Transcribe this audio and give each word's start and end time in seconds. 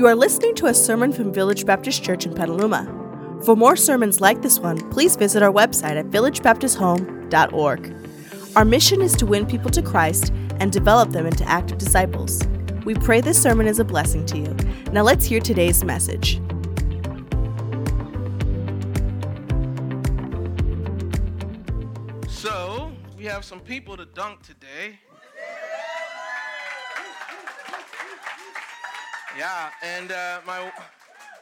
You 0.00 0.06
are 0.06 0.14
listening 0.14 0.54
to 0.54 0.64
a 0.64 0.72
sermon 0.72 1.12
from 1.12 1.30
Village 1.30 1.66
Baptist 1.66 2.02
Church 2.02 2.24
in 2.24 2.32
Petaluma. 2.32 2.86
For 3.44 3.54
more 3.54 3.76
sermons 3.76 4.18
like 4.18 4.40
this 4.40 4.58
one, 4.58 4.78
please 4.90 5.14
visit 5.14 5.42
our 5.42 5.52
website 5.52 5.98
at 5.98 6.06
villagebaptisthome.org. 6.06 7.94
Our 8.56 8.64
mission 8.64 9.02
is 9.02 9.12
to 9.16 9.26
win 9.26 9.44
people 9.44 9.70
to 9.72 9.82
Christ 9.82 10.32
and 10.58 10.72
develop 10.72 11.10
them 11.10 11.26
into 11.26 11.46
active 11.46 11.76
disciples. 11.76 12.40
We 12.86 12.94
pray 12.94 13.20
this 13.20 13.42
sermon 13.42 13.66
is 13.66 13.78
a 13.78 13.84
blessing 13.84 14.24
to 14.24 14.38
you. 14.38 14.56
Now 14.90 15.02
let's 15.02 15.26
hear 15.26 15.38
today's 15.38 15.84
message. 15.84 16.40
So, 22.26 22.90
we 23.18 23.26
have 23.26 23.44
some 23.44 23.60
people 23.60 23.98
to 23.98 24.06
dunk 24.06 24.40
today. 24.40 24.98
Yeah, 29.40 29.70
and 29.82 30.12
uh, 30.12 30.40
my, 30.46 30.70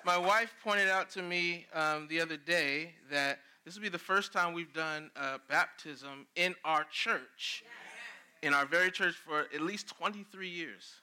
my 0.04 0.16
wife 0.16 0.54
pointed 0.62 0.88
out 0.88 1.10
to 1.10 1.20
me 1.20 1.66
um, 1.74 2.06
the 2.06 2.20
other 2.20 2.36
day 2.36 2.92
that 3.10 3.40
this 3.64 3.74
will 3.74 3.82
be 3.82 3.88
the 3.88 3.98
first 3.98 4.32
time 4.32 4.52
we've 4.52 4.72
done 4.72 5.10
uh, 5.16 5.38
baptism 5.48 6.24
in 6.36 6.54
our 6.64 6.84
church, 6.92 7.64
in 8.44 8.54
our 8.54 8.66
very 8.66 8.92
church, 8.92 9.16
for 9.16 9.46
at 9.52 9.62
least 9.62 9.88
23 9.88 10.48
years, 10.48 11.00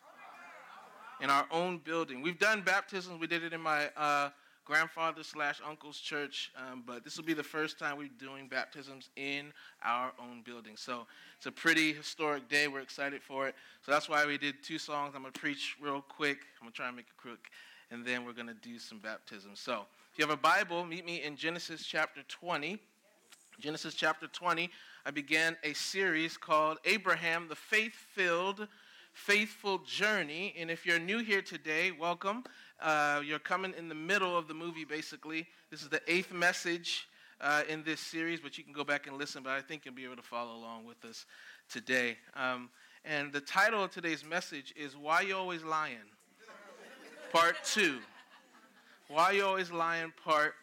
in 1.19 1.29
our 1.29 1.45
own 1.51 1.79
building. 1.79 2.21
We've 2.21 2.39
done 2.39 2.61
baptisms. 2.61 3.19
We 3.19 3.27
did 3.27 3.43
it 3.43 3.51
in 3.51 3.59
my 3.59 3.89
uh, 3.97 4.29
grandfather 4.65 5.23
slash 5.23 5.61
uncle's 5.67 5.99
church, 5.99 6.51
um, 6.57 6.83
but 6.85 7.03
this 7.03 7.17
will 7.17 7.23
be 7.23 7.33
the 7.33 7.43
first 7.43 7.77
time 7.77 7.97
we're 7.97 8.09
doing 8.19 8.47
baptisms 8.47 9.09
in 9.15 9.53
our 9.83 10.11
own 10.19 10.41
building. 10.43 10.73
So 10.75 11.05
it's 11.37 11.45
a 11.45 11.51
pretty 11.51 11.93
historic 11.93 12.49
day. 12.49 12.67
We're 12.67 12.81
excited 12.81 13.21
for 13.21 13.47
it. 13.47 13.55
So 13.85 13.91
that's 13.91 14.09
why 14.09 14.25
we 14.25 14.37
did 14.37 14.63
two 14.63 14.79
songs. 14.79 15.13
I'm 15.15 15.21
going 15.21 15.33
to 15.33 15.39
preach 15.39 15.77
real 15.79 16.01
quick. 16.01 16.39
I'm 16.59 16.65
going 16.65 16.73
to 16.73 16.75
try 16.75 16.87
and 16.87 16.95
make 16.95 17.05
it 17.05 17.21
quick, 17.21 17.51
and 17.91 18.03
then 18.03 18.25
we're 18.25 18.33
going 18.33 18.47
to 18.47 18.55
do 18.55 18.79
some 18.79 18.97
baptisms. 18.97 19.59
So 19.59 19.85
if 20.11 20.17
you 20.19 20.25
have 20.25 20.33
a 20.33 20.41
Bible, 20.41 20.83
meet 20.83 21.05
me 21.05 21.21
in 21.23 21.35
Genesis 21.35 21.85
chapter 21.85 22.21
20. 22.27 22.79
Genesis 23.59 23.93
chapter 23.93 24.27
20, 24.27 24.69
I 25.05 25.11
began 25.11 25.55
a 25.63 25.71
series 25.73 26.35
called 26.35 26.77
Abraham, 26.83 27.47
the 27.47 27.55
Faith 27.55 27.93
Filled, 28.13 28.67
Faithful 29.15 29.79
Journey. 29.79 30.53
And 30.59 30.69
if 30.69 30.85
you're 30.85 30.99
new 30.99 31.19
here 31.19 31.41
today, 31.41 31.89
welcome. 31.89 32.43
Uh, 32.81 33.21
you're 33.25 33.39
coming 33.39 33.73
in 33.77 33.87
the 33.87 33.95
middle 33.95 34.37
of 34.37 34.49
the 34.49 34.53
movie, 34.53 34.83
basically. 34.83 35.47
This 35.71 35.81
is 35.81 35.87
the 35.87 36.01
eighth 36.05 36.33
message 36.33 37.07
uh, 37.39 37.63
in 37.69 37.81
this 37.83 38.01
series, 38.01 38.41
but 38.41 38.57
you 38.57 38.63
can 38.65 38.73
go 38.73 38.83
back 38.83 39.07
and 39.07 39.17
listen, 39.17 39.41
but 39.41 39.53
I 39.53 39.61
think 39.61 39.85
you'll 39.85 39.95
be 39.95 40.03
able 40.03 40.17
to 40.17 40.21
follow 40.21 40.53
along 40.53 40.83
with 40.83 41.03
us 41.05 41.25
today. 41.69 42.17
Um, 42.35 42.69
and 43.05 43.31
the 43.31 43.39
title 43.39 43.81
of 43.81 43.91
today's 43.91 44.25
message 44.25 44.73
is 44.75 44.97
Why 44.97 45.21
You 45.21 45.37
Always 45.37 45.63
Lying? 45.63 45.95
Part 47.31 47.55
2. 47.63 47.99
Why 49.07 49.31
You 49.31 49.45
Always 49.45 49.71
Lying? 49.71 50.11
Part 50.23 50.55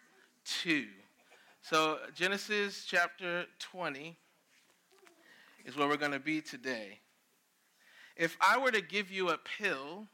2. 0.45 0.85
So, 1.63 1.99
Genesis 2.15 2.85
chapter 2.87 3.47
20 3.61 4.15
is 5.65 5.75
where 5.75 5.89
we're 5.89 5.97
going 5.97 6.13
to 6.13 6.21
be 6.21 6.43
today. 6.43 7.02
If 8.17 8.37
I 8.41 8.59
were 8.59 8.71
to 8.71 8.81
give 8.81 9.11
you 9.11 9.31
a 9.31 9.39
pill, 9.39 10.07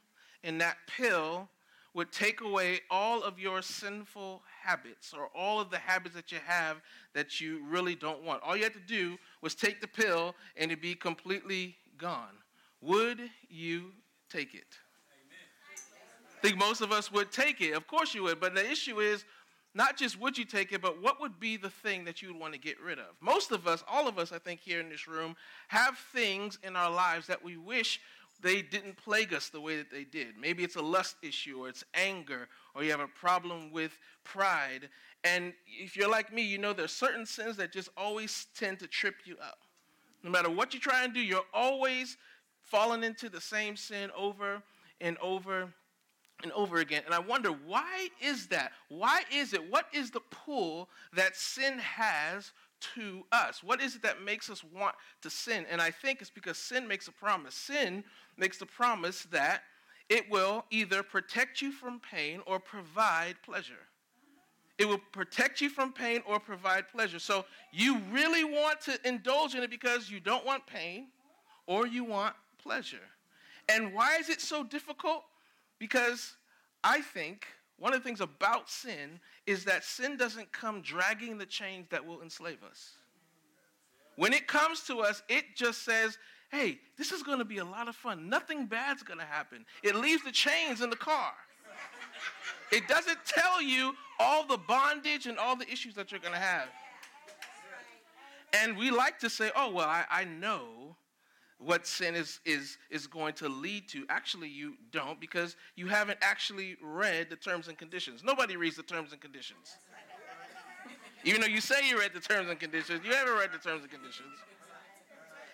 and 0.43 0.59
that 0.61 0.77
pill 0.87 1.49
would 1.93 2.11
take 2.11 2.41
away 2.41 2.81
all 2.89 3.23
of 3.23 3.39
your 3.39 3.61
sinful 3.61 4.41
habits 4.63 5.13
or 5.13 5.29
all 5.35 5.59
of 5.59 5.69
the 5.69 5.77
habits 5.77 6.15
that 6.15 6.31
you 6.31 6.37
have 6.45 6.77
that 7.13 7.41
you 7.41 7.61
really 7.67 7.95
don't 7.95 8.23
want. 8.23 8.41
All 8.43 8.55
you 8.55 8.63
had 8.63 8.73
to 8.73 8.79
do 8.79 9.17
was 9.41 9.55
take 9.55 9.81
the 9.81 9.87
pill 9.87 10.35
and 10.55 10.71
it'd 10.71 10.81
be 10.81 10.95
completely 10.95 11.75
gone. 11.97 12.35
Would 12.81 13.19
you 13.49 13.91
take 14.29 14.53
it? 14.53 14.77
I 16.37 16.41
think 16.41 16.57
most 16.57 16.81
of 16.81 16.91
us 16.91 17.11
would 17.11 17.31
take 17.31 17.59
it. 17.59 17.71
Of 17.73 17.87
course 17.87 18.13
you 18.13 18.23
would. 18.23 18.39
But 18.39 18.55
the 18.55 18.69
issue 18.69 19.01
is 19.01 19.25
not 19.75 19.97
just 19.97 20.19
would 20.19 20.37
you 20.37 20.45
take 20.45 20.71
it, 20.71 20.81
but 20.81 21.01
what 21.01 21.21
would 21.21 21.39
be 21.39 21.55
the 21.55 21.69
thing 21.69 22.03
that 22.05 22.21
you 22.21 22.29
would 22.29 22.39
want 22.39 22.53
to 22.53 22.59
get 22.59 22.79
rid 22.81 22.97
of? 22.97 23.15
Most 23.21 23.51
of 23.51 23.67
us, 23.67 23.83
all 23.87 24.07
of 24.07 24.17
us, 24.17 24.31
I 24.31 24.39
think, 24.39 24.59
here 24.59 24.79
in 24.79 24.89
this 24.89 25.07
room, 25.07 25.35
have 25.67 25.97
things 26.11 26.57
in 26.63 26.75
our 26.75 26.91
lives 26.91 27.27
that 27.27 27.43
we 27.43 27.57
wish 27.57 27.99
they 28.41 28.61
didn't 28.61 28.97
plague 28.97 29.33
us 29.33 29.49
the 29.49 29.59
way 29.59 29.77
that 29.77 29.91
they 29.91 30.05
did. 30.05 30.37
Maybe 30.39 30.63
it's 30.63 30.77
a 30.77 30.81
lust 30.81 31.17
issue 31.21 31.59
or 31.59 31.69
it's 31.69 31.83
anger 31.93 32.47
or 32.73 32.83
you 32.83 32.91
have 32.91 32.99
a 32.99 33.07
problem 33.07 33.71
with 33.71 33.97
pride. 34.23 34.89
And 35.23 35.53
if 35.67 35.97
you're 35.97 36.09
like 36.09 36.33
me, 36.33 36.41
you 36.41 36.57
know 36.57 36.73
there's 36.73 36.93
certain 36.93 37.25
sins 37.25 37.57
that 37.57 37.73
just 37.73 37.89
always 37.97 38.47
tend 38.57 38.79
to 38.79 38.87
trip 38.87 39.15
you 39.25 39.35
up. 39.43 39.59
No 40.23 40.29
matter 40.29 40.49
what 40.49 40.73
you 40.73 40.79
try 40.79 41.03
and 41.03 41.13
do, 41.13 41.19
you're 41.19 41.43
always 41.53 42.17
falling 42.63 43.03
into 43.03 43.29
the 43.29 43.41
same 43.41 43.75
sin 43.75 44.09
over 44.17 44.61
and 45.01 45.17
over 45.19 45.73
and 46.43 46.51
over 46.53 46.77
again. 46.77 47.03
And 47.05 47.13
I 47.13 47.19
wonder, 47.19 47.49
why 47.49 48.09
is 48.21 48.47
that? 48.47 48.71
Why 48.89 49.21
is 49.33 49.53
it? 49.53 49.71
What 49.71 49.85
is 49.93 50.11
the 50.11 50.21
pull 50.21 50.89
that 51.13 51.35
sin 51.35 51.79
has 51.79 52.51
to 52.95 53.23
us? 53.31 53.63
What 53.63 53.81
is 53.81 53.95
it 53.95 54.01
that 54.03 54.21
makes 54.21 54.49
us 54.49 54.63
want 54.63 54.95
to 55.21 55.29
sin? 55.29 55.65
And 55.69 55.81
I 55.81 55.91
think 55.91 56.21
it's 56.21 56.29
because 56.29 56.57
sin 56.57 56.87
makes 56.87 57.07
a 57.07 57.11
promise. 57.11 57.55
Sin 57.55 58.03
makes 58.37 58.57
the 58.57 58.65
promise 58.65 59.23
that 59.31 59.63
it 60.07 60.29
will 60.29 60.65
either 60.71 61.03
protect 61.03 61.61
you 61.61 61.71
from 61.71 61.99
pain 61.99 62.41
or 62.45 62.59
provide 62.59 63.35
pleasure. 63.43 63.73
It 64.77 64.87
will 64.87 65.01
protect 65.11 65.59
you 65.59 65.69
from 65.69 65.91
pain 65.91 66.21
or 66.25 66.39
provide 66.39 66.87
pleasure. 66.87 67.19
So 67.19 67.45
you 67.73 67.99
really 68.11 68.45
want 68.45 68.79
to 68.81 68.97
indulge 69.05 69.53
in 69.53 69.61
it 69.61 69.69
because 69.69 70.09
you 70.09 70.21
don't 70.21 70.45
want 70.45 70.65
pain 70.65 71.07
or 71.67 71.85
you 71.85 72.05
want 72.05 72.33
pleasure. 72.63 72.97
And 73.67 73.93
why 73.93 74.17
is 74.17 74.29
it 74.29 74.41
so 74.41 74.63
difficult? 74.63 75.25
Because 75.79 76.35
I 76.83 77.01
think 77.01 77.47
one 77.77 77.93
of 77.93 78.03
the 78.03 78.07
things 78.07 78.21
about 78.21 78.69
sin 78.69 79.19
is 79.47 79.63
that 79.65 79.83
sin 79.83 80.17
doesn't 80.17 80.51
come 80.51 80.81
dragging 80.81 81.37
the 81.37 81.45
chains 81.45 81.87
that 81.89 82.05
will 82.05 82.21
enslave 82.21 82.61
us. 82.69 82.91
When 84.17 84.33
it 84.33 84.47
comes 84.47 84.83
to 84.83 84.99
us, 84.99 85.23
it 85.29 85.55
just 85.55 85.85
says, 85.85 86.17
hey, 86.51 86.79
this 86.97 87.13
is 87.13 87.23
going 87.23 87.39
to 87.39 87.45
be 87.45 87.59
a 87.59 87.65
lot 87.65 87.87
of 87.87 87.95
fun. 87.95 88.27
Nothing 88.27 88.65
bad's 88.65 89.01
going 89.01 89.19
to 89.19 89.25
happen. 89.25 89.65
It 89.81 89.95
leaves 89.95 90.23
the 90.23 90.31
chains 90.31 90.81
in 90.81 90.89
the 90.89 90.97
car. 90.97 91.31
It 92.71 92.87
doesn't 92.87 93.19
tell 93.25 93.61
you 93.61 93.95
all 94.19 94.45
the 94.45 94.57
bondage 94.57 95.25
and 95.25 95.37
all 95.37 95.55
the 95.55 95.71
issues 95.71 95.95
that 95.95 96.11
you're 96.11 96.19
going 96.19 96.33
to 96.33 96.39
have. 96.39 96.67
And 98.53 98.77
we 98.77 98.91
like 98.91 99.19
to 99.19 99.29
say, 99.29 99.51
oh, 99.55 99.71
well, 99.71 99.87
I, 99.87 100.03
I 100.09 100.25
know 100.25 100.95
what 101.59 101.85
sin 101.85 102.15
is, 102.15 102.39
is, 102.45 102.77
is 102.89 103.05
going 103.05 103.33
to 103.35 103.49
lead 103.49 103.87
to. 103.89 104.05
Actually, 104.09 104.47
you 104.47 104.75
don't 104.91 105.19
because 105.19 105.55
you 105.75 105.87
haven't 105.87 106.17
actually 106.21 106.77
read 106.81 107.29
the 107.29 107.35
terms 107.35 107.67
and 107.67 107.77
conditions. 107.77 108.23
Nobody 108.23 108.55
reads 108.55 108.77
the 108.77 108.83
terms 108.83 109.11
and 109.11 109.21
conditions. 109.21 109.77
Even 111.25 111.41
though 111.41 111.47
you 111.47 111.59
say 111.59 111.75
you 111.87 111.99
read 111.99 112.13
the 112.13 112.21
terms 112.21 112.49
and 112.49 112.57
conditions, 112.59 113.01
you 113.05 113.13
haven't 113.13 113.35
read 113.35 113.51
the 113.51 113.57
terms 113.57 113.81
and 113.81 113.91
conditions. 113.91 114.35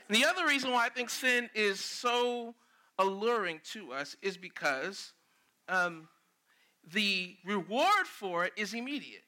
And 0.08 0.16
the 0.16 0.26
other 0.26 0.46
reason 0.46 0.72
why 0.72 0.86
I 0.86 0.90
think 0.90 1.10
sin 1.10 1.50
is 1.56 1.80
so 1.80 2.54
alluring 3.00 3.62
to 3.72 3.92
us 3.92 4.16
is 4.22 4.38
because 4.38 5.14
um, 5.68 6.08
the 6.94 7.36
reward 7.44 8.06
for 8.06 8.46
it 8.46 8.54
is 8.56 8.76
immediate. 8.76 9.24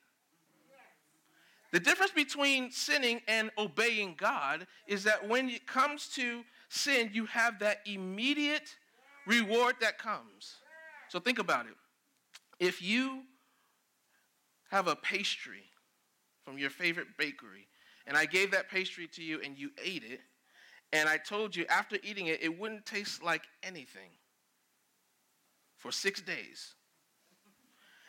The 1.71 1.79
difference 1.79 2.11
between 2.11 2.71
sinning 2.71 3.21
and 3.27 3.51
obeying 3.57 4.15
God 4.17 4.67
is 4.87 5.03
that 5.03 5.27
when 5.27 5.49
it 5.49 5.67
comes 5.67 6.07
to 6.09 6.43
sin, 6.69 7.09
you 7.13 7.25
have 7.25 7.59
that 7.59 7.81
immediate 7.85 8.75
reward 9.25 9.75
that 9.81 9.97
comes. 9.97 10.55
So 11.09 11.19
think 11.19 11.39
about 11.39 11.65
it. 11.65 11.75
If 12.59 12.81
you 12.81 13.23
have 14.69 14.87
a 14.87 14.95
pastry 14.95 15.63
from 16.43 16.57
your 16.57 16.69
favorite 16.69 17.07
bakery, 17.17 17.67
and 18.05 18.17
I 18.17 18.25
gave 18.25 18.51
that 18.51 18.69
pastry 18.69 19.07
to 19.13 19.23
you 19.23 19.41
and 19.43 19.57
you 19.57 19.71
ate 19.83 20.03
it, 20.03 20.21
and 20.93 21.09
I 21.09 21.17
told 21.17 21.55
you 21.55 21.65
after 21.67 21.97
eating 22.03 22.27
it, 22.27 22.41
it 22.41 22.57
wouldn't 22.57 22.85
taste 22.85 23.21
like 23.21 23.43
anything 23.63 24.09
for 25.75 25.91
six 25.91 26.21
days. 26.21 26.73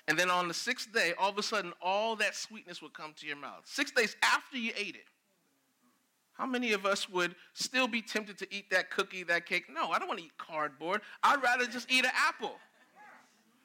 And 0.07 0.19
then 0.19 0.31
on 0.31 0.49
the 0.49 0.55
sixth 0.55 0.93
day, 0.93 1.13
all 1.19 1.31
of 1.31 1.39
a 1.39 1.43
sudden, 1.43 1.73
all 1.83 2.17
that 2.17 2.35
sweetness 2.35 2.81
would 2.81 2.95
come 2.95 3.13
to 3.17 3.27
your 3.27 3.37
mouth. 3.37 3.63
Six 3.65 3.91
days 3.91 4.17
after 4.23 4.57
you 4.57 4.73
ate 4.77 4.95
it. 4.95 5.05
How 6.39 6.47
many 6.47 6.73
of 6.73 6.87
us 6.87 7.09
would 7.09 7.35
still 7.53 7.89
be 7.89 8.01
tempted 8.01 8.39
to 8.39 8.55
eat 8.55 8.71
that 8.71 8.91
cookie, 8.91 9.25
that 9.25 9.45
cake? 9.45 9.65
No, 9.69 9.91
I 9.91 9.99
don't 9.99 10.07
want 10.07 10.21
to 10.21 10.27
eat 10.27 10.39
cardboard. 10.39 11.01
I'd 11.25 11.43
rather 11.43 11.67
just 11.67 11.91
eat 11.91 12.05
an 12.05 12.13
apple. 12.15 12.55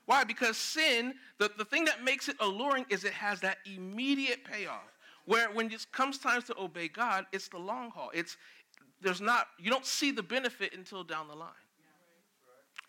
Why? 0.08 0.24
Because 0.24 0.58
sin, 0.58 1.14
the, 1.38 1.52
the 1.56 1.66
thing 1.66 1.86
that 1.86 2.04
makes 2.04 2.28
it 2.28 2.36
alluring 2.40 2.88
is 2.90 3.04
it 3.04 3.14
has 3.14 3.40
that 3.42 3.60
immediate 3.72 4.44
payoff. 4.44 4.92
Where 5.26 5.52
when 5.52 5.72
it 5.72 5.86
comes 5.92 6.18
time 6.18 6.42
to 6.42 6.60
obey 6.60 6.88
God, 6.88 7.28
it's 7.32 7.48
the 7.48 7.60
long 7.60 7.92
haul. 7.92 8.10
It's 8.14 8.36
there's 9.02 9.22
not 9.22 9.48
you 9.58 9.70
don't 9.70 9.86
see 9.86 10.12
the 10.12 10.24
benefit 10.24 10.74
until 10.76 11.04
down 11.04 11.28
the 11.28 11.36
line. 11.36 11.50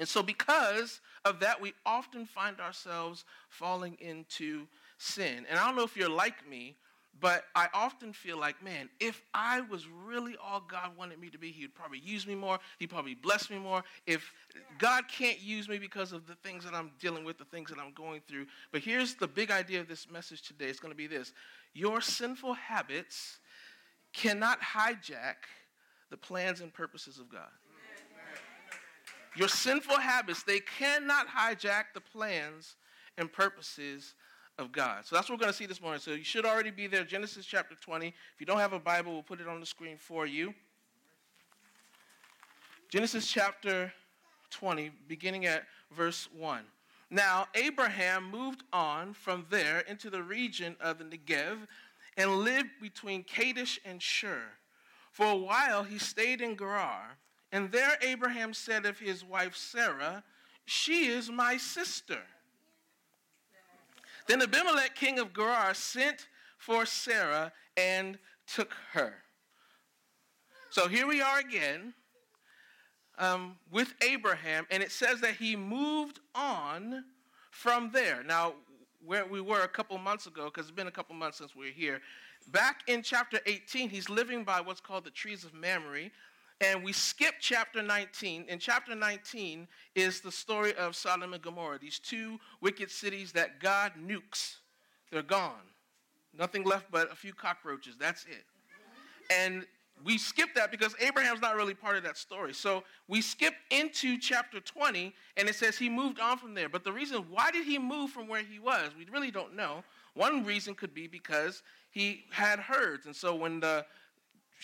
And 0.00 0.08
so 0.08 0.22
because 0.22 1.00
of 1.24 1.38
that, 1.40 1.60
we 1.60 1.74
often 1.86 2.26
find 2.26 2.58
ourselves 2.58 3.24
falling 3.50 3.96
into 4.00 4.66
sin. 4.98 5.46
And 5.48 5.58
I 5.58 5.66
don't 5.66 5.76
know 5.76 5.84
if 5.84 5.96
you're 5.96 6.08
like 6.08 6.48
me, 6.48 6.76
But 7.20 7.44
I 7.54 7.68
often 7.72 8.12
feel 8.12 8.38
like, 8.38 8.62
man, 8.62 8.88
if 9.00 9.22
I 9.32 9.60
was 9.60 9.86
really 9.86 10.36
all 10.42 10.60
God 10.60 10.96
wanted 10.96 11.20
me 11.20 11.30
to 11.30 11.38
be, 11.38 11.50
He 11.50 11.62
would 11.62 11.74
probably 11.74 12.00
use 12.00 12.26
me 12.26 12.34
more. 12.34 12.58
He'd 12.78 12.90
probably 12.90 13.14
bless 13.14 13.50
me 13.50 13.58
more. 13.58 13.84
If 14.06 14.32
God 14.78 15.04
can't 15.08 15.40
use 15.40 15.68
me 15.68 15.78
because 15.78 16.12
of 16.12 16.26
the 16.26 16.34
things 16.34 16.64
that 16.64 16.74
I'm 16.74 16.90
dealing 16.98 17.24
with, 17.24 17.38
the 17.38 17.44
things 17.44 17.70
that 17.70 17.78
I'm 17.78 17.92
going 17.92 18.20
through. 18.26 18.46
But 18.72 18.82
here's 18.82 19.14
the 19.14 19.28
big 19.28 19.50
idea 19.50 19.80
of 19.80 19.88
this 19.88 20.10
message 20.10 20.42
today 20.42 20.66
it's 20.66 20.80
going 20.80 20.92
to 20.92 20.96
be 20.96 21.06
this 21.06 21.32
Your 21.72 22.00
sinful 22.00 22.54
habits 22.54 23.38
cannot 24.12 24.60
hijack 24.60 25.46
the 26.10 26.16
plans 26.16 26.60
and 26.60 26.72
purposes 26.72 27.18
of 27.18 27.30
God. 27.30 27.50
Your 29.36 29.48
sinful 29.48 29.98
habits, 29.98 30.44
they 30.44 30.60
cannot 30.60 31.26
hijack 31.28 31.86
the 31.92 32.00
plans 32.00 32.76
and 33.18 33.32
purposes 33.32 34.14
of 34.58 34.72
God. 34.72 35.04
So 35.04 35.16
that's 35.16 35.28
what 35.28 35.38
we're 35.38 35.42
going 35.42 35.52
to 35.52 35.58
see 35.58 35.66
this 35.66 35.80
morning. 35.80 36.00
So 36.00 36.12
you 36.12 36.24
should 36.24 36.46
already 36.46 36.70
be 36.70 36.86
there. 36.86 37.04
Genesis 37.04 37.44
chapter 37.44 37.74
20. 37.74 38.08
If 38.08 38.14
you 38.38 38.46
don't 38.46 38.58
have 38.58 38.72
a 38.72 38.78
Bible, 38.78 39.12
we'll 39.12 39.22
put 39.22 39.40
it 39.40 39.48
on 39.48 39.60
the 39.60 39.66
screen 39.66 39.96
for 39.98 40.26
you. 40.26 40.54
Genesis 42.88 43.26
chapter 43.26 43.92
20, 44.50 44.90
beginning 45.08 45.46
at 45.46 45.64
verse 45.90 46.28
1. 46.36 46.62
Now, 47.10 47.46
Abraham 47.54 48.30
moved 48.30 48.62
on 48.72 49.14
from 49.14 49.46
there 49.50 49.80
into 49.80 50.10
the 50.10 50.22
region 50.22 50.76
of 50.80 50.98
the 50.98 51.04
Negev 51.04 51.66
and 52.16 52.38
lived 52.38 52.70
between 52.80 53.24
Kadesh 53.24 53.80
and 53.84 54.00
Shur. 54.00 54.42
For 55.10 55.26
a 55.26 55.36
while 55.36 55.84
he 55.84 55.98
stayed 55.98 56.40
in 56.40 56.56
Gerar, 56.56 57.18
and 57.52 57.70
there 57.70 57.96
Abraham 58.02 58.52
said 58.52 58.84
of 58.84 58.98
his 58.98 59.24
wife 59.24 59.54
Sarah, 59.56 60.24
She 60.64 61.06
is 61.06 61.30
my 61.30 61.56
sister. 61.56 62.18
Then 64.26 64.42
Abimelech, 64.42 64.94
king 64.94 65.18
of 65.18 65.34
Gerar, 65.34 65.74
sent 65.74 66.28
for 66.58 66.86
Sarah 66.86 67.52
and 67.76 68.18
took 68.46 68.74
her. 68.92 69.14
So 70.70 70.88
here 70.88 71.06
we 71.06 71.20
are 71.20 71.38
again 71.38 71.94
um, 73.18 73.56
with 73.70 73.94
Abraham, 74.02 74.66
and 74.70 74.82
it 74.82 74.90
says 74.90 75.20
that 75.20 75.34
he 75.34 75.56
moved 75.56 76.20
on 76.34 77.04
from 77.50 77.90
there. 77.92 78.22
Now, 78.24 78.54
where 79.04 79.26
we 79.26 79.40
were 79.40 79.62
a 79.62 79.68
couple 79.68 79.96
months 79.98 80.26
ago, 80.26 80.46
because 80.46 80.66
it's 80.66 80.74
been 80.74 80.86
a 80.86 80.92
couple 80.92 81.14
months 81.14 81.38
since 81.38 81.54
we 81.54 81.66
were 81.66 81.72
here, 81.72 82.00
back 82.48 82.82
in 82.88 83.02
chapter 83.02 83.38
18, 83.46 83.88
he's 83.88 84.08
living 84.08 84.44
by 84.44 84.60
what's 84.60 84.80
called 84.80 85.04
the 85.04 85.10
trees 85.10 85.44
of 85.44 85.54
Mamre, 85.54 86.10
and 86.60 86.84
we 86.84 86.92
skip 86.92 87.34
chapter 87.40 87.82
19. 87.82 88.46
In 88.48 88.58
chapter 88.58 88.94
19 88.94 89.66
is 89.94 90.20
the 90.20 90.32
story 90.32 90.74
of 90.74 90.94
Sodom 90.94 91.32
and 91.32 91.42
Gomorrah, 91.42 91.78
these 91.78 91.98
two 91.98 92.38
wicked 92.60 92.90
cities 92.90 93.32
that 93.32 93.60
God 93.60 93.92
nukes. 94.00 94.56
They're 95.10 95.22
gone. 95.22 95.52
Nothing 96.36 96.64
left 96.64 96.90
but 96.90 97.12
a 97.12 97.14
few 97.14 97.32
cockroaches. 97.32 97.96
That's 97.98 98.24
it. 98.24 98.44
And 99.30 99.64
we 100.04 100.18
skip 100.18 100.54
that 100.54 100.70
because 100.70 100.94
Abraham's 101.00 101.40
not 101.40 101.54
really 101.54 101.74
part 101.74 101.96
of 101.96 102.02
that 102.02 102.16
story. 102.16 102.52
So 102.52 102.82
we 103.08 103.20
skip 103.20 103.54
into 103.70 104.18
chapter 104.18 104.60
20, 104.60 105.14
and 105.36 105.48
it 105.48 105.54
says 105.54 105.78
he 105.78 105.88
moved 105.88 106.18
on 106.18 106.36
from 106.38 106.54
there. 106.54 106.68
But 106.68 106.84
the 106.84 106.92
reason, 106.92 107.24
why 107.30 107.50
did 107.50 107.64
he 107.64 107.78
move 107.78 108.10
from 108.10 108.26
where 108.26 108.42
he 108.42 108.58
was? 108.58 108.90
We 108.98 109.06
really 109.10 109.30
don't 109.30 109.54
know. 109.54 109.84
One 110.14 110.44
reason 110.44 110.74
could 110.74 110.94
be 110.94 111.06
because 111.06 111.62
he 111.90 112.24
had 112.30 112.58
herds. 112.58 113.06
And 113.06 113.14
so 113.14 113.34
when 113.34 113.60
the 113.60 113.86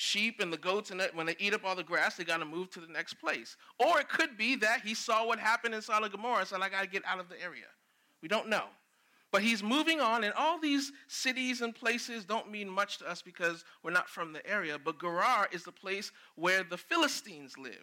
sheep 0.00 0.40
and 0.40 0.50
the 0.50 0.56
goats, 0.56 0.90
and 0.90 1.02
when 1.12 1.26
they 1.26 1.36
eat 1.38 1.52
up 1.52 1.62
all 1.62 1.76
the 1.76 1.82
grass, 1.82 2.16
they 2.16 2.24
got 2.24 2.38
to 2.38 2.46
move 2.46 2.70
to 2.70 2.80
the 2.80 2.90
next 2.90 3.14
place. 3.14 3.56
Or 3.78 4.00
it 4.00 4.08
could 4.08 4.38
be 4.38 4.56
that 4.56 4.80
he 4.80 4.94
saw 4.94 5.26
what 5.26 5.38
happened 5.38 5.74
in 5.74 5.82
Sodom 5.82 6.04
and 6.04 6.12
Gomorrah, 6.12 6.46
so 6.46 6.56
I 6.56 6.70
got 6.70 6.82
to 6.82 6.88
get 6.88 7.04
out 7.06 7.20
of 7.20 7.28
the 7.28 7.40
area. 7.40 7.66
We 8.22 8.28
don't 8.28 8.48
know. 8.48 8.64
But 9.30 9.42
he's 9.42 9.62
moving 9.62 10.00
on, 10.00 10.24
and 10.24 10.32
all 10.34 10.58
these 10.58 10.90
cities 11.06 11.60
and 11.60 11.74
places 11.74 12.24
don't 12.24 12.50
mean 12.50 12.68
much 12.68 12.98
to 12.98 13.08
us 13.08 13.20
because 13.20 13.64
we're 13.82 13.92
not 13.92 14.08
from 14.08 14.32
the 14.32 14.44
area. 14.50 14.78
But 14.82 14.98
Gerar 14.98 15.48
is 15.52 15.64
the 15.64 15.72
place 15.72 16.10
where 16.34 16.64
the 16.64 16.78
Philistines 16.78 17.58
live. 17.58 17.74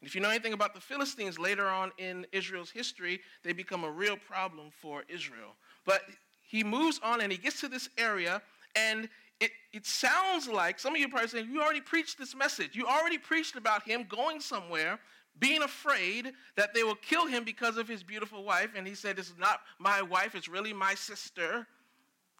And 0.00 0.08
if 0.08 0.16
you 0.16 0.20
know 0.20 0.28
anything 0.28 0.52
about 0.52 0.74
the 0.74 0.80
Philistines, 0.80 1.38
later 1.38 1.68
on 1.68 1.92
in 1.96 2.26
Israel's 2.32 2.70
history, 2.70 3.20
they 3.44 3.52
become 3.52 3.84
a 3.84 3.90
real 3.90 4.16
problem 4.16 4.70
for 4.70 5.04
Israel. 5.08 5.54
But 5.84 6.02
he 6.42 6.64
moves 6.64 7.00
on 7.02 7.20
and 7.20 7.30
he 7.30 7.38
gets 7.38 7.60
to 7.60 7.68
this 7.68 7.88
area, 7.96 8.42
and 8.74 9.08
it, 9.40 9.50
it 9.72 9.86
sounds 9.86 10.48
like 10.48 10.78
some 10.78 10.94
of 10.94 11.00
you 11.00 11.06
are 11.06 11.10
probably 11.10 11.28
saying, 11.28 11.48
You 11.50 11.62
already 11.62 11.80
preached 11.80 12.18
this 12.18 12.34
message. 12.34 12.74
You 12.74 12.86
already 12.86 13.18
preached 13.18 13.56
about 13.56 13.82
him 13.82 14.06
going 14.08 14.40
somewhere, 14.40 14.98
being 15.38 15.62
afraid 15.62 16.32
that 16.56 16.72
they 16.72 16.82
will 16.82 16.94
kill 16.96 17.26
him 17.26 17.44
because 17.44 17.76
of 17.76 17.86
his 17.86 18.02
beautiful 18.02 18.44
wife. 18.44 18.70
And 18.74 18.86
he 18.86 18.94
said, 18.94 19.18
It's 19.18 19.34
not 19.38 19.60
my 19.78 20.00
wife, 20.02 20.34
it's 20.34 20.48
really 20.48 20.72
my 20.72 20.94
sister. 20.94 21.66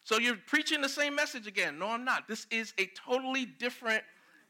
So 0.03 0.17
you're 0.19 0.37
preaching 0.47 0.81
the 0.81 0.89
same 0.89 1.15
message 1.15 1.47
again. 1.47 1.77
No, 1.77 1.89
I'm 1.89 2.05
not. 2.05 2.27
This 2.27 2.47
is 2.49 2.73
a 2.79 2.89
totally 2.95 3.45
different 3.45 4.03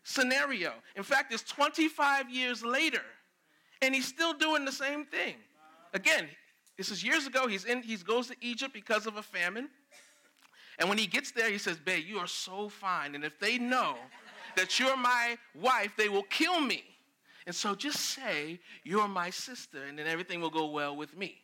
scenario. 0.04 0.72
In 0.96 1.04
fact, 1.04 1.34
it's 1.34 1.44
25 1.44 2.30
years 2.30 2.64
later, 2.64 3.02
and 3.82 3.94
he's 3.94 4.08
still 4.08 4.34
doing 4.34 4.66
the 4.66 4.72
same 4.72 5.06
thing. 5.06 5.36
Again, 5.94 6.28
this 6.78 6.92
is 6.92 7.04
years 7.04 7.26
ago. 7.26 7.48
He's 7.48 7.66
in, 7.66 7.82
he 7.82 7.98
goes 7.98 8.28
to 8.28 8.36
Egypt 8.40 8.72
because 8.74 9.08
of 9.08 9.18
a 9.18 9.24
famine. 9.24 9.70
And 10.80 10.90
when 10.90 10.98
he 10.98 11.08
gets 11.08 11.32
there, 11.32 11.50
he 11.50 11.58
says, 11.58 11.78
Babe, 11.78 12.06
you 12.08 12.18
are 12.20 12.28
so 12.28 12.70
fine. 12.70 13.16
And 13.16 13.24
if 13.24 13.40
they 13.40 13.58
know 13.58 13.96
that 14.56 14.80
you're 14.80 14.98
my 14.98 15.38
wife, 15.56 15.94
they 15.98 16.10
will 16.10 16.24
kill 16.24 16.60
me. 16.60 16.84
And 17.46 17.56
so 17.56 17.76
just 17.76 18.00
say, 18.00 18.60
You're 18.84 19.08
my 19.08 19.30
sister, 19.30 19.84
and 19.86 19.98
then 19.98 20.08
everything 20.08 20.42
will 20.42 20.50
go 20.50 20.68
well 20.68 20.96
with 20.96 21.16
me. 21.18 21.42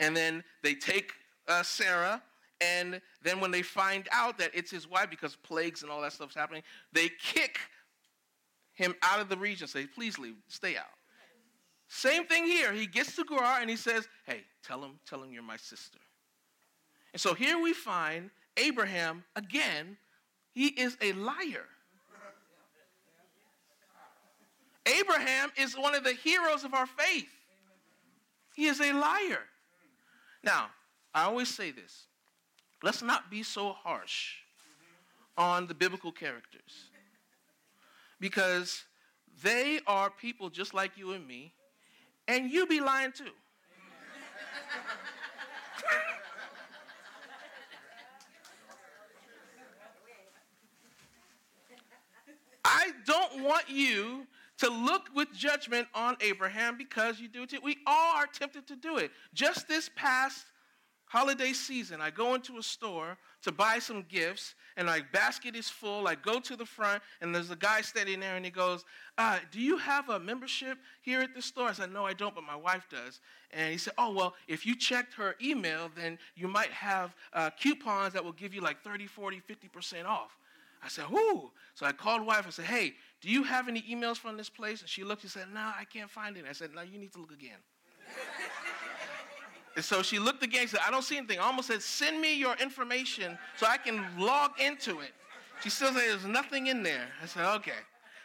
And 0.00 0.16
then 0.16 0.42
they 0.62 0.74
take 0.74 1.12
uh, 1.48 1.62
Sarah, 1.62 2.22
and 2.60 3.00
then 3.22 3.40
when 3.40 3.50
they 3.50 3.62
find 3.62 4.08
out 4.12 4.38
that 4.38 4.50
it's 4.54 4.70
his 4.70 4.88
wife, 4.88 5.10
because 5.10 5.36
plagues 5.36 5.82
and 5.82 5.90
all 5.90 6.00
that 6.02 6.12
stuff's 6.12 6.34
happening, 6.34 6.62
they 6.92 7.10
kick 7.20 7.58
him 8.74 8.94
out 9.02 9.20
of 9.20 9.28
the 9.28 9.36
region, 9.36 9.66
say, 9.68 9.86
Please 9.86 10.18
leave, 10.18 10.36
stay 10.48 10.76
out. 10.76 10.84
Same 11.88 12.26
thing 12.26 12.44
here. 12.46 12.72
He 12.72 12.86
gets 12.86 13.14
to 13.16 13.24
Gerar 13.24 13.60
and 13.60 13.68
he 13.68 13.76
says, 13.76 14.08
Hey, 14.26 14.40
tell 14.66 14.82
him, 14.82 14.98
tell 15.06 15.22
him 15.22 15.32
you're 15.32 15.42
my 15.42 15.56
sister. 15.56 15.98
And 17.14 17.20
so 17.20 17.32
here 17.32 17.60
we 17.60 17.72
find 17.72 18.30
Abraham 18.56 19.22
again, 19.36 19.96
he 20.52 20.66
is 20.66 20.98
a 21.00 21.12
liar. 21.12 21.66
Abraham 24.84 25.50
is 25.56 25.78
one 25.78 25.94
of 25.94 26.02
the 26.02 26.12
heroes 26.12 26.64
of 26.64 26.74
our 26.74 26.86
faith. 26.86 27.30
He 28.56 28.66
is 28.66 28.80
a 28.80 28.92
liar. 28.92 29.44
Now, 30.42 30.66
I 31.14 31.22
always 31.22 31.48
say 31.48 31.70
this 31.70 32.06
let's 32.82 33.00
not 33.00 33.30
be 33.30 33.44
so 33.44 33.72
harsh 33.72 34.34
on 35.38 35.68
the 35.68 35.74
biblical 35.74 36.10
characters 36.10 36.90
because 38.18 38.82
they 39.42 39.78
are 39.86 40.10
people 40.10 40.50
just 40.50 40.74
like 40.74 40.98
you 40.98 41.12
and 41.12 41.26
me, 41.26 41.52
and 42.26 42.50
you 42.50 42.66
be 42.66 42.80
lying 42.80 43.12
too. 43.12 43.30
I 52.74 52.90
don't 53.06 53.44
want 53.44 53.70
you 53.70 54.26
to 54.58 54.68
look 54.68 55.08
with 55.14 55.32
judgment 55.32 55.86
on 55.94 56.16
Abraham 56.20 56.76
because 56.76 57.20
you 57.20 57.28
do 57.28 57.44
it. 57.44 57.62
We 57.62 57.78
all 57.86 58.16
are 58.16 58.26
tempted 58.26 58.66
to 58.66 58.74
do 58.74 58.96
it. 58.96 59.12
Just 59.32 59.68
this 59.68 59.88
past 59.94 60.46
holiday 61.06 61.52
season, 61.52 62.00
I 62.00 62.10
go 62.10 62.34
into 62.34 62.58
a 62.58 62.62
store 62.64 63.16
to 63.42 63.52
buy 63.52 63.78
some 63.78 64.04
gifts, 64.08 64.56
and 64.76 64.88
my 64.88 65.02
basket 65.12 65.54
is 65.54 65.68
full. 65.68 66.08
I 66.08 66.16
go 66.16 66.40
to 66.40 66.56
the 66.56 66.66
front, 66.66 67.00
and 67.20 67.32
there's 67.32 67.52
a 67.52 67.56
guy 67.56 67.80
standing 67.80 68.18
there, 68.18 68.34
and 68.34 68.44
he 68.44 68.50
goes, 68.50 68.84
uh, 69.18 69.38
Do 69.52 69.60
you 69.60 69.76
have 69.76 70.08
a 70.08 70.18
membership 70.18 70.76
here 71.00 71.20
at 71.20 71.32
the 71.32 71.42
store? 71.42 71.68
I 71.68 71.74
said, 71.74 71.92
No, 71.92 72.04
I 72.04 72.12
don't, 72.12 72.34
but 72.34 72.42
my 72.42 72.56
wife 72.56 72.88
does. 72.90 73.20
And 73.52 73.70
he 73.70 73.78
said, 73.78 73.92
Oh, 73.98 74.12
well, 74.12 74.34
if 74.48 74.66
you 74.66 74.74
checked 74.74 75.14
her 75.14 75.36
email, 75.40 75.92
then 75.94 76.18
you 76.34 76.48
might 76.48 76.70
have 76.70 77.14
uh, 77.34 77.50
coupons 77.50 78.14
that 78.14 78.24
will 78.24 78.32
give 78.32 78.52
you 78.52 78.60
like 78.60 78.82
30, 78.82 79.06
40, 79.06 79.40
50% 79.48 80.06
off. 80.06 80.36
I 80.84 80.88
said, 80.88 81.06
whoo. 81.10 81.50
So 81.74 81.86
I 81.86 81.92
called 81.92 82.26
wife. 82.26 82.44
I 82.46 82.50
said, 82.50 82.66
hey, 82.66 82.92
do 83.20 83.30
you 83.30 83.42
have 83.42 83.68
any 83.68 83.82
emails 83.82 84.18
from 84.18 84.36
this 84.36 84.50
place? 84.50 84.80
And 84.80 84.88
she 84.88 85.02
looked 85.02 85.22
and 85.22 85.30
said, 85.30 85.46
no, 85.52 85.60
I 85.60 85.84
can't 85.90 86.10
find 86.10 86.36
it. 86.36 86.44
I 86.48 86.52
said, 86.52 86.70
no, 86.74 86.82
you 86.82 86.98
need 86.98 87.12
to 87.12 87.20
look 87.20 87.32
again. 87.32 87.58
and 89.76 89.84
so 89.84 90.02
she 90.02 90.18
looked 90.18 90.42
again 90.42 90.62
and 90.62 90.70
said, 90.70 90.80
I 90.86 90.90
don't 90.90 91.02
see 91.02 91.16
anything. 91.16 91.38
I 91.38 91.44
almost 91.44 91.68
said, 91.68 91.80
send 91.80 92.20
me 92.20 92.38
your 92.38 92.54
information 92.56 93.38
so 93.56 93.66
I 93.66 93.78
can 93.78 94.04
log 94.18 94.60
into 94.60 95.00
it. 95.00 95.12
She 95.62 95.70
still 95.70 95.88
said, 95.88 96.02
there's 96.02 96.26
nothing 96.26 96.66
in 96.66 96.82
there. 96.82 97.08
I 97.22 97.26
said, 97.26 97.46
okay. 97.56 97.72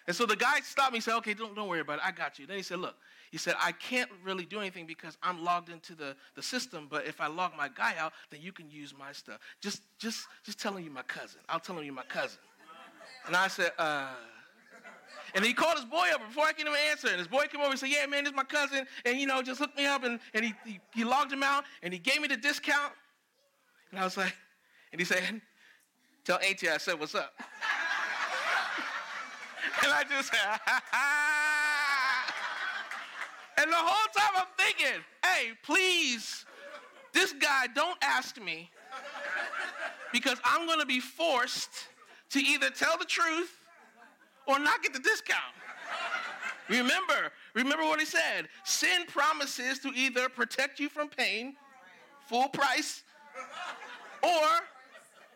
And 0.08 0.16
so 0.16 0.26
the 0.26 0.36
guy 0.36 0.60
stopped 0.62 0.92
me 0.92 0.98
and 0.98 1.04
said, 1.04 1.16
okay, 1.18 1.34
don't, 1.34 1.56
don't 1.56 1.70
worry 1.70 1.82
about 1.82 2.00
it. 2.00 2.06
I 2.06 2.12
got 2.12 2.40
you. 2.40 2.46
Then 2.46 2.58
he 2.58 2.64
said, 2.64 2.80
look, 2.80 2.96
he 3.32 3.38
said, 3.38 3.56
I 3.60 3.72
can't 3.72 4.10
really 4.24 4.44
do 4.44 4.60
anything 4.60 4.86
because 4.86 5.18
I'm 5.22 5.44
logged 5.44 5.70
into 5.70 5.94
the, 5.94 6.16
the 6.36 6.42
system, 6.42 6.88
but 6.90 7.06
if 7.06 7.22
I 7.22 7.28
log 7.28 7.52
my 7.56 7.70
guy 7.70 7.94
out, 7.98 8.14
then 8.32 8.42
you 8.42 8.52
can 8.52 8.70
use 8.72 8.94
my 8.98 9.12
stuff. 9.12 9.40
Just, 9.62 9.84
just, 10.00 10.26
just 10.44 10.60
telling 10.60 10.84
you 10.84 10.90
my 10.90 11.04
cousin. 11.04 11.42
I'll 11.48 11.60
tell 11.60 11.78
him 11.78 11.86
you're 11.86 11.94
my 11.94 12.04
cousin. 12.04 12.40
And 13.30 13.36
I 13.36 13.48
said, 13.48 13.72
uh. 13.78 14.08
And 15.36 15.46
he 15.46 15.54
called 15.54 15.76
his 15.76 15.86
boy 15.86 16.08
up 16.12 16.28
before 16.28 16.46
I 16.46 16.52
could 16.52 16.62
even 16.62 16.74
answer. 16.90 17.10
And 17.10 17.20
his 17.20 17.28
boy 17.28 17.44
came 17.46 17.62
over 17.62 17.70
and 17.70 17.80
said, 17.80 17.90
Yeah, 17.90 18.08
man, 18.08 18.24
this 18.24 18.32
is 18.32 18.36
my 18.36 18.44
cousin. 18.44 18.88
And, 19.06 19.20
you 19.20 19.28
know, 19.28 19.44
just 19.44 19.60
hooked 19.60 19.78
me 19.78 19.86
up. 19.86 20.04
And, 20.04 20.20
and 20.34 20.44
he, 20.44 20.56
he, 20.66 20.80
he 20.96 21.04
logged 21.04 21.32
him 21.32 21.44
out 21.44 21.64
and 21.84 21.94
he 21.94 22.00
gave 22.00 22.22
me 22.22 22.28
the 22.28 22.38
discount. 22.38 22.92
And 23.92 24.00
I 24.00 24.04
was 24.04 24.18
like, 24.18 24.34
And 24.92 25.00
he 25.00 25.06
said, 25.06 25.22
Tell 26.26 26.40
Auntie 26.40 26.70
I 26.70 26.78
said, 26.78 27.00
what's 27.00 27.14
up? 27.14 27.32
and 29.84 29.94
I 29.94 30.04
just 30.10 30.30
said, 30.30 30.40
ha 30.40 30.60
ha. 30.92 32.34
And 33.62 33.72
the 33.72 33.76
whole 33.76 34.08
time 34.18 34.34
I'm 34.38 34.48
thinking, 34.58 35.04
hey, 35.24 35.52
please, 35.62 36.46
this 37.14 37.32
guy, 37.34 37.68
don't 37.76 37.98
ask 38.02 38.42
me 38.42 38.72
because 40.12 40.40
I'm 40.44 40.66
going 40.66 40.80
to 40.80 40.88
be 40.88 41.00
forced 41.00 41.90
to 42.32 42.40
either 42.40 42.70
tell 42.70 42.98
the 42.98 43.06
truth 43.06 43.56
or 44.48 44.60
not 44.60 44.82
get 44.84 44.94
the 44.94 45.00
discount. 45.00 45.54
Remember, 46.68 47.32
remember 47.56 47.84
what 47.84 48.00
he 48.00 48.06
said. 48.06 48.48
Sin 48.64 49.06
promises 49.08 49.80
to 49.80 49.90
either 49.96 50.30
protect 50.30 50.80
you 50.80 50.88
from 50.88 51.10
pain, 51.10 51.56
full 52.28 52.48
price, 52.50 53.04
or 54.22 54.48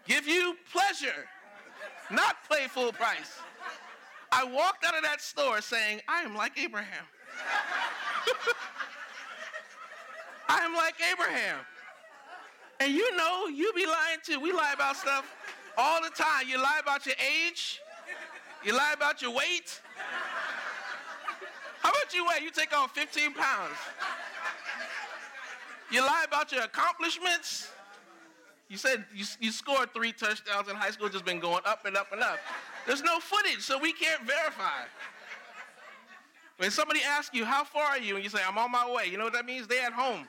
give 0.07 0.27
you 0.27 0.55
pleasure, 0.71 1.27
not 2.11 2.35
pay 2.51 2.67
full 2.67 2.91
price. 2.91 3.39
I 4.31 4.43
walked 4.43 4.85
out 4.85 4.95
of 4.95 5.03
that 5.03 5.21
store 5.21 5.61
saying, 5.61 6.01
I 6.07 6.21
am 6.21 6.35
like 6.35 6.59
Abraham. 6.59 7.05
I 10.49 10.59
am 10.59 10.75
like 10.75 10.95
Abraham. 11.11 11.59
And 12.79 12.93
you 12.93 13.15
know, 13.15 13.47
you 13.47 13.71
be 13.73 13.85
lying 13.85 14.19
too. 14.23 14.39
We 14.39 14.51
lie 14.51 14.73
about 14.73 14.97
stuff 14.97 15.25
all 15.77 16.01
the 16.01 16.09
time. 16.09 16.47
You 16.47 16.57
lie 16.57 16.79
about 16.81 17.05
your 17.05 17.15
age, 17.15 17.81
you 18.63 18.75
lie 18.75 18.93
about 18.95 19.21
your 19.21 19.31
weight. 19.31 19.81
How 21.81 21.89
about 21.89 22.13
you 22.13 22.25
weigh? 22.25 22.43
You 22.43 22.49
take 22.49 22.75
on 22.77 22.87
15 22.89 23.33
pounds. 23.33 23.75
You 25.91 26.01
lie 26.01 26.23
about 26.25 26.51
your 26.51 26.63
accomplishments. 26.63 27.69
You 28.69 28.77
said 28.77 29.05
you, 29.13 29.25
you 29.39 29.51
scored 29.51 29.93
three 29.93 30.13
touchdowns 30.13 30.69
in 30.69 30.75
high 30.75 30.91
school, 30.91 31.09
just 31.09 31.25
been 31.25 31.39
going 31.39 31.61
up 31.65 31.85
and 31.85 31.97
up 31.97 32.11
and 32.11 32.21
up. 32.21 32.39
There's 32.87 33.03
no 33.03 33.19
footage, 33.19 33.61
so 33.61 33.77
we 33.77 33.93
can't 33.93 34.23
verify. 34.23 34.85
When 36.57 36.71
somebody 36.71 37.01
asks 37.01 37.35
you, 37.35 37.45
how 37.45 37.63
far 37.63 37.83
are 37.83 37.99
you? 37.99 38.15
And 38.15 38.23
you 38.23 38.29
say, 38.29 38.39
I'm 38.47 38.57
on 38.57 38.71
my 38.71 38.89
way. 38.89 39.07
You 39.07 39.17
know 39.17 39.25
what 39.25 39.33
that 39.33 39.45
means? 39.45 39.67
They're 39.67 39.85
at 39.85 39.93
home. 39.93 40.27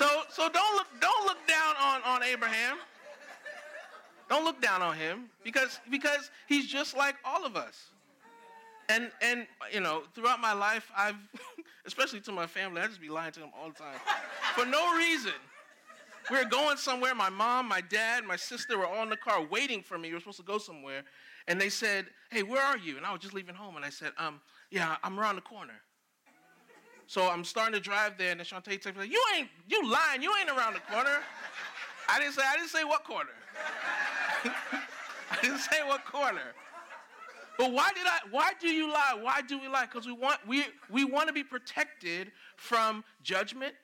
So, 0.00 0.22
so 0.30 0.48
don't 0.48 0.76
look, 0.76 0.86
don't 0.98 1.26
look 1.26 1.46
down 1.46 1.74
on, 1.78 2.00
on 2.06 2.22
Abraham. 2.22 2.78
Don't 4.30 4.46
look 4.46 4.62
down 4.62 4.80
on 4.80 4.96
him 4.96 5.26
because, 5.44 5.78
because 5.90 6.30
he's 6.48 6.66
just 6.66 6.96
like 6.96 7.16
all 7.22 7.44
of 7.44 7.54
us. 7.54 7.90
And, 8.88 9.10
and, 9.20 9.46
you 9.70 9.80
know, 9.80 10.04
throughout 10.14 10.40
my 10.40 10.54
life, 10.54 10.90
I've, 10.96 11.16
especially 11.84 12.20
to 12.20 12.32
my 12.32 12.46
family, 12.46 12.80
I 12.80 12.86
just 12.86 12.98
be 12.98 13.10
lying 13.10 13.32
to 13.32 13.40
them 13.40 13.50
all 13.54 13.68
the 13.68 13.74
time 13.74 13.98
for 14.54 14.64
no 14.64 14.96
reason. 14.96 15.34
We 16.30 16.38
were 16.38 16.48
going 16.48 16.78
somewhere. 16.78 17.14
My 17.14 17.28
mom, 17.28 17.68
my 17.68 17.82
dad, 17.82 18.24
my 18.24 18.36
sister 18.36 18.78
were 18.78 18.86
all 18.86 19.02
in 19.02 19.10
the 19.10 19.18
car 19.18 19.44
waiting 19.44 19.82
for 19.82 19.98
me. 19.98 20.08
We 20.08 20.14
were 20.14 20.20
supposed 20.20 20.38
to 20.38 20.44
go 20.44 20.56
somewhere. 20.56 21.02
And 21.46 21.60
they 21.60 21.68
said, 21.68 22.06
Hey, 22.30 22.42
where 22.42 22.62
are 22.62 22.78
you? 22.78 22.96
And 22.96 23.04
I 23.04 23.12
was 23.12 23.20
just 23.20 23.34
leaving 23.34 23.54
home. 23.54 23.76
And 23.76 23.84
I 23.84 23.90
said, 23.90 24.12
um, 24.16 24.40
Yeah, 24.70 24.96
I'm 25.02 25.20
around 25.20 25.36
the 25.36 25.42
corner. 25.42 25.74
So 27.10 27.28
I'm 27.28 27.42
starting 27.42 27.74
to 27.74 27.80
drive 27.80 28.18
there, 28.18 28.30
and 28.30 28.38
then 28.38 28.46
Shantae 28.46 28.80
takes 28.80 28.96
me, 28.96 29.08
You 29.08 29.20
ain't, 29.36 29.48
you 29.66 29.82
lying, 29.90 30.22
you 30.22 30.32
ain't 30.38 30.48
around 30.48 30.74
the 30.74 30.80
corner. 30.92 31.18
I 32.08 32.20
didn't 32.20 32.34
say, 32.34 32.42
I 32.48 32.54
didn't 32.54 32.68
say 32.68 32.84
what 32.84 33.02
corner. 33.02 33.30
I 34.44 35.38
didn't 35.42 35.58
say 35.58 35.82
what 35.84 36.04
corner. 36.04 36.54
But 37.58 37.72
why 37.72 37.90
did 37.96 38.06
I 38.06 38.20
why 38.30 38.52
do 38.60 38.68
you 38.68 38.92
lie? 38.92 39.18
Why 39.20 39.40
do 39.40 39.58
we 39.58 39.66
lie? 39.66 39.86
Because 39.86 40.06
we 40.06 40.12
want 40.12 40.38
we 40.46 40.66
we 40.88 41.04
want 41.04 41.26
to 41.26 41.34
be 41.34 41.42
protected 41.42 42.30
from 42.54 43.02
judgment, 43.24 43.74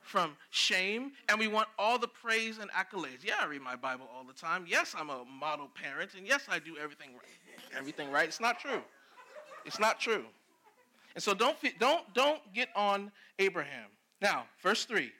from 0.00 0.36
shame, 0.50 1.10
and 1.28 1.40
we 1.40 1.48
want 1.48 1.66
all 1.76 1.98
the 1.98 2.06
praise 2.06 2.58
and 2.58 2.70
accolades. 2.70 3.24
Yeah, 3.24 3.34
I 3.40 3.46
read 3.46 3.62
my 3.62 3.74
Bible 3.74 4.08
all 4.16 4.22
the 4.22 4.32
time. 4.32 4.64
Yes, 4.68 4.94
I'm 4.96 5.10
a 5.10 5.24
model 5.24 5.68
parent, 5.74 6.14
and 6.16 6.24
yes, 6.24 6.42
I 6.48 6.60
do 6.60 6.76
everything 6.80 7.14
right. 7.14 7.76
Everything 7.76 8.12
right. 8.12 8.28
It's 8.28 8.40
not 8.40 8.60
true. 8.60 8.82
It's 9.66 9.80
not 9.80 9.98
true. 9.98 10.24
And 11.14 11.22
so 11.22 11.34
don't, 11.34 11.56
don't, 11.78 12.12
don't 12.14 12.40
get 12.54 12.68
on 12.76 13.10
Abraham. 13.38 13.88
Now, 14.20 14.44
verse 14.62 14.84
3. 14.84 15.10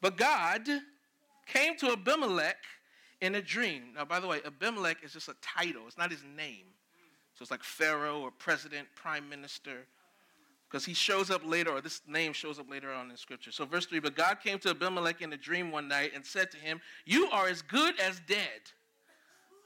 But 0.00 0.16
God 0.16 0.68
came 1.46 1.76
to 1.78 1.92
Abimelech 1.92 2.56
in 3.20 3.34
a 3.34 3.42
dream. 3.42 3.94
Now, 3.94 4.04
by 4.04 4.20
the 4.20 4.26
way, 4.26 4.40
Abimelech 4.44 4.98
is 5.02 5.12
just 5.12 5.28
a 5.28 5.36
title, 5.40 5.82
it's 5.86 5.98
not 5.98 6.10
his 6.10 6.22
name. 6.36 6.66
So 7.34 7.42
it's 7.42 7.50
like 7.50 7.62
Pharaoh 7.62 8.20
or 8.20 8.30
president, 8.30 8.88
prime 8.94 9.28
minister, 9.28 9.86
because 10.68 10.86
he 10.86 10.94
shows 10.94 11.30
up 11.30 11.42
later, 11.44 11.70
or 11.70 11.80
this 11.82 12.00
name 12.08 12.32
shows 12.32 12.58
up 12.58 12.70
later 12.70 12.90
on 12.90 13.10
in 13.10 13.16
Scripture. 13.16 13.52
So, 13.52 13.66
verse 13.66 13.84
3 13.84 14.00
But 14.00 14.16
God 14.16 14.38
came 14.42 14.58
to 14.60 14.70
Abimelech 14.70 15.20
in 15.20 15.32
a 15.32 15.36
dream 15.36 15.70
one 15.70 15.86
night 15.86 16.12
and 16.14 16.24
said 16.24 16.50
to 16.52 16.56
him, 16.56 16.80
You 17.04 17.26
are 17.26 17.46
as 17.46 17.60
good 17.60 17.98
as 18.00 18.20
dead. 18.26 18.60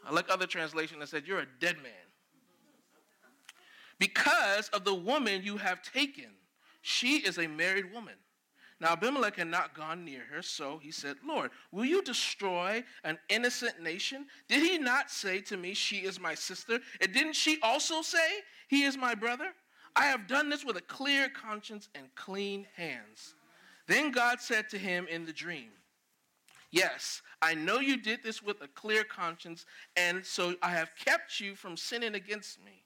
I 0.05 0.13
like 0.13 0.27
other 0.31 0.47
translation 0.47 0.99
that 0.99 1.09
said, 1.09 1.29
You're 1.29 1.41
a 1.41 1.47
dead 1.61 1.77
man 1.77 2.10
because 4.01 4.69
of 4.71 4.85
the 4.85 4.95
woman 4.95 5.43
you 5.45 5.59
have 5.59 5.83
taken. 5.83 6.31
She 6.83 7.19
is 7.19 7.39
a 7.39 7.47
married 7.47 7.93
woman. 7.93 8.15
Now 8.81 8.93
Abimelech 8.93 9.37
had 9.37 9.49
not 9.49 9.75
gone 9.75 10.07
near 10.07 10.23
her, 10.33 10.41
so 10.41 10.79
he 10.83 10.91
said, 10.91 11.17
Lord, 11.25 11.51
will 11.71 11.85
you 11.85 12.03
destroy 12.03 12.83
an 13.05 13.19
innocent 13.29 13.83
nation? 13.83 14.25
Did 14.49 14.63
he 14.63 14.79
not 14.79 15.11
say 15.11 15.43
to 15.43 15.57
me, 15.59 15.75
She 15.75 15.99
is 15.99 16.19
my 16.19 16.35
sister? 16.35 16.81
And 17.03 17.13
didn't 17.13 17.35
she 17.35 17.59
also 17.63 18.01
say, 18.01 18.41
He 18.69 18.85
is 18.85 18.97
my 18.97 19.15
brother? 19.15 19.53
I 19.95 20.07
have 20.07 20.27
done 20.27 20.49
this 20.49 20.65
with 20.65 20.77
a 20.77 20.83
clear 20.83 21.29
conscience 21.29 21.91
and 21.95 22.07
clean 22.15 22.67
hands. 22.75 23.35
Then 23.87 24.13
God 24.13 24.41
said 24.41 24.71
to 24.71 24.79
him 24.79 25.07
in 25.11 25.27
the 25.27 25.33
dream, 25.33 25.69
Yes, 26.71 27.21
I 27.43 27.55
know 27.55 27.81
you 27.81 27.99
did 27.99 28.23
this 28.23 28.43
with 28.43 28.63
a 28.63 28.69
clear 28.69 29.05
conscience, 29.05 29.67
and 29.95 30.25
so 30.25 30.55
I 30.63 30.71
have 30.71 30.93
kept 30.97 31.39
you 31.39 31.55
from 31.55 31.77
sinning 31.77 32.15
against 32.15 32.65
me. 32.65 32.85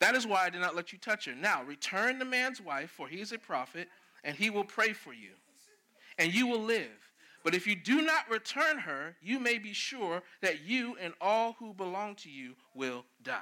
That 0.00 0.14
is 0.14 0.26
why 0.26 0.44
I 0.44 0.50
did 0.50 0.60
not 0.60 0.76
let 0.76 0.92
you 0.92 0.98
touch 0.98 1.24
her. 1.26 1.34
Now, 1.34 1.62
return 1.64 2.18
the 2.18 2.24
man's 2.24 2.60
wife, 2.60 2.90
for 2.90 3.08
he 3.08 3.20
is 3.20 3.32
a 3.32 3.38
prophet, 3.38 3.88
and 4.24 4.36
he 4.36 4.50
will 4.50 4.64
pray 4.64 4.92
for 4.92 5.12
you, 5.12 5.30
and 6.18 6.32
you 6.32 6.46
will 6.46 6.62
live. 6.62 6.90
But 7.44 7.54
if 7.54 7.66
you 7.66 7.74
do 7.76 8.02
not 8.02 8.28
return 8.30 8.78
her, 8.78 9.16
you 9.22 9.38
may 9.38 9.58
be 9.58 9.72
sure 9.72 10.22
that 10.42 10.66
you 10.66 10.96
and 11.00 11.14
all 11.20 11.54
who 11.58 11.72
belong 11.72 12.14
to 12.16 12.30
you 12.30 12.54
will 12.74 13.04
die. 13.22 13.40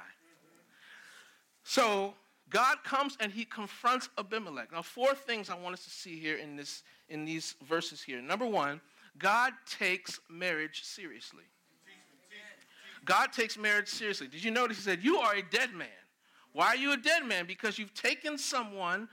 So, 1.63 2.13
God 2.49 2.77
comes 2.83 3.17
and 3.19 3.31
he 3.31 3.43
confronts 3.43 4.09
Abimelech. 4.17 4.71
Now, 4.71 4.81
four 4.81 5.13
things 5.13 5.49
I 5.49 5.55
want 5.55 5.73
us 5.73 5.83
to 5.83 5.89
see 5.89 6.17
here 6.17 6.37
in, 6.37 6.55
this, 6.55 6.83
in 7.09 7.25
these 7.25 7.55
verses 7.67 8.01
here. 8.01 8.21
Number 8.21 8.45
one, 8.45 8.79
God 9.17 9.53
takes 9.69 10.19
marriage 10.29 10.83
seriously. 10.83 11.43
God 13.03 13.33
takes 13.33 13.57
marriage 13.57 13.89
seriously. 13.89 14.27
Did 14.27 14.43
you 14.43 14.51
notice 14.51 14.77
he 14.77 14.83
said, 14.83 15.03
You 15.03 15.17
are 15.17 15.35
a 15.35 15.41
dead 15.41 15.73
man? 15.73 15.87
Why 16.57 16.69
are 16.69 16.75
you 16.75 16.91
a 16.91 16.97
dead 16.97 17.23
man? 17.23 17.45
Because 17.45 17.77
you've 17.77 17.93
taken 17.93 18.35
someone 18.35 19.09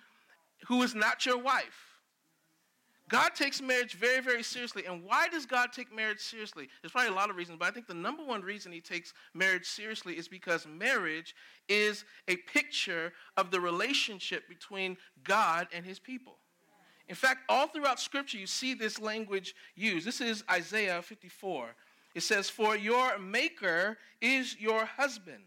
who 0.67 0.83
is 0.83 0.95
not 0.95 1.27
your 1.27 1.37
wife. 1.37 1.99
God 3.11 3.35
takes 3.35 3.61
marriage 3.61 3.93
very, 3.93 4.23
very 4.23 4.43
seriously. 4.43 4.87
And 4.87 5.05
why 5.05 5.29
does 5.29 5.45
God 5.45 5.71
take 5.71 5.95
marriage 5.95 6.21
seriously? 6.21 6.71
There's 6.81 6.93
probably 6.93 7.11
a 7.11 7.15
lot 7.15 7.29
of 7.29 7.37
reasons, 7.37 7.59
but 7.59 7.69
I 7.69 7.71
think 7.71 7.87
the 7.87 7.93
number 7.93 8.25
one 8.25 8.41
reason 8.41 8.73
he 8.73 8.81
takes 8.81 9.13
marriage 9.35 9.67
seriously 9.67 10.17
is 10.17 10.27
because 10.27 10.67
marriage 10.67 11.35
is 11.69 12.07
a 12.29 12.37
picture 12.37 13.13
of 13.37 13.51
the 13.51 13.61
relationship 13.61 14.49
between 14.49 14.97
God 15.23 15.69
and 15.71 15.85
his 15.85 15.99
people. 15.99 16.39
In 17.09 17.15
fact, 17.15 17.41
all 17.51 17.67
throughout 17.67 18.01
Scripture, 18.01 18.39
you 18.39 18.47
see 18.47 18.73
this 18.73 18.99
language 18.99 19.55
used. 19.75 20.07
This 20.07 20.23
is 20.23 20.45
Isaiah 20.51 21.03
54. 21.03 21.77
It 22.15 22.23
says, 22.23 22.49
For 22.49 22.75
your 22.75 23.19
maker 23.19 23.99
is 24.23 24.59
your 24.59 24.87
husband 24.87 25.43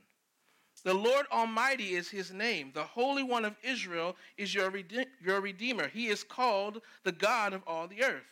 the 0.88 0.94
Lord 0.94 1.26
Almighty 1.34 1.96
is 1.96 2.10
his 2.10 2.32
name. 2.32 2.72
The 2.74 2.82
Holy 2.82 3.22
One 3.22 3.44
of 3.44 3.58
Israel 3.62 4.16
is 4.38 4.56
your, 4.56 4.70
Rede- 4.70 5.08
your 5.22 5.42
Redeemer. 5.42 5.90
He 5.90 6.08
is 6.08 6.24
called 6.24 6.82
the 7.04 7.12
God 7.12 7.52
of 7.52 7.62
all 7.68 7.90
the 7.90 8.06
earth. 8.06 8.24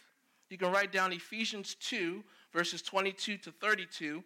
You 0.49 0.57
can 0.57 0.71
write 0.71 0.93
down 0.93 1.11
Ephesians 1.11 1.75
2, 1.81 2.23
verses 2.53 2.81
22 2.81 3.39
to 3.39 3.51
32. 3.51 4.23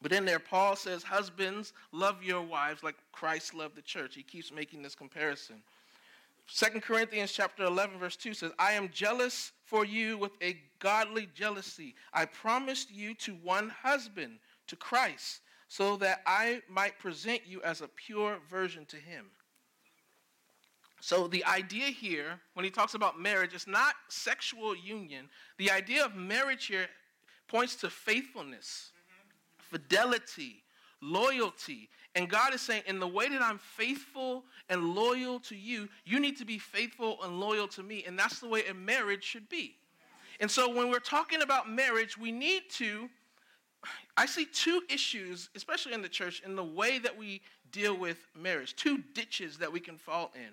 But 0.00 0.12
in 0.12 0.24
there, 0.24 0.38
Paul 0.38 0.76
says, 0.76 1.02
Husbands, 1.02 1.74
love 1.92 2.22
your 2.22 2.40
wives 2.40 2.82
like 2.82 2.96
Christ 3.12 3.52
loved 3.52 3.76
the 3.76 3.82
church. 3.82 4.14
He 4.14 4.22
keeps 4.22 4.50
making 4.50 4.80
this 4.80 4.94
comparison. 4.94 5.56
2 6.54 6.80
Corinthians 6.80 7.32
chapter 7.32 7.64
11, 7.64 7.98
verse 7.98 8.16
2 8.16 8.32
says, 8.32 8.52
I 8.58 8.72
am 8.72 8.88
jealous 8.94 9.52
for 9.66 9.84
you 9.84 10.16
with 10.16 10.32
a 10.40 10.56
godly 10.78 11.28
jealousy. 11.34 11.96
I 12.14 12.24
promised 12.24 12.90
you 12.90 13.12
to 13.16 13.34
one 13.34 13.68
husband, 13.68 14.38
to 14.68 14.76
Christ 14.76 15.42
so 15.72 15.96
that 15.96 16.20
I 16.26 16.60
might 16.68 16.98
present 16.98 17.46
you 17.46 17.62
as 17.62 17.80
a 17.80 17.88
pure 17.88 18.36
virgin 18.50 18.84
to 18.90 18.96
him. 18.96 19.24
So, 21.00 21.26
the 21.26 21.42
idea 21.46 21.86
here, 21.86 22.38
when 22.52 22.64
he 22.64 22.70
talks 22.70 22.92
about 22.92 23.18
marriage, 23.18 23.54
is 23.54 23.66
not 23.66 23.94
sexual 24.10 24.76
union. 24.76 25.30
The 25.56 25.70
idea 25.70 26.04
of 26.04 26.14
marriage 26.14 26.66
here 26.66 26.88
points 27.48 27.74
to 27.76 27.88
faithfulness, 27.88 28.90
mm-hmm. 28.92 29.78
fidelity, 29.78 30.62
loyalty. 31.00 31.88
And 32.16 32.28
God 32.28 32.52
is 32.52 32.60
saying, 32.60 32.82
in 32.86 33.00
the 33.00 33.08
way 33.08 33.30
that 33.30 33.40
I'm 33.40 33.56
faithful 33.56 34.44
and 34.68 34.94
loyal 34.94 35.40
to 35.40 35.56
you, 35.56 35.88
you 36.04 36.20
need 36.20 36.36
to 36.36 36.44
be 36.44 36.58
faithful 36.58 37.16
and 37.22 37.40
loyal 37.40 37.66
to 37.68 37.82
me. 37.82 38.04
And 38.06 38.18
that's 38.18 38.40
the 38.40 38.48
way 38.48 38.66
a 38.66 38.74
marriage 38.74 39.24
should 39.24 39.48
be. 39.48 39.76
And 40.38 40.50
so 40.50 40.68
when 40.68 40.90
we're 40.90 40.98
talking 40.98 41.40
about 41.40 41.70
marriage, 41.70 42.18
we 42.18 42.30
need 42.30 42.64
to. 42.72 43.08
I 44.16 44.26
see 44.26 44.44
two 44.44 44.82
issues, 44.88 45.48
especially 45.56 45.92
in 45.92 46.02
the 46.02 46.08
church, 46.08 46.42
in 46.44 46.54
the 46.54 46.64
way 46.64 46.98
that 46.98 47.16
we 47.16 47.40
deal 47.70 47.96
with 47.96 48.18
marriage, 48.38 48.76
two 48.76 48.98
ditches 49.14 49.58
that 49.58 49.72
we 49.72 49.80
can 49.80 49.96
fall 49.96 50.30
in. 50.34 50.52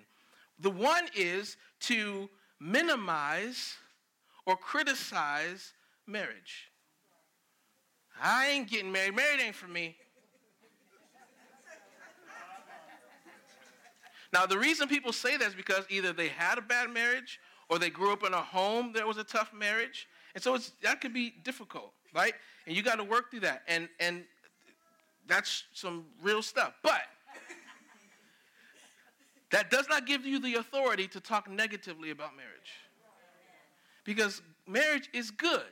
The 0.58 0.70
one 0.70 1.04
is 1.14 1.56
to 1.80 2.28
minimize 2.58 3.76
or 4.46 4.56
criticize 4.56 5.72
marriage. 6.06 6.70
I 8.20 8.48
ain't 8.48 8.68
getting 8.68 8.92
married. 8.92 9.14
Married 9.14 9.40
ain't 9.40 9.54
for 9.54 9.68
me. 9.68 9.96
Now, 14.32 14.46
the 14.46 14.58
reason 14.58 14.86
people 14.86 15.12
say 15.12 15.36
that 15.36 15.48
is 15.48 15.54
because 15.54 15.84
either 15.88 16.12
they 16.12 16.28
had 16.28 16.58
a 16.58 16.62
bad 16.62 16.90
marriage 16.90 17.40
or 17.68 17.78
they 17.78 17.90
grew 17.90 18.12
up 18.12 18.24
in 18.24 18.32
a 18.32 18.42
home 18.42 18.92
that 18.94 19.06
was 19.06 19.16
a 19.16 19.24
tough 19.24 19.52
marriage. 19.52 20.06
And 20.34 20.42
so 20.42 20.56
that 20.82 21.00
could 21.00 21.12
be 21.12 21.30
difficult, 21.42 21.92
right? 22.14 22.34
And 22.66 22.76
you 22.76 22.82
got 22.82 22.96
to 22.96 23.04
work 23.04 23.30
through 23.30 23.40
that. 23.40 23.62
And, 23.68 23.88
and 23.98 24.24
that's 25.26 25.64
some 25.72 26.04
real 26.22 26.42
stuff. 26.42 26.74
But 26.82 27.02
that 29.50 29.70
does 29.70 29.88
not 29.88 30.06
give 30.06 30.24
you 30.24 30.38
the 30.38 30.54
authority 30.56 31.08
to 31.08 31.20
talk 31.20 31.50
negatively 31.50 32.10
about 32.10 32.36
marriage. 32.36 32.72
Because 34.04 34.42
marriage 34.66 35.08
is 35.12 35.30
good, 35.30 35.62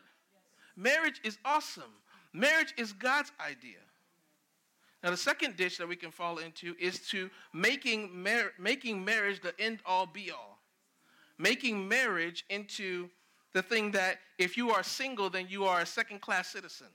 marriage 0.77 1.21
is 1.25 1.39
awesome, 1.45 1.93
marriage 2.33 2.75
is 2.77 2.93
God's 2.93 3.33
idea. 3.41 3.79
Now, 5.03 5.11
the 5.11 5.17
second 5.17 5.57
ditch 5.57 5.79
that 5.79 5.87
we 5.87 5.95
can 5.95 6.11
fall 6.11 6.39
into 6.39 6.75
is 6.79 7.01
to 7.11 7.31
making, 7.55 8.21
mar- 8.21 8.53
making 8.59 9.05
marriage 9.05 9.41
the 9.41 9.59
end 9.61 9.79
all 9.87 10.07
be 10.07 10.31
all. 10.33 10.59
Making 11.39 11.87
marriage 11.87 12.45
into 12.51 13.09
the 13.53 13.63
thing 13.63 13.91
that 13.93 14.19
if 14.39 14.57
you 14.57 14.71
are 14.71 14.83
single, 14.83 15.31
then 15.31 15.47
you 15.49 15.65
are 15.65 15.81
a 15.81 15.87
second 15.87 16.21
class 16.21 16.49
citizen. 16.49 16.89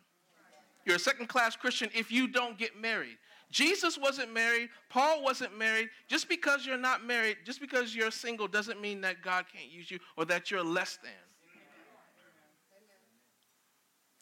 You're 0.86 0.98
a 0.98 1.00
second 1.00 1.28
class 1.28 1.56
Christian 1.56 1.90
if 1.96 2.12
you 2.12 2.28
don't 2.28 2.58
get 2.58 2.80
married. 2.80 3.18
Jesus 3.52 3.98
wasn't 3.98 4.34
married. 4.34 4.70
Paul 4.90 5.24
wasn't 5.24 5.58
married. 5.58 5.90
Just 6.08 6.28
because 6.28 6.66
you're 6.66 6.78
not 6.78 7.06
married, 7.06 7.38
just 7.46 7.62
because 7.62 7.96
you're 7.96 8.12
single, 8.12 8.48
doesn't 8.48 8.82
mean 8.82 9.02
that 9.02 9.22
God 9.22 9.46
can't 9.54 9.72
use 9.72 9.92
you 9.92 10.00
or 10.18 10.26
that 10.26 10.50
you're 10.50 10.64
less 10.64 10.98
than. 11.02 11.12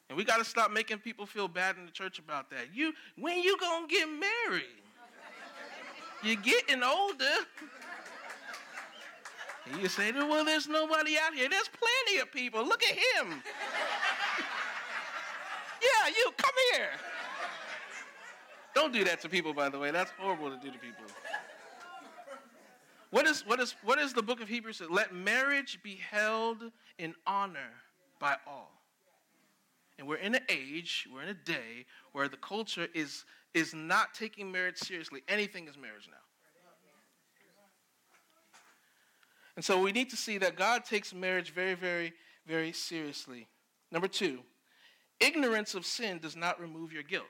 And 0.10 0.18
we 0.18 0.26
got 0.26 0.40
to 0.40 0.44
stop 0.46 0.72
making 0.72 0.98
people 0.98 1.26
feel 1.26 1.48
bad 1.48 1.78
in 1.78 1.86
the 1.86 1.92
church 1.92 2.20
about 2.20 2.50
that. 2.50 2.68
You, 2.74 2.92
when 3.18 3.42
you 3.42 3.58
gonna 3.58 3.88
get 3.88 4.10
married? 4.10 4.66
You're 6.22 6.36
getting 6.36 6.84
older. 6.84 7.26
You 9.80 9.88
say, 9.88 10.12
well, 10.12 10.44
there's 10.44 10.68
nobody 10.68 11.18
out 11.18 11.34
here. 11.34 11.48
There's 11.50 11.70
plenty 11.70 12.20
of 12.22 12.32
people. 12.32 12.66
Look 12.66 12.84
at 12.84 12.96
him. 12.96 13.44
yeah, 15.82 16.08
you 16.08 16.32
come 16.38 16.54
here. 16.74 16.90
Don't 18.74 18.92
do 18.92 19.04
that 19.04 19.22
to 19.22 19.30
people, 19.30 19.54
by 19.54 19.70
the 19.70 19.78
way. 19.78 19.92
That's 19.92 20.12
horrible 20.18 20.50
to 20.50 20.58
do 20.58 20.72
to 20.72 20.80
people. 20.80 21.06
What 23.12 23.28
is, 23.28 23.46
what 23.46 23.60
is, 23.60 23.76
what 23.84 24.00
is 24.00 24.14
the 24.14 24.24
book 24.24 24.42
of 24.42 24.48
Hebrews 24.48 24.78
say? 24.78 24.86
Let 24.90 25.14
marriage 25.14 25.80
be 25.84 25.96
held 25.96 26.64
in 26.98 27.14
honor 27.28 27.72
by 28.20 28.38
all. 28.48 28.72
And 30.00 30.08
we're 30.08 30.16
in 30.16 30.34
an 30.34 30.44
age, 30.50 31.08
we're 31.14 31.22
in 31.22 31.30
a 31.30 31.34
day 31.34 31.86
where 32.14 32.30
the 32.30 32.38
culture 32.38 32.88
is, 32.96 33.26
is 33.54 33.74
not 33.74 34.14
taking 34.14 34.52
marriage 34.52 34.78
seriously. 34.78 35.22
Anything 35.28 35.68
is 35.68 35.78
marriage 35.78 36.08
now. 36.10 36.18
And 39.62 39.66
so 39.68 39.80
we 39.80 39.92
need 39.92 40.10
to 40.10 40.16
see 40.16 40.40
that 40.40 40.56
God 40.56 40.86
takes 40.86 41.14
marriage 41.14 41.54
very, 41.54 41.76
very, 41.76 42.14
very 42.48 42.72
seriously. 42.72 43.48
Number 43.92 44.08
two, 44.08 44.40
ignorance 45.20 45.76
of 45.76 45.86
sin 45.86 46.18
does 46.18 46.36
not 46.36 46.60
remove 46.60 46.92
your 46.92 47.04
guilt. 47.04 47.28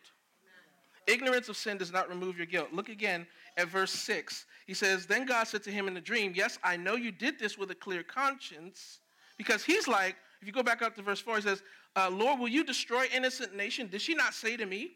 Ignorance 1.08 1.50
of 1.50 1.58
sin 1.58 1.78
does 1.78 1.92
not 1.92 2.08
remove 2.08 2.38
your 2.38 2.46
guilt. 2.46 2.70
Look 2.72 2.88
again 2.88 3.28
at 3.58 3.68
verse 3.68 3.92
6. 3.92 4.46
He 4.66 4.74
says, 4.74 5.06
Then 5.06 5.26
God 5.26 5.46
said 5.46 5.62
to 5.64 5.72
him 5.72 5.90
in 5.90 5.94
the 5.94 6.00
dream, 6.00 6.32
Yes, 6.34 6.58
I 6.64 6.78
know 6.78 6.96
you 6.96 7.12
did 7.12 7.38
this 7.38 7.58
with 7.58 7.70
a 7.70 7.76
clear 7.76 8.02
conscience. 8.02 9.02
Because 9.38 9.66
he's 9.66 9.90
like, 9.90 10.16
if 10.40 10.48
you 10.48 10.54
go 10.54 10.64
back 10.64 10.82
up 10.82 10.96
to 10.96 11.02
verse 11.02 11.20
4, 11.20 11.36
he 11.36 11.42
says, 11.42 11.62
uh, 11.98 12.10
Lord, 12.10 12.40
will 12.40 12.48
you 12.48 12.64
destroy 12.64 13.08
innocent 13.14 13.58
nation? 13.58 13.88
Did 13.88 14.00
she 14.02 14.16
not 14.16 14.34
say 14.34 14.56
to 14.56 14.66
me, 14.66 14.92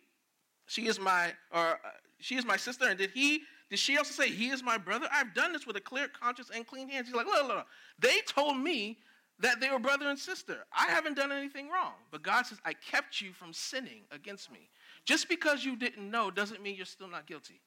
she 0.68 0.88
is 0.88 1.02
my, 1.02 1.34
or 1.52 1.72
uh, 1.72 1.78
she 2.18 2.38
is 2.38 2.46
my 2.46 2.56
sister? 2.56 2.88
And 2.88 2.98
did 2.98 3.12
he, 3.12 3.42
did 3.70 3.80
she 3.80 3.98
also 3.98 4.12
say, 4.12 4.30
he 4.30 4.50
is 4.50 4.62
my 4.62 4.78
brother? 4.78 5.08
I've 5.12 5.34
done 5.34 5.54
this 5.54 5.66
with 5.66 5.76
a 5.76 5.82
clear 5.82 6.08
conscience 6.08 6.52
and 6.54 6.68
clean 6.68 6.88
hands. 6.88 7.08
He's 7.08 7.16
like, 7.16 7.26
look, 7.26 7.48
look, 7.48 7.58
look. 7.58 7.68
They 7.98 8.20
told 8.28 8.58
me 8.58 9.00
that 9.40 9.60
they 9.60 9.70
were 9.70 9.80
brother 9.80 10.08
and 10.08 10.18
sister. 10.18 10.66
I 10.72 10.86
haven't 10.86 11.16
done 11.16 11.32
anything 11.32 11.70
wrong. 11.70 11.94
But 12.12 12.22
God 12.22 12.46
says, 12.46 12.60
I 12.64 12.74
kept 12.74 13.22
you 13.22 13.34
from 13.34 13.54
sinning 13.54 14.04
against 14.12 14.52
me. 14.52 14.70
Just 15.04 15.28
because 15.28 15.66
you 15.66 15.76
didn't 15.76 16.10
know 16.10 16.32
doesn't 16.32 16.62
mean 16.62 16.76
you're 16.76 16.86
still 16.86 17.10
not 17.10 17.26
guilty. 17.26 17.60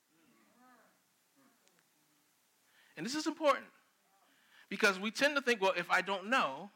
And 2.97 3.05
this 3.05 3.15
is 3.15 3.27
important 3.27 3.67
because 4.69 4.99
we 4.99 5.11
tend 5.11 5.37
to 5.37 5.43
think, 5.43 5.61
well, 5.61 5.75
if 5.77 5.91
I 5.91 6.01
don't 6.01 6.29
know, 6.29 6.71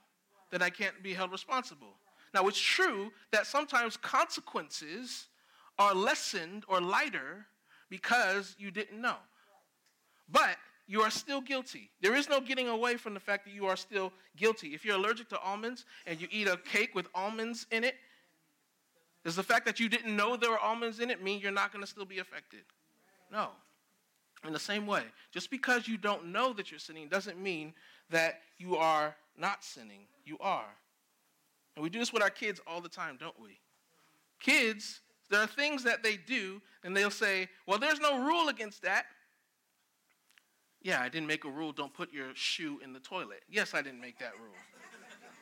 then 0.50 0.62
I 0.62 0.70
can't 0.70 1.02
be 1.02 1.14
held 1.14 1.32
responsible. 1.32 1.94
Now, 2.34 2.46
it's 2.46 2.60
true 2.60 3.12
that 3.30 3.46
sometimes 3.46 3.96
consequences 3.96 5.26
are 5.78 5.94
lessened 5.94 6.64
or 6.68 6.80
lighter 6.80 7.46
because 7.92 8.56
you 8.58 8.70
didn't 8.70 8.98
know. 8.98 9.16
But 10.30 10.56
you 10.86 11.02
are 11.02 11.10
still 11.10 11.42
guilty. 11.42 11.90
There 12.00 12.14
is 12.14 12.26
no 12.26 12.40
getting 12.40 12.68
away 12.68 12.96
from 12.96 13.12
the 13.12 13.20
fact 13.20 13.44
that 13.44 13.52
you 13.52 13.66
are 13.66 13.76
still 13.76 14.14
guilty. 14.34 14.68
If 14.68 14.82
you're 14.82 14.96
allergic 14.96 15.28
to 15.28 15.38
almonds 15.40 15.84
and 16.06 16.18
you 16.18 16.26
eat 16.30 16.48
a 16.48 16.56
cake 16.56 16.94
with 16.94 17.06
almonds 17.14 17.66
in 17.70 17.84
it, 17.84 17.96
does 19.24 19.36
the 19.36 19.42
fact 19.42 19.66
that 19.66 19.78
you 19.78 19.90
didn't 19.90 20.16
know 20.16 20.38
there 20.38 20.50
were 20.50 20.58
almonds 20.58 21.00
in 21.00 21.10
it 21.10 21.22
mean 21.22 21.38
you're 21.38 21.52
not 21.52 21.70
going 21.70 21.84
to 21.84 21.86
still 21.86 22.06
be 22.06 22.18
affected? 22.18 22.62
No. 23.30 23.50
In 24.46 24.54
the 24.54 24.58
same 24.58 24.86
way, 24.86 25.02
just 25.30 25.50
because 25.50 25.86
you 25.86 25.98
don't 25.98 26.32
know 26.32 26.54
that 26.54 26.70
you're 26.70 26.80
sinning 26.80 27.08
doesn't 27.08 27.38
mean 27.38 27.74
that 28.08 28.40
you 28.56 28.74
are 28.78 29.14
not 29.36 29.62
sinning. 29.62 30.06
You 30.24 30.38
are. 30.40 30.74
And 31.76 31.82
we 31.82 31.90
do 31.90 31.98
this 31.98 32.10
with 32.10 32.22
our 32.22 32.30
kids 32.30 32.58
all 32.66 32.80
the 32.80 32.88
time, 32.88 33.18
don't 33.20 33.38
we? 33.38 33.60
Kids, 34.40 35.02
there 35.32 35.40
are 35.40 35.46
things 35.46 35.82
that 35.84 36.02
they 36.02 36.16
do, 36.16 36.60
and 36.84 36.96
they'll 36.96 37.10
say, 37.10 37.48
Well, 37.66 37.78
there's 37.78 38.00
no 38.00 38.24
rule 38.24 38.48
against 38.48 38.82
that. 38.82 39.06
Yeah, 40.82 41.00
I 41.00 41.08
didn't 41.08 41.28
make 41.28 41.44
a 41.44 41.50
rule, 41.50 41.72
don't 41.72 41.94
put 41.94 42.12
your 42.12 42.34
shoe 42.34 42.80
in 42.84 42.92
the 42.92 43.00
toilet. 43.00 43.42
Yes, 43.48 43.72
I 43.72 43.82
didn't 43.82 44.00
make 44.00 44.18
that 44.18 44.32
rule. 44.38 44.54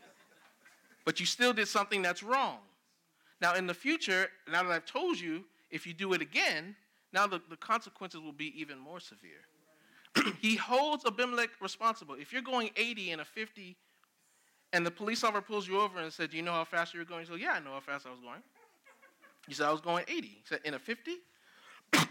but 1.05 1.18
you 1.18 1.26
still 1.26 1.53
did 1.53 1.66
something 1.66 2.03
that's 2.03 2.22
wrong. 2.22 2.59
Now, 3.40 3.55
in 3.55 3.66
the 3.66 3.74
future, 3.74 4.29
now 4.50 4.62
that 4.62 4.70
I've 4.70 4.85
told 4.85 5.18
you, 5.18 5.44
if 5.70 5.87
you 5.87 5.94
do 5.94 6.12
it 6.12 6.20
again, 6.20 6.76
now 7.12 7.26
the, 7.26 7.40
the 7.48 7.57
consequences 7.57 8.20
will 8.20 8.33
be 8.33 8.53
even 8.61 8.79
more 8.79 9.00
severe. 9.00 9.40
he 10.40 10.57
holds 10.57 11.05
Abimelech 11.07 11.50
responsible. 11.61 12.14
If 12.14 12.33
you're 12.33 12.42
going 12.42 12.70
80 12.76 13.12
in 13.12 13.20
a 13.20 13.24
50 13.24 13.76
and 14.72 14.87
the 14.87 14.90
police 14.90 15.24
officer 15.24 15.40
pulls 15.40 15.66
you 15.66 15.81
over 15.81 15.98
and 15.98 16.12
said, 16.12 16.31
Do 16.31 16.37
you 16.37 16.42
know 16.42 16.53
how 16.53 16.64
fast 16.64 16.92
you 16.92 17.00
were 17.00 17.07
going? 17.07 17.24
Said, 17.26 17.40
Yeah, 17.40 17.53
I 17.53 17.61
know 17.61 17.72
how 17.72 17.81
fast 17.81 18.07
I 18.07 18.11
was 18.11 18.20
going. 18.20 18.42
You 19.51 19.57
said, 19.57 19.67
I 19.67 19.73
was 19.73 19.81
going 19.81 20.05
80. 20.07 20.29
He 20.29 20.43
said, 20.45 20.61
In 20.65 20.75
a 20.75 20.79
50? 20.79 21.17
and 21.93 22.07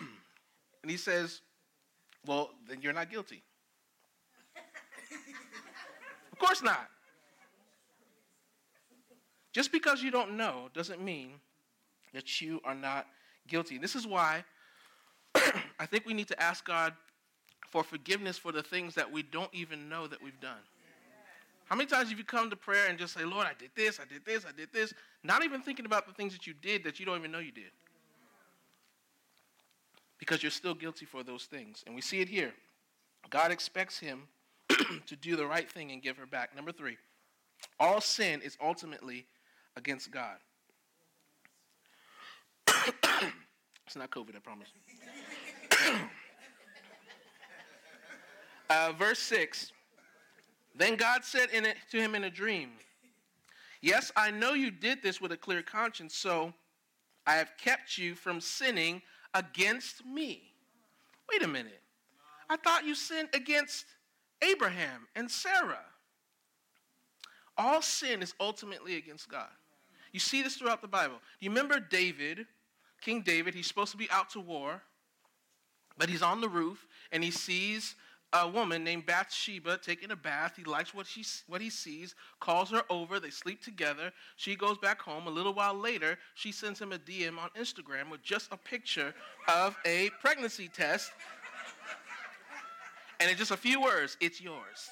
he 0.85 0.97
says, 0.97 1.39
Well, 2.25 2.49
then 2.67 2.81
you're 2.81 2.91
not 2.91 3.09
guilty. 3.09 3.41
of 6.33 6.37
course 6.37 6.61
not. 6.61 6.89
Just 9.53 9.71
because 9.71 10.03
you 10.03 10.11
don't 10.11 10.35
know 10.35 10.67
doesn't 10.73 11.01
mean 11.01 11.35
that 12.13 12.41
you 12.41 12.59
are 12.65 12.75
not 12.75 13.07
guilty. 13.47 13.77
This 13.77 13.95
is 13.95 14.05
why 14.05 14.43
I 15.79 15.85
think 15.85 16.05
we 16.05 16.13
need 16.13 16.27
to 16.27 16.43
ask 16.43 16.65
God 16.65 16.91
for 17.69 17.85
forgiveness 17.85 18.37
for 18.37 18.51
the 18.51 18.63
things 18.63 18.95
that 18.95 19.09
we 19.09 19.23
don't 19.23 19.53
even 19.53 19.87
know 19.87 20.07
that 20.07 20.21
we've 20.21 20.41
done. 20.41 20.59
How 21.69 21.75
many 21.75 21.87
times 21.87 22.09
have 22.09 22.17
you 22.17 22.25
come 22.25 22.49
to 22.49 22.55
prayer 22.55 22.87
and 22.87 22.97
just 22.97 23.13
say, 23.13 23.23
Lord, 23.23 23.45
I 23.45 23.53
did 23.57 23.69
this, 23.75 23.99
I 23.99 24.11
did 24.11 24.25
this, 24.25 24.43
I 24.43 24.51
did 24.51 24.73
this, 24.73 24.91
not 25.23 25.45
even 25.45 25.61
thinking 25.61 25.85
about 25.85 26.07
the 26.07 26.13
things 26.13 26.33
that 26.33 26.47
you 26.47 26.53
did 26.59 26.83
that 26.83 26.99
you 26.99 27.05
don't 27.05 27.19
even 27.19 27.31
know 27.31 27.37
you 27.37 27.51
did? 27.51 27.69
Because 30.17 30.41
you're 30.41 30.51
still 30.51 30.73
guilty 30.73 31.05
for 31.05 31.21
those 31.21 31.45
things. 31.45 31.83
And 31.85 31.93
we 31.93 32.01
see 32.01 32.21
it 32.21 32.27
here. 32.27 32.53
God 33.29 33.51
expects 33.51 33.99
him 33.99 34.23
to 34.69 35.15
do 35.15 35.35
the 35.35 35.45
right 35.45 35.69
thing 35.71 35.91
and 35.91 36.01
give 36.01 36.17
her 36.17 36.25
back. 36.25 36.55
Number 36.55 36.71
three, 36.71 36.97
all 37.79 38.01
sin 38.01 38.41
is 38.41 38.57
ultimately 38.59 39.27
against 39.75 40.09
God. 40.09 40.37
it's 43.85 43.95
not 43.95 44.09
COVID, 44.09 44.35
I 44.35 44.39
promise. 44.39 44.69
uh, 48.71 48.91
verse 48.97 49.19
6 49.19 49.71
then 50.79 50.95
God 50.95 51.25
said 51.25 51.49
it, 51.51 51.77
to 51.91 51.97
him 51.97 52.15
in 52.15 52.23
a 52.23 52.29
dream, 52.29 52.71
Yes, 53.81 54.11
I 54.15 54.31
know 54.31 54.53
you 54.53 54.71
did 54.71 55.01
this 55.01 55.21
with 55.21 55.31
a 55.31 55.37
clear 55.37 55.61
conscience, 55.61 56.15
so 56.15 56.53
I 57.25 57.35
have 57.35 57.51
kept 57.57 57.97
you 57.97 58.15
from 58.15 58.41
sinning 58.41 59.01
against 59.33 60.05
me. 60.05 60.53
Wait 61.31 61.43
a 61.43 61.47
minute. 61.47 61.81
I 62.49 62.57
thought 62.57 62.85
you 62.85 62.95
sinned 62.95 63.29
against 63.33 63.85
Abraham 64.41 65.07
and 65.15 65.29
Sarah. 65.29 65.85
All 67.57 67.81
sin 67.81 68.21
is 68.21 68.33
ultimately 68.39 68.95
against 68.95 69.29
God. 69.29 69.49
You 70.11 70.19
see 70.19 70.41
this 70.41 70.55
throughout 70.55 70.81
the 70.81 70.87
Bible. 70.87 71.15
Do 71.39 71.45
you 71.45 71.51
remember 71.51 71.79
David, 71.79 72.47
King 73.01 73.21
David? 73.21 73.53
He's 73.53 73.67
supposed 73.67 73.91
to 73.91 73.97
be 73.97 74.09
out 74.09 74.29
to 74.31 74.39
war, 74.39 74.81
but 75.97 76.09
he's 76.09 76.21
on 76.21 76.41
the 76.41 76.49
roof 76.49 76.87
and 77.11 77.23
he 77.23 77.31
sees 77.31 77.95
a 78.33 78.47
woman 78.47 78.83
named 78.83 79.05
Bathsheba 79.05 79.79
taking 79.81 80.11
a 80.11 80.15
bath. 80.15 80.53
He 80.55 80.63
likes 80.63 80.93
what, 80.93 81.07
she, 81.07 81.25
what 81.47 81.61
he 81.61 81.69
sees, 81.69 82.13
calls 82.39 82.69
her 82.69 82.83
over. 82.89 83.19
They 83.19 83.31
sleep 83.31 83.63
together. 83.63 84.11
She 84.35 84.55
goes 84.55 84.77
back 84.77 85.01
home. 85.01 85.25
A 85.25 85.31
little 85.31 85.53
while 85.53 85.73
later, 85.73 86.17
she 86.35 86.51
sends 86.51 86.79
him 86.79 86.91
a 86.91 86.99
DM 86.99 87.39
on 87.39 87.49
Instagram 87.59 88.09
with 88.11 88.21
just 88.21 88.51
a 88.51 88.57
picture 88.57 89.13
of 89.47 89.75
a 89.85 90.11
pregnancy 90.21 90.67
test. 90.67 91.11
And 93.19 93.31
in 93.31 93.35
just 93.35 93.51
a 93.51 93.57
few 93.57 93.81
words, 93.81 94.15
it's 94.21 94.39
yours. 94.39 94.89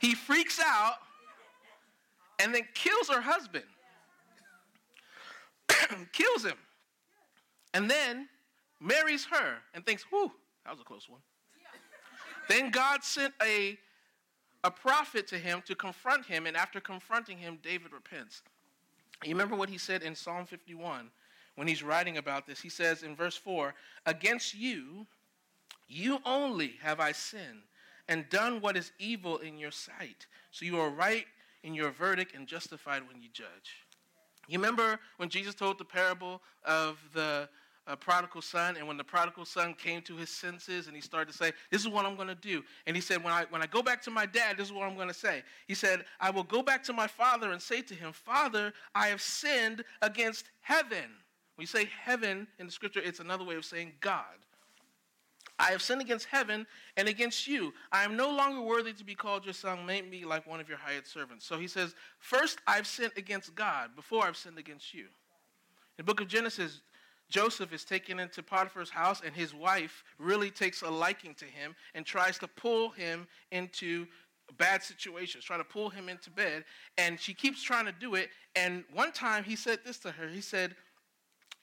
He 0.00 0.14
freaks 0.14 0.60
out 0.64 0.94
and 2.38 2.54
then 2.54 2.62
kills 2.74 3.08
her 3.08 3.20
husband. 3.20 3.64
kills 6.12 6.44
him. 6.44 6.56
And 7.74 7.90
then 7.90 8.28
marries 8.80 9.26
her 9.26 9.56
and 9.74 9.84
thinks, 9.84 10.04
whew, 10.10 10.32
that 10.66 10.72
was 10.72 10.80
a 10.80 10.84
close 10.84 11.08
one. 11.08 11.20
Then 12.48 12.70
God 12.70 13.04
sent 13.04 13.32
a, 13.40 13.78
a 14.64 14.70
prophet 14.70 15.28
to 15.28 15.38
him 15.38 15.62
to 15.66 15.76
confront 15.76 16.26
him, 16.26 16.46
and 16.46 16.56
after 16.56 16.80
confronting 16.80 17.38
him, 17.38 17.58
David 17.62 17.92
repents. 17.92 18.42
You 19.24 19.30
remember 19.30 19.54
what 19.54 19.68
he 19.68 19.78
said 19.78 20.02
in 20.02 20.16
Psalm 20.16 20.44
51 20.44 21.10
when 21.54 21.68
he's 21.68 21.84
writing 21.84 22.18
about 22.18 22.46
this? 22.48 22.60
He 22.60 22.68
says 22.68 23.04
in 23.04 23.14
verse 23.14 23.36
4 23.36 23.74
Against 24.06 24.54
you, 24.54 25.06
you 25.88 26.18
only 26.24 26.74
have 26.82 26.98
I 26.98 27.12
sinned 27.12 27.62
and 28.08 28.28
done 28.28 28.60
what 28.60 28.76
is 28.76 28.90
evil 28.98 29.38
in 29.38 29.58
your 29.58 29.70
sight. 29.70 30.26
So 30.50 30.64
you 30.64 30.80
are 30.80 30.90
right 30.90 31.26
in 31.62 31.74
your 31.74 31.90
verdict 31.90 32.34
and 32.34 32.46
justified 32.46 33.06
when 33.06 33.22
you 33.22 33.28
judge. 33.32 33.86
You 34.48 34.58
remember 34.58 34.98
when 35.16 35.28
Jesus 35.28 35.54
told 35.54 35.78
the 35.78 35.84
parable 35.84 36.42
of 36.64 36.98
the 37.14 37.48
uh, 37.86 37.96
prodigal 37.96 38.42
son, 38.42 38.76
and 38.76 38.86
when 38.86 38.96
the 38.96 39.04
prodigal 39.04 39.44
son 39.44 39.74
came 39.74 40.02
to 40.02 40.16
his 40.16 40.28
senses 40.28 40.86
and 40.86 40.96
he 40.96 41.00
started 41.00 41.30
to 41.30 41.36
say, 41.36 41.52
This 41.70 41.80
is 41.80 41.88
what 41.88 42.04
I'm 42.04 42.16
going 42.16 42.28
to 42.28 42.34
do. 42.34 42.62
And 42.86 42.96
he 42.96 43.02
said, 43.02 43.22
when 43.22 43.32
I, 43.32 43.44
when 43.50 43.62
I 43.62 43.66
go 43.66 43.82
back 43.82 44.02
to 44.02 44.10
my 44.10 44.26
dad, 44.26 44.56
this 44.56 44.66
is 44.66 44.72
what 44.72 44.88
I'm 44.88 44.96
going 44.96 45.08
to 45.08 45.14
say. 45.14 45.42
He 45.68 45.74
said, 45.74 46.04
I 46.20 46.30
will 46.30 46.42
go 46.42 46.62
back 46.62 46.82
to 46.84 46.92
my 46.92 47.06
father 47.06 47.52
and 47.52 47.62
say 47.62 47.82
to 47.82 47.94
him, 47.94 48.12
Father, 48.12 48.72
I 48.94 49.08
have 49.08 49.20
sinned 49.20 49.84
against 50.02 50.46
heaven. 50.60 51.04
When 51.54 51.62
you 51.62 51.66
say 51.66 51.88
heaven 52.02 52.46
in 52.58 52.66
the 52.66 52.72
scripture, 52.72 53.00
it's 53.02 53.20
another 53.20 53.44
way 53.44 53.54
of 53.54 53.64
saying 53.64 53.92
God. 54.00 54.24
I 55.58 55.70
have 55.70 55.80
sinned 55.80 56.02
against 56.02 56.26
heaven 56.26 56.66
and 56.98 57.08
against 57.08 57.46
you. 57.46 57.72
I 57.90 58.04
am 58.04 58.14
no 58.14 58.28
longer 58.28 58.60
worthy 58.60 58.92
to 58.92 59.04
be 59.04 59.14
called 59.14 59.46
your 59.46 59.54
son. 59.54 59.86
Make 59.86 60.10
me 60.10 60.24
like 60.26 60.46
one 60.46 60.60
of 60.60 60.68
your 60.68 60.76
hired 60.76 61.06
servants. 61.06 61.46
So 61.46 61.58
he 61.58 61.66
says, 61.66 61.94
First, 62.18 62.58
I've 62.66 62.86
sinned 62.86 63.12
against 63.16 63.54
God 63.54 63.96
before 63.96 64.24
I've 64.24 64.36
sinned 64.36 64.58
against 64.58 64.92
you. 64.92 65.04
In 65.04 65.08
the 65.98 66.04
book 66.04 66.20
of 66.20 66.28
Genesis, 66.28 66.82
Joseph 67.28 67.72
is 67.72 67.84
taken 67.84 68.20
into 68.20 68.42
Potiphar's 68.42 68.90
house, 68.90 69.20
and 69.24 69.34
his 69.34 69.52
wife 69.52 70.04
really 70.18 70.50
takes 70.50 70.82
a 70.82 70.90
liking 70.90 71.34
to 71.34 71.44
him 71.44 71.74
and 71.94 72.06
tries 72.06 72.38
to 72.38 72.48
pull 72.48 72.90
him 72.90 73.26
into 73.50 74.06
bad 74.58 74.82
situations, 74.82 75.44
trying 75.44 75.60
to 75.60 75.64
pull 75.64 75.90
him 75.90 76.08
into 76.08 76.30
bed. 76.30 76.64
And 76.98 77.18
she 77.18 77.34
keeps 77.34 77.62
trying 77.62 77.86
to 77.86 77.92
do 77.92 78.14
it. 78.14 78.30
And 78.54 78.84
one 78.92 79.12
time 79.12 79.42
he 79.42 79.56
said 79.56 79.80
this 79.84 79.98
to 79.98 80.12
her 80.12 80.28
He 80.28 80.40
said, 80.40 80.76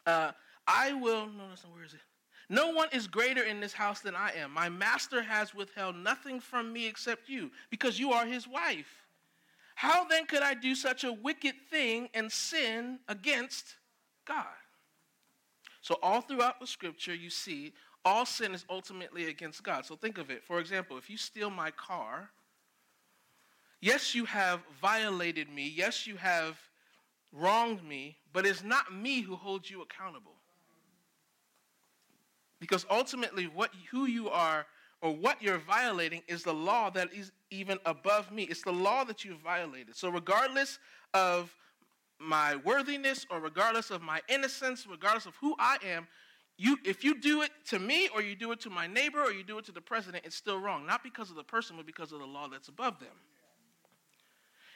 uh, 0.06 0.32
I 0.68 0.94
will, 0.94 1.28
no, 1.28 1.48
not, 1.48 1.64
where 1.74 1.86
is 1.86 1.94
it? 1.94 2.02
No 2.50 2.72
one 2.72 2.90
is 2.92 3.08
greater 3.08 3.44
in 3.44 3.60
this 3.60 3.74
house 3.74 4.02
than 4.02 4.16
I 4.16 4.32
am. 4.32 4.52
My 4.52 4.70
master 4.70 5.22
has 5.24 5.56
withheld 5.56 5.96
nothing 5.96 6.40
from 6.40 6.74
me 6.74 6.88
except 6.88 7.30
you, 7.30 7.52
because 7.70 8.00
you 8.00 8.12
are 8.12 8.26
his 8.26 8.48
wife. 8.48 9.04
How 9.76 10.06
then 10.06 10.26
could 10.26 10.44
I 10.44 10.54
do 10.54 10.76
such 10.76 11.04
a 11.04 11.12
wicked 11.12 11.56
thing 11.70 12.10
and 12.14 12.32
sin 12.32 13.00
against 13.08 13.76
God? 14.26 14.46
So, 15.84 15.98
all 16.02 16.22
throughout 16.22 16.62
the 16.62 16.66
scripture, 16.66 17.14
you 17.14 17.30
see 17.30 17.74
all 18.06 18.26
sin 18.26 18.54
is 18.54 18.66
ultimately 18.70 19.28
against 19.28 19.64
God. 19.64 19.86
So, 19.86 19.98
think 19.98 20.18
of 20.18 20.32
it. 20.32 20.42
For 20.42 20.62
example, 20.62 20.98
if 20.98 21.10
you 21.10 21.18
steal 21.18 21.50
my 21.50 21.72
car, 21.72 22.30
yes, 23.82 24.16
you 24.16 24.24
have 24.24 24.62
violated 24.82 25.50
me. 25.50 25.74
Yes, 25.76 26.08
you 26.08 26.16
have 26.16 26.58
wronged 27.34 27.84
me, 27.84 28.16
but 28.32 28.46
it's 28.46 28.64
not 28.64 28.96
me 28.96 29.22
who 29.22 29.36
holds 29.36 29.70
you 29.70 29.82
accountable. 29.82 30.36
Because 32.62 32.86
ultimately, 32.90 33.48
what, 33.48 33.72
who 33.92 34.06
you 34.06 34.30
are 34.30 34.66
or 35.02 35.14
what 35.14 35.42
you're 35.42 35.58
violating 35.58 36.22
is 36.30 36.44
the 36.44 36.54
law 36.54 36.92
that 36.92 37.14
is 37.14 37.34
even 37.52 37.78
above 37.86 38.32
me. 38.32 38.44
It's 38.44 38.62
the 38.62 38.72
law 38.72 39.04
that 39.04 39.26
you've 39.26 39.42
violated. 39.42 39.98
So, 39.98 40.08
regardless 40.08 40.80
of 41.14 41.54
my 42.24 42.56
worthiness 42.58 43.26
or 43.30 43.40
regardless 43.40 43.92
of 43.92 44.02
my 44.02 44.22
innocence, 44.28 44.88
regardless 44.90 45.26
of 45.26 45.36
who 45.36 45.56
I 45.60 45.78
am, 45.86 46.08
you, 46.58 46.78
if 46.86 47.04
you 47.04 47.20
do 47.20 47.42
it 47.42 47.52
to 47.70 47.80
me 47.80 48.10
or 48.14 48.22
you 48.22 48.36
do 48.36 48.52
it 48.52 48.60
to 48.62 48.70
my 48.70 48.88
neighbor 48.88 49.22
or 49.22 49.32
you 49.32 49.44
do 49.44 49.58
it 49.58 49.66
to 49.66 49.72
the 49.72 49.82
president, 49.82 50.24
it's 50.26 50.36
still 50.36 50.60
wrong. 50.60 50.86
Not 50.86 51.04
because 51.04 51.30
of 51.30 51.36
the 51.36 51.44
person, 51.44 51.78
but 51.78 51.86
because 51.86 52.12
of 52.12 52.20
the 52.20 52.26
law 52.26 52.48
that's 52.48 52.68
above 52.68 53.00
them. 53.00 53.16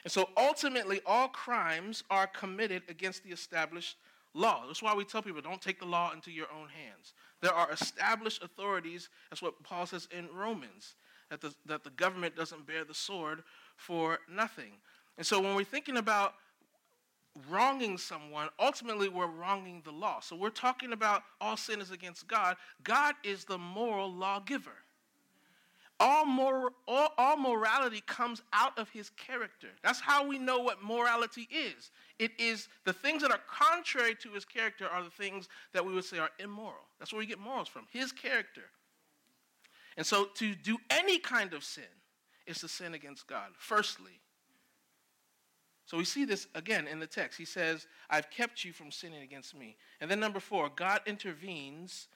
And 0.04 0.12
so 0.12 0.28
ultimately, 0.36 1.00
all 1.06 1.28
crimes 1.28 2.04
are 2.10 2.26
committed 2.26 2.82
against 2.88 3.24
the 3.24 3.30
established 3.30 3.96
law. 4.34 4.64
That's 4.66 4.82
why 4.82 4.94
we 4.94 5.04
tell 5.04 5.22
people 5.22 5.40
don't 5.40 5.60
take 5.60 5.80
the 5.80 5.86
law 5.86 6.12
into 6.12 6.30
your 6.30 6.46
own 6.52 6.68
hands. 6.68 7.14
There 7.40 7.52
are 7.52 7.70
established 7.72 8.42
authorities. 8.42 9.08
That's 9.30 9.42
what 9.42 9.62
Paul 9.62 9.86
says 9.86 10.08
in 10.16 10.28
Romans, 10.34 10.94
that 11.30 11.40
the, 11.40 11.54
that 11.66 11.84
the 11.84 11.90
government 11.90 12.36
doesn't 12.36 12.66
bear 12.66 12.84
the 12.84 12.94
sword 12.94 13.42
for 13.76 14.18
nothing. 14.30 14.72
And 15.16 15.26
so 15.26 15.40
when 15.40 15.54
we're 15.54 15.64
thinking 15.64 15.96
about 15.96 16.34
wronging 17.48 17.98
someone, 17.98 18.48
ultimately 18.58 19.08
we're 19.08 19.26
wronging 19.26 19.82
the 19.84 19.92
law. 19.92 20.20
So 20.20 20.36
we're 20.36 20.50
talking 20.50 20.92
about 20.92 21.22
all 21.40 21.56
sin 21.56 21.80
is 21.80 21.90
against 21.90 22.26
God. 22.26 22.56
God 22.82 23.14
is 23.24 23.44
the 23.44 23.58
moral 23.58 24.12
lawgiver. 24.12 24.72
All, 26.00 26.24
mor- 26.24 26.72
all, 26.86 27.12
all 27.18 27.36
morality 27.36 28.02
comes 28.06 28.42
out 28.52 28.78
of 28.78 28.88
his 28.90 29.10
character. 29.10 29.68
That's 29.82 30.00
how 30.00 30.26
we 30.26 30.38
know 30.38 30.60
what 30.60 30.82
morality 30.82 31.48
is. 31.50 31.90
It 32.20 32.30
is 32.38 32.68
the 32.84 32.92
things 32.92 33.22
that 33.22 33.32
are 33.32 33.40
contrary 33.48 34.14
to 34.22 34.30
his 34.30 34.44
character 34.44 34.86
are 34.86 35.02
the 35.02 35.10
things 35.10 35.48
that 35.72 35.84
we 35.84 35.92
would 35.92 36.04
say 36.04 36.18
are 36.18 36.30
immoral. 36.38 36.86
That's 36.98 37.12
where 37.12 37.18
we 37.18 37.26
get 37.26 37.40
morals 37.40 37.66
from, 37.66 37.86
his 37.90 38.12
character. 38.12 38.62
And 39.96 40.06
so 40.06 40.26
to 40.36 40.54
do 40.54 40.78
any 40.88 41.18
kind 41.18 41.52
of 41.52 41.64
sin 41.64 41.82
is 42.46 42.58
to 42.60 42.68
sin 42.68 42.94
against 42.94 43.26
God, 43.26 43.50
firstly. 43.58 44.20
So 45.88 45.96
we 45.96 46.04
see 46.04 46.26
this 46.26 46.48
again 46.54 46.86
in 46.86 47.00
the 47.00 47.06
text. 47.06 47.38
He 47.38 47.46
says, 47.46 47.86
I've 48.10 48.28
kept 48.28 48.62
you 48.62 48.74
from 48.74 48.90
sinning 48.90 49.22
against 49.22 49.56
me. 49.56 49.74
And 50.02 50.10
then 50.10 50.20
number 50.20 50.38
four, 50.38 50.68
God 50.68 51.00
intervenes 51.06 52.08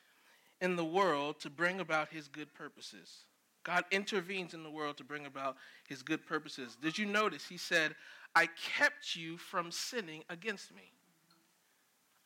in 0.61 0.76
the 0.76 0.85
world 0.85 1.40
to 1.40 1.48
bring 1.48 1.80
about 1.80 2.11
his 2.11 2.28
good 2.28 2.52
purposes. 2.52 3.24
God 3.64 3.85
intervenes 3.90 4.52
in 4.52 4.62
the 4.62 4.70
world 4.70 4.98
to 4.98 5.04
bring 5.04 5.24
about 5.24 5.56
his 5.88 6.02
good 6.02 6.26
purposes. 6.26 6.76
Did 6.82 6.98
you 6.98 7.06
notice? 7.06 7.48
He 7.48 7.56
said, 7.56 7.94
I 8.35 8.46
kept 8.76 9.16
you 9.16 9.38
from 9.38 9.72
sinning 9.72 10.22
against 10.28 10.74
me. 10.74 10.92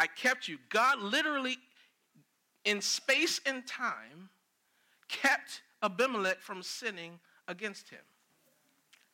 I 0.00 0.08
kept 0.08 0.48
you. 0.48 0.58
God 0.68 1.00
literally, 1.00 1.58
in 2.64 2.80
space 2.80 3.40
and 3.46 3.64
time, 3.68 4.30
kept 5.06 5.62
Abimelech 5.80 6.40
from 6.40 6.60
sinning 6.60 7.20
against 7.46 7.88
him. 7.88 8.02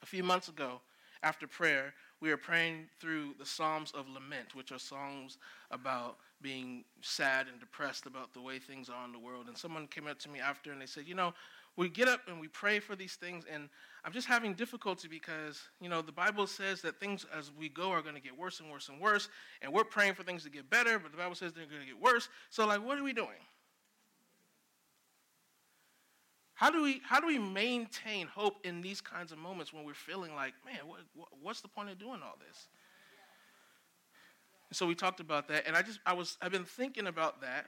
A 0.03 0.07
few 0.07 0.25
months 0.25 0.49
ago, 0.49 0.81
after 1.23 1.47
prayer, 1.47 1.93
we 2.23 2.31
are 2.31 2.37
praying 2.37 2.87
through 3.01 3.35
the 3.41 3.45
Psalms 3.45 3.91
of 3.91 4.09
Lament, 4.09 4.55
which 4.55 4.71
are 4.71 4.79
songs 4.79 5.39
about 5.73 6.19
being 6.41 6.85
sad 7.01 7.49
and 7.49 7.59
depressed 7.59 8.07
about 8.07 8.33
the 8.33 8.41
way 8.41 8.61
things 8.61 8.89
are 8.89 9.05
in 9.05 9.11
the 9.11 9.19
world. 9.19 9.49
And 9.49 9.59
someone 9.59 9.89
came 9.89 10.07
up 10.07 10.21
to 10.21 10.29
me 10.29 10.39
after 10.39 10.71
and 10.71 10.81
they 10.81 10.87
said, 10.87 11.03
You 11.09 11.17
know, 11.17 11.35
we 11.77 11.89
get 11.89 12.07
up 12.07 12.21
and 12.29 12.41
we 12.41 12.47
pray 12.47 12.79
for 12.79 12.95
these 12.95 13.17
things, 13.17 13.45
and 13.53 13.69
I'm 14.05 14.13
just 14.13 14.29
having 14.29 14.55
difficulty 14.55 15.09
because, 15.09 15.61
you 15.81 15.89
know, 15.89 16.01
the 16.01 16.13
Bible 16.13 16.47
says 16.47 16.81
that 16.83 17.01
things 17.01 17.27
as 17.37 17.51
we 17.59 17.69
go 17.69 17.91
are 17.91 18.03
going 18.03 18.15
to 18.15 18.21
get 18.21 18.39
worse 18.39 18.61
and 18.61 18.71
worse 18.71 18.89
and 18.89 19.01
worse, 19.01 19.29
and 19.61 19.73
we're 19.73 19.83
praying 19.83 20.15
for 20.15 20.23
things 20.23 20.45
to 20.45 20.51
get 20.51 20.71
better, 20.71 21.01
but 21.01 21.11
the 21.11 21.19
Bible 21.19 21.35
says 21.35 21.53
they're 21.53 21.67
going 21.67 21.81
to 21.81 21.87
get 21.87 22.01
worse. 22.01 22.29
So, 22.51 22.67
like, 22.67 22.85
what 22.85 22.99
are 22.99 23.05
we 23.05 23.13
doing? 23.13 23.41
How 26.55 26.71
do 26.71 26.83
we 26.83 27.01
how 27.05 27.21
do 27.21 27.27
we 27.27 27.39
maintain 27.39 28.27
hope 28.27 28.65
in 28.65 28.81
these 28.81 29.01
kinds 29.01 29.33
of 29.33 29.39
moments 29.39 29.73
when 29.73 29.85
we're 29.85 29.95
feeling 29.95 30.35
like, 30.35 30.55
man, 30.65 30.87
what, 30.87 31.01
what, 31.15 31.29
what's 31.41 31.61
the 31.61 31.69
point 31.69 31.91
of 31.91 31.99
doing 31.99 32.21
all 32.23 32.37
this? 32.47 32.69
And 34.71 34.77
so 34.77 34.87
we 34.87 34.95
talked 34.95 35.21
about 35.21 35.49
that, 35.49 35.67
and 35.67 35.77
I 35.77 35.83
just 35.83 36.01
I 36.07 36.13
was 36.13 36.37
I've 36.41 36.53
been 36.53 36.65
thinking 36.65 37.07
about 37.07 37.41
that, 37.43 37.67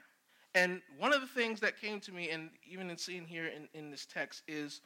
and 0.55 0.81
one 0.99 1.12
of 1.12 1.20
the 1.20 1.27
things 1.27 1.61
that 1.61 1.81
came 1.81 2.01
to 2.01 2.12
me, 2.12 2.31
and 2.31 2.51
even 2.66 2.88
in 2.90 2.97
seeing 2.97 3.27
here 3.27 3.47
in, 3.47 3.68
in 3.75 3.90
this 3.90 4.07
text, 4.07 4.42
is 4.47 4.81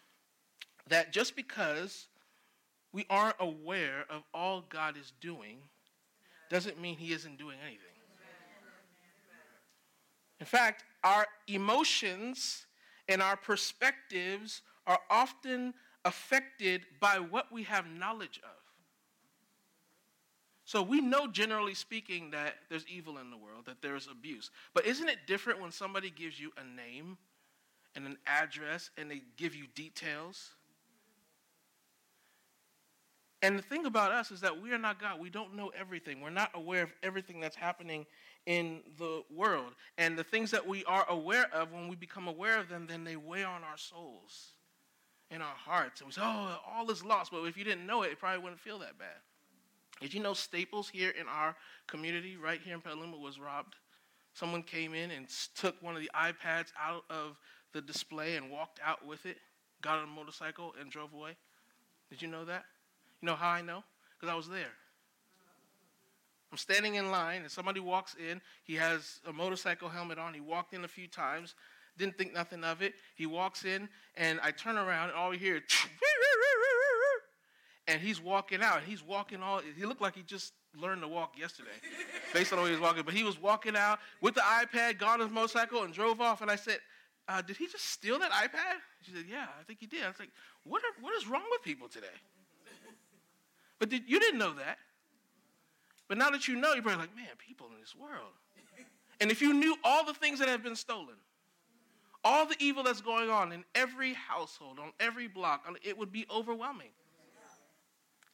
that 0.89 1.13
just 1.13 1.37
because 1.37 2.07
we 2.93 3.05
aren't 3.11 3.37
aware 3.39 4.05
of 4.09 4.23
all 4.33 4.65
God 4.69 4.97
is 4.97 5.13
doing, 5.21 5.59
doesn't 6.49 6.81
mean 6.81 6.97
He 6.97 7.13
isn't 7.13 7.39
doing 7.39 7.59
anything. 7.63 7.85
In 10.41 10.47
fact, 10.47 10.85
our 11.03 11.27
emotions 11.49 12.67
and 13.09 13.23
our 13.23 13.37
perspectives 13.37 14.63
are 14.87 14.99
often 15.11 15.75
affected 16.05 16.87
by 17.01 17.19
what 17.19 17.53
we 17.53 17.63
have 17.65 17.87
knowledge 17.87 18.41
of. 18.43 18.51
So 20.65 20.83
we 20.83 21.01
know, 21.01 21.27
generally 21.27 21.75
speaking, 21.75 22.31
that 22.33 22.57
there's 22.69 22.87
evil 22.87 23.17
in 23.19 23.31
the 23.31 23.39
world, 23.39 23.65
that 23.67 23.81
there's 23.81 24.07
abuse. 24.07 24.51
But 24.75 24.87
isn't 24.87 25.09
it 25.09 25.27
different 25.27 25.63
when 25.63 25.71
somebody 25.71 26.11
gives 26.11 26.39
you 26.39 26.53
a 26.59 26.77
name 26.77 27.17
and 27.95 28.07
an 28.07 28.19
address 28.27 28.91
and 28.99 29.11
they 29.11 29.23
give 29.39 29.55
you 29.55 29.65
details? 29.75 30.51
And 33.41 33.59
the 33.59 33.63
thing 33.63 33.87
about 33.87 34.13
us 34.13 34.31
is 34.31 34.41
that 34.41 34.61
we 34.61 34.73
are 34.73 34.79
not 34.79 35.01
God. 35.01 35.21
We 35.21 35.31
don't 35.31 35.55
know 35.55 35.71
everything. 35.79 36.21
We're 36.21 36.31
not 36.31 36.51
aware 36.55 36.83
of 36.83 36.93
everything 37.03 37.41
that's 37.41 37.57
happening 37.57 38.05
in 38.47 38.81
the 38.99 39.23
world. 39.35 39.75
And 39.99 40.19
the 40.19 40.25
things 40.25 40.51
that 40.53 40.67
we 40.67 40.85
are 40.85 41.07
aware 41.09 41.53
of, 41.53 41.73
when 41.73 41.89
we 41.89 41.97
become 41.97 42.29
aware 42.29 42.59
of 42.59 42.69
them, 42.69 42.87
then 42.89 43.05
they 43.05 43.17
weigh 43.17 43.45
on 43.45 43.63
our 43.63 43.77
souls, 43.77 44.53
in 45.31 45.43
our 45.43 45.55
hearts. 45.55 46.01
And 46.01 46.09
we 46.09 46.13
say, 46.13 46.23
oh, 46.25 46.59
all 46.67 46.91
is 46.91 47.05
lost. 47.05 47.31
But 47.31 47.43
if 47.45 47.57
you 47.57 47.65
didn't 47.65 47.87
know 47.87 48.03
it, 48.03 48.13
it 48.13 48.19
probably 48.19 48.43
wouldn't 48.43 48.61
feel 48.61 48.79
that 48.79 48.99
bad. 48.99 49.19
Did 50.01 50.15
you 50.15 50.23
know 50.23 50.33
Staples 50.33 50.89
here 50.89 51.11
in 51.11 51.27
our 51.29 51.57
community, 51.87 52.37
right 52.37 52.61
here 52.65 52.75
in 52.75 52.81
Petaluma, 52.81 53.17
was 53.17 53.39
robbed? 53.39 53.75
Someone 54.33 54.63
came 54.63 54.95
in 54.95 55.11
and 55.11 55.27
took 55.57 55.83
one 55.83 55.97
of 55.97 56.01
the 56.01 56.11
iPads 56.15 56.73
out 56.81 57.05
of 57.11 57.37
the 57.73 57.81
display 57.81 58.37
and 58.37 58.51
walked 58.51 58.79
out 58.85 59.05
with 59.05 59.27
it, 59.27 59.39
got 59.83 59.99
on 59.99 60.05
a 60.05 60.07
motorcycle, 60.07 60.75
and 60.81 60.91
drove 60.91 61.13
away. 61.13 61.37
Did 62.09 62.23
you 62.23 62.29
know 62.29 62.45
that? 62.45 62.65
You 63.21 63.27
know 63.27 63.35
how 63.35 63.49
I 63.49 63.61
know? 63.61 63.83
Because 64.19 64.33
I 64.33 64.37
was 64.37 64.49
there. 64.49 64.73
I'm 66.51 66.59
standing 66.59 66.95
in 66.95 67.11
line, 67.11 67.43
and 67.43 67.51
somebody 67.51 67.81
walks 67.81 68.15
in. 68.15 68.41
He 68.65 68.75
has 68.75 69.21
a 69.27 69.33
motorcycle 69.33 69.89
helmet 69.89 70.19
on. 70.19 70.33
He 70.33 70.41
walked 70.41 70.73
in 70.73 70.85
a 70.85 70.89
few 70.89 71.07
times, 71.07 71.55
didn't 71.99 72.17
think 72.17 72.33
nothing 72.33 72.65
of 72.65 72.81
it. 72.81 72.95
He 73.17 73.27
walks 73.27 73.65
in, 73.65 73.89
and 74.17 74.41
I 74.43 74.51
turn 74.51 74.79
around, 74.79 75.11
and 75.11 75.19
all 75.19 75.31
we 75.31 75.39
hear, 75.39 75.61
and 77.87 78.01
he's 78.01 78.21
walking 78.21 78.63
out. 78.63 78.83
He's 78.83 79.03
walking 79.03 79.43
all. 79.43 79.61
He 79.77 79.85
looked 79.85 80.01
like 80.01 80.15
he 80.15 80.23
just 80.23 80.55
learned 80.75 81.03
to 81.03 81.09
walk 81.09 81.39
yesterday, 81.39 81.71
based 82.33 82.53
on 82.53 82.59
the 82.59 82.63
way 82.63 82.71
he 82.71 82.75
was 82.75 82.83
walking. 82.83 83.03
But 83.03 83.15
he 83.15 83.25
was 83.25 83.41
walking 83.41 83.77
out 83.77 83.99
with 84.23 84.35
the 84.35 84.41
iPad, 84.41 84.99
got 84.99 85.21
on 85.21 85.27
his 85.27 85.31
motorcycle, 85.31 85.83
and 85.83 85.93
drove 85.93 86.21
off. 86.21 86.41
And 86.41 86.51
I 86.51 86.57
said, 86.57 86.79
uh, 87.29 87.43
"Did 87.43 87.59
he 87.59 87.67
just 87.67 87.91
steal 87.91 88.19
that 88.21 88.31
iPad?" 88.31 88.77
She 89.03 89.13
said, 89.13 89.25
"Yeah, 89.29 89.47
I 89.61 89.65
think 89.65 89.81
he 89.81 89.87
did." 89.87 90.03
I 90.05 90.09
was 90.09 90.19
like, 90.19 90.31
"What? 90.65 90.83
Are, 90.83 91.03
what 91.03 91.15
is 91.15 91.27
wrong 91.27 91.45
with 91.51 91.63
people 91.63 91.89
today?" 91.89 92.07
But 93.79 93.91
did, 93.91 94.05
you 94.07 94.19
didn't 94.19 94.39
know 94.39 94.55
that. 94.55 94.79
But 96.09 96.19
now 96.19 96.31
that 96.31 96.49
you 96.49 96.57
know, 96.57 96.73
you're 96.73 96.83
probably 96.83 97.03
like, 97.03 97.15
"Man, 97.15 97.29
people 97.39 97.69
in 97.75 97.81
this 97.81 97.95
world." 97.95 98.33
And 99.21 99.31
if 99.31 99.43
you 99.43 99.53
knew 99.53 99.77
all 99.85 100.05
the 100.05 100.15
things 100.15 100.39
that 100.39 100.49
have 100.49 100.63
been 100.63 100.77
stolen, 100.77 101.17
all 102.25 102.47
the 102.47 102.57
evil 102.59 102.83
that's 102.83 103.01
going 103.01 103.31
on 103.31 103.53
in 103.53 103.65
every 103.75 104.15
household, 104.15 104.79
on 104.79 104.93
every 105.01 105.29
block, 105.29 105.65
it 105.83 105.97
would 105.97 106.13
be 106.13 106.27
overwhelming. 106.31 106.91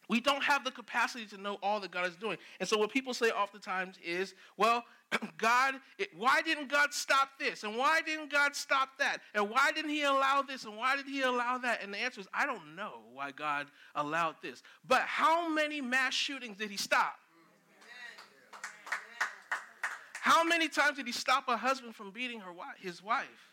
We 0.09 0.21
don't 0.21 0.43
have 0.43 0.65
the 0.65 0.71
capacity 0.71 1.25
to 1.27 1.41
know 1.41 1.59
all 1.63 1.81
that 1.81 1.91
God 1.91 2.07
is 2.07 2.17
doing. 2.17 2.37
And 2.61 2.69
so, 2.69 2.77
what 2.77 2.91
people 2.91 3.15
say 3.15 3.31
oftentimes 3.31 3.97
is, 4.05 4.35
well, 4.57 4.85
God, 5.39 5.77
it, 5.99 6.11
why 6.15 6.43
didn't 6.43 6.69
God 6.69 6.93
stop 6.93 7.31
this? 7.39 7.63
And 7.63 7.77
why 7.77 8.03
didn't 8.05 8.31
God 8.31 8.55
stop 8.55 8.99
that? 8.99 9.19
And 9.35 9.49
why 9.49 9.71
didn't 9.75 9.91
He 9.91 10.03
allow 10.03 10.43
this? 10.43 10.65
And 10.65 10.77
why 10.77 10.97
did 10.97 11.07
He 11.07 11.23
allow 11.23 11.57
that? 11.59 11.83
And 11.83 11.95
the 11.95 11.99
answer 11.99 12.21
is, 12.21 12.29
I 12.35 12.45
don't 12.45 12.77
know 12.77 13.01
why 13.15 13.31
God 13.31 13.69
allowed 13.95 14.37
this. 14.43 14.63
But 14.87 15.03
how 15.03 15.49
many 15.49 15.81
mass 15.81 16.13
shootings 16.13 16.59
did 16.59 16.71
He 16.71 16.77
stop? 16.77 17.19
How 20.25 20.43
many 20.43 20.69
times 20.69 20.97
did 20.97 21.07
He 21.07 21.13
stop 21.13 21.49
a 21.49 21.57
husband 21.59 21.95
from 21.95 22.11
beating 22.11 22.41
her, 22.41 22.51
his 22.81 23.03
wife? 23.03 23.53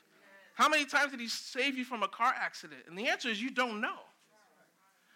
How 0.55 0.69
many 0.69 0.86
times 0.86 1.12
did 1.12 1.19
He 1.19 1.27
save 1.27 1.77
you 1.77 1.84
from 1.84 2.01
a 2.01 2.07
car 2.07 2.34
accident? 2.34 2.84
And 2.88 2.97
the 2.97 3.10
answer 3.10 3.27
is, 3.27 3.41
you 3.41 3.51
don't 3.51 3.81
know. 3.81 3.99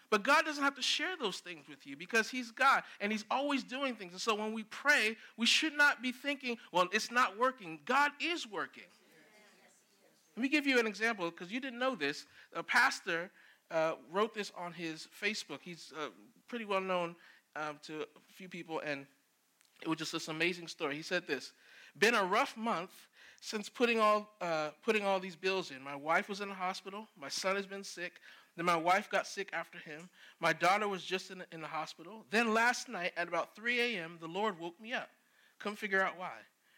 But 0.10 0.24
God 0.24 0.44
doesn't 0.44 0.62
have 0.62 0.76
to 0.76 0.82
share 0.82 1.16
those 1.18 1.38
things 1.40 1.70
with 1.70 1.88
you 1.88 1.96
because 1.96 2.28
He's 2.28 2.52
God 2.52 2.84
and 3.00 3.10
He's 3.10 3.24
always 3.32 3.64
doing 3.64 3.96
things. 3.96 4.12
And 4.12 4.20
so 4.20 4.36
when 4.36 4.52
we 4.52 4.64
pray, 4.64 5.16
we 5.38 5.46
should 5.46 5.78
not 5.78 6.02
be 6.02 6.12
thinking, 6.12 6.58
well, 6.74 6.90
it's 6.92 7.10
not 7.10 7.40
working. 7.40 7.80
God 7.86 8.12
is 8.20 8.46
working. 8.46 8.84
Let 10.36 10.44
me 10.44 10.50
give 10.50 10.68
you 10.68 10.78
an 10.78 10.88
example 10.88 11.32
because 11.32 11.54
you 11.54 11.62
didn't 11.62 11.80
know 11.80 11.96
this. 11.96 12.26
A 12.54 12.64
pastor 12.64 13.32
uh, 13.72 13.94
wrote 14.12 14.34
this 14.34 14.52
on 14.58 14.74
his 14.74 15.08
Facebook. 15.24 15.60
He's 15.62 15.94
uh, 15.98 16.10
pretty 16.50 16.66
well 16.66 16.82
known 16.82 17.16
um, 17.56 17.80
to 17.84 18.02
a 18.02 18.34
few 18.34 18.50
people, 18.50 18.82
and 18.86 19.06
it 19.82 19.88
was 19.88 19.98
just 19.98 20.12
this 20.12 20.28
amazing 20.28 20.68
story. 20.68 20.96
He 20.96 21.02
said 21.02 21.28
this 21.28 21.52
Been 21.98 22.16
a 22.16 22.24
rough 22.24 22.56
month 22.58 22.92
since 23.42 23.70
putting 23.70 24.00
all, 24.00 24.36
uh, 24.42 24.70
putting 24.84 25.06
all 25.06 25.20
these 25.20 25.36
bills 25.36 25.72
in. 25.72 25.82
My 25.82 25.96
wife 25.96 26.30
was 26.30 26.42
in 26.42 26.50
the 26.50 26.56
hospital, 26.56 27.08
my 27.20 27.30
son 27.30 27.56
has 27.56 27.66
been 27.66 27.84
sick. 27.84 28.14
Then 28.56 28.66
my 28.66 28.78
wife 28.78 29.10
got 29.10 29.28
sick 29.28 29.50
after 29.52 29.78
him. 29.78 30.10
My 30.40 30.54
daughter 30.54 30.88
was 30.88 31.04
just 31.04 31.30
in 31.30 31.40
the, 31.40 31.46
in 31.52 31.60
the 31.60 31.68
hospital. 31.68 32.26
Then 32.32 32.54
last 32.54 32.88
night 32.88 33.12
at 33.18 33.28
about 33.28 33.54
3 33.54 33.98
a.m., 33.98 34.18
the 34.22 34.28
Lord 34.28 34.58
woke 34.58 34.80
me 34.80 34.94
up. 34.94 35.10
Couldn't 35.60 35.78
figure 35.78 36.02
out 36.02 36.18
why. 36.18 36.32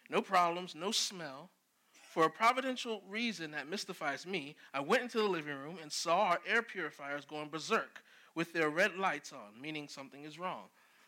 No 0.10 0.21
problems, 0.21 0.73
no 0.73 0.91
smell. 0.91 1.49
For 1.91 2.25
a 2.25 2.29
providential 2.29 3.03
reason 3.07 3.51
that 3.51 3.69
mystifies 3.69 4.25
me, 4.25 4.55
I 4.73 4.79
went 4.79 5.03
into 5.03 5.19
the 5.19 5.27
living 5.27 5.55
room 5.55 5.77
and 5.81 5.91
saw 5.91 6.29
our 6.29 6.39
air 6.47 6.63
purifiers 6.63 7.25
going 7.25 7.49
berserk 7.49 8.01
with 8.33 8.53
their 8.53 8.69
red 8.69 8.97
lights 8.97 9.31
on, 9.31 9.62
meaning 9.62 9.88
something 9.88 10.23
is 10.23 10.39
wrong. 10.39 10.63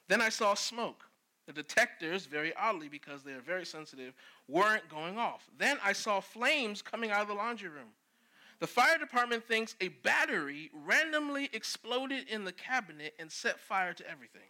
Then 0.08 0.22
I 0.22 0.30
saw 0.30 0.54
smoke. 0.54 1.06
The 1.50 1.54
detectors, 1.54 2.28
very 2.28 2.54
oddly 2.56 2.90
because 2.90 3.24
they 3.24 3.32
are 3.32 3.42
very 3.42 3.66
sensitive, 3.66 4.14
weren't 4.48 4.88
going 4.88 5.18
off. 5.18 5.50
Then 5.58 5.80
I 5.84 5.94
saw 5.94 6.20
flames 6.20 6.84
coming 6.84 7.10
out 7.10 7.24
of 7.24 7.28
the 7.28 7.34
laundry 7.34 7.70
room. 7.70 7.88
The 8.60 8.68
fire 8.68 9.00
department 9.00 9.44
thinks 9.48 9.76
a 9.82 9.88
battery 9.88 10.70
randomly 10.86 11.50
exploded 11.52 12.30
in 12.30 12.44
the 12.44 12.52
cabinet 12.52 13.16
and 13.18 13.32
set 13.32 13.60
fire 13.60 13.94
to 13.94 14.08
everything. 14.08 14.44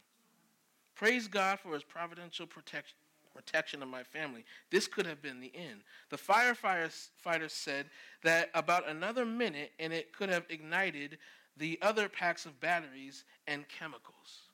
Praise 0.93 1.29
God 1.29 1.61
for 1.61 1.73
his 1.73 1.83
providential 1.83 2.45
protection 2.45 2.97
protection 3.33 3.81
of 3.81 3.87
my 3.87 4.03
family. 4.03 4.43
This 4.69 4.85
could 4.85 5.05
have 5.05 5.21
been 5.21 5.39
the 5.39 5.53
end. 5.55 5.83
The 6.09 6.17
firefighters 6.17 7.51
said 7.51 7.85
that 8.23 8.49
about 8.53 8.89
another 8.89 9.25
minute 9.25 9.71
and 9.79 9.93
it 9.93 10.11
could 10.11 10.27
have 10.27 10.43
ignited 10.49 11.17
the 11.55 11.79
other 11.81 12.09
packs 12.09 12.45
of 12.45 12.59
batteries 12.59 13.23
and 13.47 13.63
chemicals. 13.69 14.48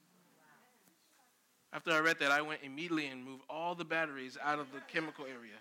After 1.75 1.91
I 1.91 1.99
read 1.99 2.19
that, 2.19 2.31
I 2.31 2.41
went 2.41 2.61
immediately 2.63 3.07
and 3.07 3.21
moved 3.21 3.43
all 3.49 3.75
the 3.75 3.83
batteries 3.83 4.37
out 4.41 4.59
of 4.59 4.71
the 4.71 4.79
chemical 4.87 5.25
area. 5.25 5.57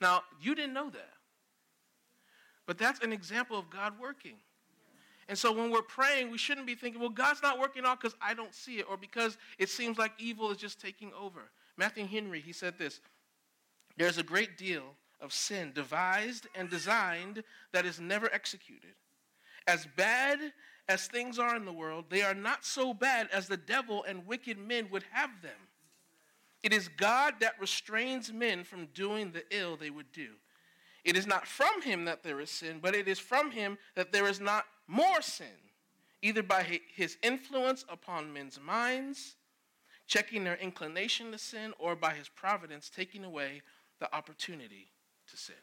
Now, 0.00 0.22
you 0.40 0.56
didn't 0.56 0.74
know 0.74 0.90
that. 0.90 1.12
But 2.66 2.76
that's 2.76 2.98
an 3.04 3.12
example 3.12 3.56
of 3.56 3.70
God 3.70 3.92
working. 4.00 4.34
And 5.28 5.38
so 5.38 5.52
when 5.52 5.70
we're 5.70 5.82
praying, 5.82 6.32
we 6.32 6.38
shouldn't 6.38 6.66
be 6.66 6.74
thinking, 6.74 7.00
well, 7.00 7.08
God's 7.08 7.40
not 7.40 7.60
working 7.60 7.84
out 7.84 8.00
because 8.00 8.16
I 8.20 8.34
don't 8.34 8.52
see 8.52 8.80
it 8.80 8.86
or 8.90 8.96
because 8.96 9.38
it 9.60 9.68
seems 9.68 9.96
like 9.96 10.10
evil 10.18 10.50
is 10.50 10.58
just 10.58 10.80
taking 10.80 11.12
over. 11.12 11.42
Matthew 11.76 12.06
Henry, 12.06 12.40
he 12.40 12.52
said 12.52 12.76
this 12.76 13.00
There's 13.96 14.18
a 14.18 14.24
great 14.24 14.58
deal 14.58 14.82
of 15.20 15.32
sin 15.32 15.70
devised 15.72 16.48
and 16.56 16.68
designed 16.68 17.44
that 17.72 17.86
is 17.86 18.00
never 18.00 18.28
executed. 18.34 18.94
As 19.68 19.86
bad 19.96 20.52
as 20.88 21.06
things 21.06 21.38
are 21.38 21.56
in 21.56 21.64
the 21.64 21.72
world, 21.72 22.06
they 22.08 22.22
are 22.22 22.34
not 22.34 22.64
so 22.64 22.92
bad 22.92 23.28
as 23.32 23.46
the 23.46 23.56
devil 23.56 24.04
and 24.04 24.26
wicked 24.26 24.58
men 24.58 24.88
would 24.90 25.04
have 25.10 25.30
them. 25.42 25.52
It 26.62 26.72
is 26.72 26.88
God 26.88 27.34
that 27.40 27.60
restrains 27.60 28.32
men 28.32 28.64
from 28.64 28.86
doing 28.86 29.32
the 29.32 29.44
ill 29.50 29.76
they 29.76 29.90
would 29.90 30.12
do. 30.12 30.28
It 31.04 31.16
is 31.16 31.26
not 31.26 31.46
from 31.46 31.82
him 31.82 32.04
that 32.04 32.22
there 32.22 32.40
is 32.40 32.50
sin, 32.50 32.78
but 32.80 32.94
it 32.94 33.08
is 33.08 33.18
from 33.18 33.50
him 33.50 33.78
that 33.96 34.12
there 34.12 34.28
is 34.28 34.40
not 34.40 34.66
more 34.86 35.20
sin, 35.20 35.46
either 36.20 36.42
by 36.42 36.62
his 36.94 37.16
influence 37.22 37.84
upon 37.88 38.32
men's 38.32 38.60
minds, 38.60 39.34
checking 40.06 40.44
their 40.44 40.56
inclination 40.56 41.32
to 41.32 41.38
sin, 41.38 41.72
or 41.78 41.96
by 41.96 42.14
his 42.14 42.28
providence 42.28 42.88
taking 42.88 43.24
away 43.24 43.62
the 43.98 44.14
opportunity 44.14 44.90
to 45.28 45.36
sin. 45.36 45.54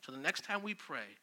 So 0.00 0.12
the 0.12 0.18
next 0.18 0.44
time 0.44 0.62
we 0.62 0.72
pray 0.72 1.16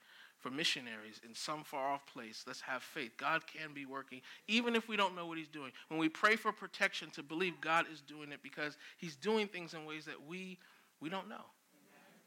for 0.46 0.52
missionaries 0.52 1.20
in 1.28 1.34
some 1.34 1.64
far 1.64 1.92
off 1.92 2.06
place, 2.06 2.44
let's 2.46 2.62
have 2.62 2.84
faith. 2.84 3.14
God 3.18 3.48
can 3.48 3.74
be 3.74 3.88
working, 3.88 4.22
even 4.48 4.76
if 4.76 4.88
we 4.88 4.96
don't 4.96 5.16
know 5.16 5.26
what 5.26 5.40
he's 5.40 5.48
doing. 5.48 5.72
When 5.88 6.00
we 6.00 6.08
pray 6.08 6.36
for 6.36 6.52
protection, 6.52 7.10
to 7.16 7.24
believe 7.24 7.60
God 7.62 7.88
is 7.92 8.00
doing 8.00 8.32
it 8.32 8.44
because 8.44 8.78
he's 8.98 9.16
doing 9.16 9.48
things 9.48 9.74
in 9.74 9.86
ways 9.86 10.06
that 10.06 10.24
we, 10.28 10.60
we 11.02 11.10
don't 11.10 11.28
know. 11.28 11.46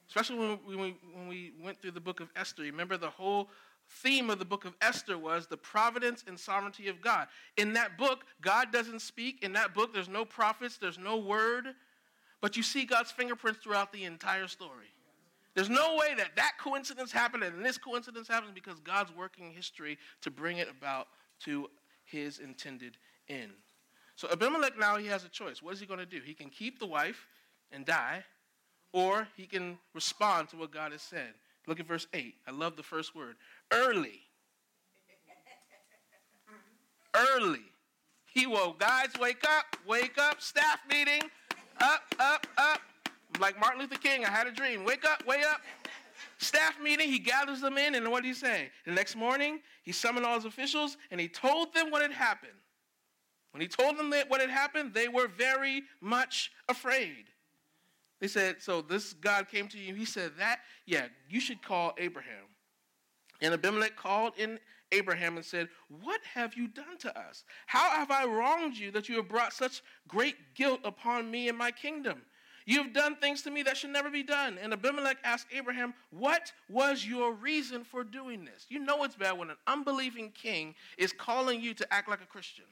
Especially 0.09 0.37
when 0.37 0.59
we, 0.67 0.97
when 1.15 1.29
we 1.29 1.53
went 1.63 1.81
through 1.81 1.93
the 1.93 2.01
book 2.01 2.19
of 2.19 2.29
Esther. 2.35 2.63
Remember, 2.63 2.97
the 2.97 3.09
whole 3.09 3.51
theme 3.89 4.31
of 4.31 4.41
the 4.41 4.45
book 4.45 4.65
of 4.65 4.75
Esther 4.83 5.17
was 5.17 5.47
the 5.47 5.57
providence 5.57 6.25
and 6.27 6.37
sovereignty 6.37 6.89
of 6.89 7.01
God. 7.01 7.29
In 7.57 7.73
that 7.75 7.97
book, 7.99 8.25
God 8.41 8.73
doesn't 8.73 9.01
speak. 9.01 9.45
In 9.45 9.53
that 9.53 9.75
book, 9.75 9.95
there's 9.95 10.09
no 10.09 10.25
prophets, 10.25 10.77
there's 10.77 10.99
no 10.99 11.19
word, 11.19 11.67
but 12.41 12.57
you 12.57 12.65
see 12.65 12.85
God's 12.85 13.13
fingerprints 13.13 13.61
throughout 13.63 13.93
the 13.93 14.03
entire 14.03 14.49
story. 14.49 14.89
There's 15.59 15.69
no 15.69 15.97
way 15.97 16.15
that 16.17 16.37
that 16.37 16.53
coincidence 16.61 17.11
happened 17.11 17.43
and 17.43 17.65
this 17.65 17.79
coincidence 17.79 18.29
happens 18.29 18.53
because 18.55 18.79
God's 18.79 19.11
working 19.13 19.51
history 19.51 19.99
to 20.21 20.31
bring 20.31 20.59
it 20.59 20.69
about 20.71 21.09
to 21.41 21.69
his 22.05 22.39
intended 22.39 22.97
end. 23.29 23.51
So 24.15 24.29
Abimelech 24.31 24.79
now 24.79 24.99
he 24.99 25.09
has 25.09 25.25
a 25.25 25.29
choice. 25.29 25.61
What 25.61 25.75
is 25.75 25.81
he 25.81 25.87
going 25.87 25.99
to 25.99 26.07
do? 26.07 26.21
He 26.25 26.33
can 26.33 26.49
keep 26.49 26.79
the 26.79 26.87
wife 26.87 27.27
and 27.73 27.85
die, 27.85 28.23
or 28.93 29.27
he 29.37 29.47
can 29.47 29.79
respond 29.95 30.49
to 30.51 30.57
what 30.57 30.71
God 30.71 30.93
has 30.93 31.03
said. 31.03 31.35
Look 31.67 31.81
at 31.81 31.89
verse 31.89 32.07
8. 32.15 32.37
I 32.47 32.53
love 32.53 32.77
the 32.77 32.85
first 32.85 33.17
word. 33.17 33.35
Early. 33.73 34.21
Early. 37.17 37.65
He 38.33 38.47
woke. 38.47 38.79
Guys, 38.79 39.09
wake 39.19 39.43
up. 39.43 39.77
Wake 39.89 40.19
up. 40.19 40.41
Staff 40.41 40.79
meeting. 40.89 41.23
Up, 41.81 42.03
up, 42.21 42.47
up. 42.57 42.81
Like 43.41 43.59
Martin 43.61 43.81
Luther 43.81 43.99
King, 43.99 44.25
I 44.25 44.31
had 44.31 44.47
a 44.47 44.53
dream. 44.53 44.85
Wake 44.85 45.05
up, 45.05 45.25
wake 45.27 45.45
up. 45.45 45.61
Staff 46.39 46.81
meeting, 46.83 47.09
he 47.09 47.19
gathers 47.19 47.61
them 47.61 47.79
in, 47.79 47.95
and 47.95 48.11
what 48.11 48.23
did 48.23 48.29
he 48.29 48.35
say? 48.35 48.71
The 48.85 48.93
next 48.93 49.17
morning, 49.17 49.61
he 49.83 49.93
summoned 49.93 50.25
all 50.25 50.35
his 50.35 50.45
officials 50.45 50.97
and 51.11 51.21
he 51.21 51.29
told 51.29 51.75
them 51.75 51.91
what 51.91 52.03
had 52.03 52.13
happened. 52.13 52.53
When 53.53 53.61
he 53.61 53.69
told 53.69 53.99
them 53.99 54.13
what 54.29 54.41
had 54.41 54.51
happened, 54.51 54.95
they 54.95 55.09
were 55.09 55.29
very 55.29 55.83
much 56.01 56.53
afraid. 56.69 57.27
They 58.21 58.29
said, 58.29 58.57
So 58.61 58.83
this 58.83 59.15
God 59.15 59.49
came 59.49 59.69
to 59.69 59.79
you. 59.79 59.95
He 59.95 60.05
said, 60.05 60.33
That, 60.39 60.61
yeah, 60.87 61.07
you 61.29 61.41
should 61.41 61.63
call 61.63 61.95
Abraham. 61.99 62.45
And 63.41 63.55
Abimelech 63.55 63.97
called 63.97 64.35
in 64.37 64.59
Abraham 64.93 65.37
and 65.37 65.45
said, 65.45 65.69
What 66.03 66.21
have 66.35 66.55
you 66.55 66.69
done 66.69 66.99
to 66.99 67.19
us? 67.19 67.45
How 67.67 67.91
have 67.91 68.11
I 68.11 68.25
wronged 68.25 68.77
you 68.77 68.91
that 68.93 69.09
you 69.09 69.17
have 69.17 69.29
brought 69.29 69.53
such 69.53 69.83
great 70.07 70.37
guilt 70.55 70.81
upon 70.85 71.31
me 71.31 71.49
and 71.49 71.57
my 71.57 71.71
kingdom? 71.71 72.23
You 72.69 72.83
have 72.83 72.93
done 72.93 73.17
things 73.17 73.41
to 73.45 73.51
me 73.51 73.63
that 73.63 73.79
should 73.79 73.89
never 73.89 74.11
be 74.11 74.23
done. 74.23 74.59
And 74.61 74.75
Abimelech 74.75 75.17
asked 75.25 75.47
Abraham, 75.57 75.95
What 76.11 76.53
was 76.69 77.03
your 77.03 77.33
reason 77.33 77.83
for 77.83 78.05
doing 78.05 78.45
this? 78.45 78.67
You 78.69 78.79
know 78.81 79.05
it's 79.05 79.17
bad 79.17 79.39
when 79.39 79.49
an 79.49 79.57
unbelieving 79.67 80.33
king 80.33 80.75
is 80.99 81.11
calling 81.11 81.63
you 81.63 81.73
to 81.73 81.91
act 81.91 82.11
like 82.11 82.21
a 82.21 82.27
Christian. 82.27 82.67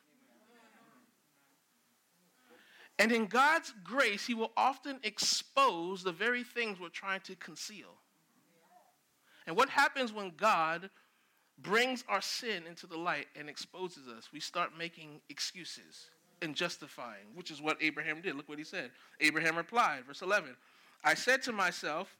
And 2.98 3.10
in 3.10 3.24
God's 3.24 3.72
grace, 3.82 4.26
He 4.26 4.34
will 4.34 4.52
often 4.54 5.00
expose 5.02 6.02
the 6.02 6.12
very 6.12 6.44
things 6.44 6.78
we're 6.78 6.90
trying 6.90 7.20
to 7.20 7.34
conceal. 7.34 7.94
And 9.46 9.56
what 9.56 9.70
happens 9.70 10.12
when 10.12 10.32
God 10.36 10.90
brings 11.56 12.04
our 12.06 12.20
sin 12.20 12.64
into 12.68 12.86
the 12.86 12.98
light 12.98 13.28
and 13.34 13.48
exposes 13.48 14.08
us? 14.08 14.28
We 14.30 14.40
start 14.40 14.76
making 14.76 15.22
excuses 15.30 16.10
and 16.42 16.54
justifying, 16.54 17.26
which 17.34 17.50
is 17.50 17.60
what 17.60 17.76
Abraham 17.80 18.20
did. 18.20 18.36
Look 18.36 18.48
what 18.48 18.58
he 18.58 18.64
said. 18.64 18.90
Abraham 19.20 19.56
replied, 19.56 20.04
verse 20.06 20.22
11 20.22 20.50
I 21.04 21.14
said 21.14 21.42
to 21.42 21.52
myself, 21.52 22.14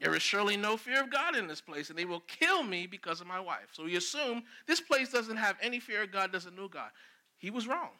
there 0.00 0.14
is 0.14 0.22
surely 0.22 0.56
no 0.56 0.76
fear 0.76 1.02
of 1.02 1.10
God 1.10 1.36
in 1.36 1.46
this 1.48 1.60
place, 1.60 1.90
and 1.90 1.98
they 1.98 2.04
will 2.04 2.20
kill 2.20 2.62
me 2.62 2.86
because 2.86 3.20
of 3.20 3.26
my 3.26 3.40
wife. 3.40 3.68
So 3.72 3.86
he 3.86 3.96
assumed 3.96 4.44
this 4.66 4.80
place 4.80 5.10
doesn't 5.10 5.36
have 5.36 5.56
any 5.60 5.80
fear 5.80 6.02
of 6.02 6.12
God, 6.12 6.32
doesn't 6.32 6.56
know 6.56 6.68
God. 6.68 6.90
He 7.38 7.50
was 7.50 7.66
wrong. 7.66 7.90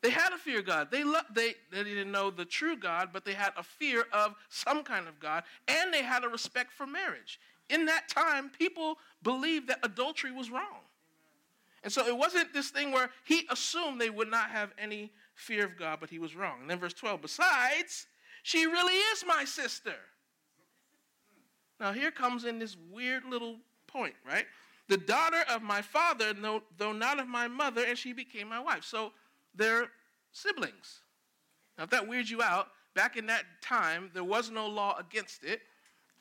They 0.00 0.10
had 0.10 0.32
a 0.32 0.38
fear 0.38 0.60
of 0.60 0.66
God. 0.66 0.90
They, 0.90 1.04
lo- 1.04 1.20
they, 1.34 1.54
they 1.70 1.82
didn't 1.82 2.12
know 2.12 2.30
the 2.30 2.44
true 2.44 2.76
God, 2.76 3.10
but 3.12 3.24
they 3.24 3.32
had 3.32 3.52
a 3.56 3.62
fear 3.62 4.06
of 4.12 4.34
some 4.48 4.82
kind 4.82 5.08
of 5.08 5.18
God, 5.18 5.44
and 5.66 5.92
they 5.92 6.02
had 6.02 6.24
a 6.24 6.28
respect 6.28 6.72
for 6.72 6.86
marriage. 6.86 7.40
In 7.68 7.86
that 7.86 8.08
time, 8.08 8.50
people 8.50 8.98
believed 9.22 9.68
that 9.68 9.80
adultery 9.82 10.32
was 10.32 10.50
wrong. 10.50 10.82
And 11.84 11.92
so 11.92 12.06
it 12.06 12.16
wasn't 12.16 12.52
this 12.52 12.70
thing 12.70 12.92
where 12.92 13.10
he 13.24 13.46
assumed 13.50 14.00
they 14.00 14.10
would 14.10 14.30
not 14.30 14.50
have 14.50 14.72
any 14.78 15.12
fear 15.34 15.64
of 15.64 15.78
God, 15.78 15.98
but 16.00 16.10
he 16.10 16.18
was 16.18 16.34
wrong. 16.34 16.60
And 16.60 16.70
then 16.70 16.78
verse 16.78 16.94
12, 16.94 17.22
besides, 17.22 18.06
she 18.42 18.66
really 18.66 18.94
is 18.94 19.24
my 19.26 19.44
sister. 19.44 19.94
Now 21.78 21.92
here 21.92 22.10
comes 22.10 22.44
in 22.44 22.58
this 22.58 22.76
weird 22.90 23.24
little 23.24 23.56
point, 23.86 24.14
right? 24.26 24.46
The 24.88 24.96
daughter 24.96 25.44
of 25.50 25.62
my 25.62 25.82
father, 25.82 26.32
though 26.78 26.92
not 26.92 27.20
of 27.20 27.28
my 27.28 27.46
mother, 27.46 27.84
and 27.84 27.96
she 27.96 28.12
became 28.12 28.48
my 28.48 28.58
wife. 28.58 28.84
So 28.84 29.12
they're 29.54 29.88
siblings. 30.32 31.02
Now, 31.76 31.84
if 31.84 31.90
that 31.90 32.08
weirds 32.08 32.30
you 32.30 32.42
out, 32.42 32.68
back 32.94 33.16
in 33.16 33.26
that 33.26 33.44
time, 33.62 34.10
there 34.14 34.24
was 34.24 34.50
no 34.50 34.66
law 34.66 34.96
against 34.98 35.44
it. 35.44 35.60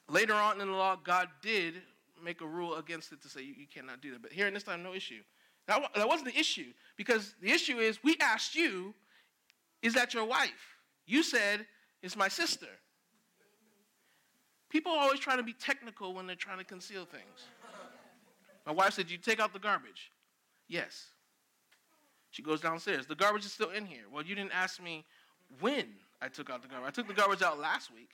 Later 0.10 0.36
on 0.36 0.62
in 0.62 0.68
the 0.68 0.74
law, 0.74 0.96
God 0.96 1.30
did 1.42 1.82
make 2.24 2.42
a 2.42 2.46
rule 2.46 2.76
against 2.76 3.12
it 3.12 3.22
to 3.24 3.30
say 3.30 3.42
you, 3.42 3.56
you 3.58 3.68
cannot 3.74 4.02
do 4.02 4.12
that. 4.12 4.22
But 4.22 4.32
here 4.32 4.48
in 4.48 4.54
this 4.54 4.64
time, 4.64 4.84
no 4.84 4.94
issue. 4.94 5.22
That, 5.68 5.82
that 5.96 6.08
wasn't 6.08 6.34
the 6.34 6.40
issue 6.40 6.72
because 6.96 7.36
the 7.42 7.52
issue 7.52 7.78
is 7.78 8.00
we 8.04 8.16
asked 8.22 8.56
you, 8.56 8.94
is 9.82 9.94
that 9.94 10.14
your 10.14 10.26
wife? 10.26 10.78
You 11.06 11.24
said, 11.24 11.66
it's 12.02 12.16
my 12.16 12.28
sister. 12.28 12.68
People 14.70 14.92
are 14.92 15.00
always 15.00 15.20
trying 15.20 15.38
to 15.38 15.44
be 15.44 15.54
technical 15.54 16.14
when 16.14 16.28
they're 16.28 16.36
trying 16.36 16.58
to 16.58 16.64
conceal 16.64 17.06
things. 17.06 17.48
My 18.66 18.74
wife 18.74 18.94
said, 18.94 19.10
You 19.10 19.18
take 19.18 19.40
out 19.40 19.54
the 19.54 19.60
garbage. 19.60 20.12
Yes. 20.68 21.08
She 22.32 22.42
goes 22.42 22.60
downstairs. 22.60 23.08
The 23.08 23.16
garbage 23.16 23.46
is 23.46 23.54
still 23.54 23.70
in 23.70 23.86
here. 23.86 24.04
Well, 24.12 24.24
you 24.24 24.36
didn't 24.36 24.52
ask 24.54 24.84
me 24.84 25.06
when 25.62 25.88
I 26.22 26.28
took 26.28 26.50
out 26.50 26.62
the 26.62 26.68
garbage. 26.68 26.88
I 26.88 26.92
took 26.92 27.08
the 27.08 27.14
garbage 27.14 27.42
out 27.42 27.60
last 27.60 27.94
week. 27.94 28.10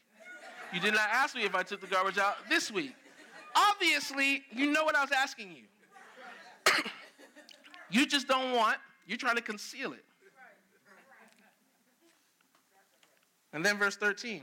You 0.72 0.80
did 0.80 0.94
not 0.94 1.10
ask 1.12 1.36
me 1.36 1.44
if 1.44 1.56
I 1.56 1.64
took 1.64 1.82
the 1.82 1.88
garbage 1.88 2.20
out 2.20 2.36
this 2.50 2.72
week. 2.72 2.96
Obviously, 3.56 4.44
you 4.52 4.72
know 4.72 4.84
what 4.84 4.96
I 4.96 5.02
was 5.02 5.12
asking 5.12 5.52
you. 5.52 6.74
you 7.94 8.06
just 8.06 8.28
don't 8.28 8.54
want, 8.54 8.78
you're 9.06 9.18
trying 9.18 9.36
to 9.36 9.42
conceal 9.42 9.94
it. 9.94 10.04
And 13.54 13.64
then 13.64 13.78
verse 13.78 13.96
13, 13.96 14.42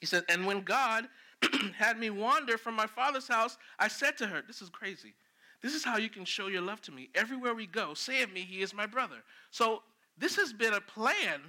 he 0.00 0.06
said, 0.06 0.24
And 0.28 0.46
when 0.46 0.60
God 0.60 1.08
had 1.76 1.98
me 1.98 2.10
wander 2.10 2.58
from 2.58 2.74
my 2.74 2.86
father's 2.86 3.26
house, 3.26 3.56
I 3.78 3.88
said 3.88 4.18
to 4.18 4.26
her, 4.26 4.42
This 4.46 4.60
is 4.60 4.68
crazy. 4.68 5.14
This 5.62 5.74
is 5.74 5.84
how 5.84 5.96
you 5.96 6.10
can 6.10 6.24
show 6.24 6.48
your 6.48 6.60
love 6.60 6.82
to 6.82 6.92
me. 6.92 7.08
Everywhere 7.14 7.54
we 7.54 7.66
go, 7.66 7.94
say 7.94 8.22
of 8.22 8.32
me, 8.32 8.40
he 8.40 8.62
is 8.62 8.74
my 8.74 8.84
brother. 8.84 9.22
So 9.50 9.82
this 10.18 10.36
has 10.36 10.52
been 10.52 10.74
a 10.74 10.80
plan 10.80 11.40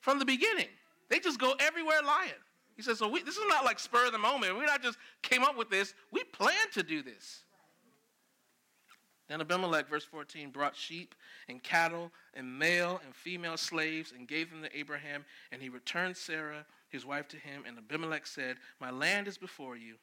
from 0.00 0.18
the 0.18 0.24
beginning. 0.24 0.68
They 1.08 1.18
just 1.18 1.40
go 1.40 1.54
everywhere 1.58 2.00
lying. 2.06 2.30
He 2.76 2.82
says, 2.82 2.98
so 2.98 3.08
we, 3.08 3.22
this 3.22 3.36
is 3.36 3.44
not 3.48 3.64
like 3.64 3.78
spur 3.78 4.06
of 4.06 4.12
the 4.12 4.18
moment. 4.18 4.58
We 4.58 4.64
not 4.64 4.82
just 4.82 4.98
came 5.22 5.42
up 5.42 5.56
with 5.56 5.70
this. 5.70 5.94
We 6.10 6.24
planned 6.24 6.72
to 6.74 6.82
do 6.82 7.02
this. 7.02 7.44
Then 9.28 9.40
Abimelech, 9.40 9.88
verse 9.88 10.04
14, 10.04 10.50
brought 10.50 10.76
sheep 10.76 11.14
and 11.48 11.62
cattle 11.62 12.10
and 12.34 12.58
male 12.58 13.00
and 13.04 13.14
female 13.14 13.56
slaves 13.56 14.12
and 14.16 14.28
gave 14.28 14.50
them 14.50 14.62
to 14.62 14.78
Abraham. 14.78 15.24
And 15.52 15.62
he 15.62 15.68
returned 15.68 16.16
Sarah, 16.16 16.66
his 16.88 17.06
wife, 17.06 17.28
to 17.28 17.36
him. 17.36 17.62
And 17.66 17.78
Abimelech 17.78 18.26
said, 18.26 18.56
My 18.80 18.90
land 18.90 19.28
is 19.28 19.38
before 19.38 19.76
you. 19.76 19.94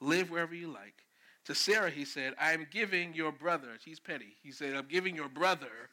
Live 0.00 0.30
wherever 0.30 0.54
you 0.54 0.68
like. 0.68 1.04
To 1.46 1.54
Sarah, 1.54 1.90
he 1.90 2.04
said, 2.04 2.34
I 2.40 2.52
am 2.52 2.66
giving 2.70 3.14
your 3.14 3.32
brother, 3.32 3.70
he's 3.84 4.00
petty. 4.00 4.36
He 4.42 4.52
said, 4.52 4.74
I'm 4.74 4.86
giving 4.86 5.16
your 5.16 5.28
brother 5.28 5.90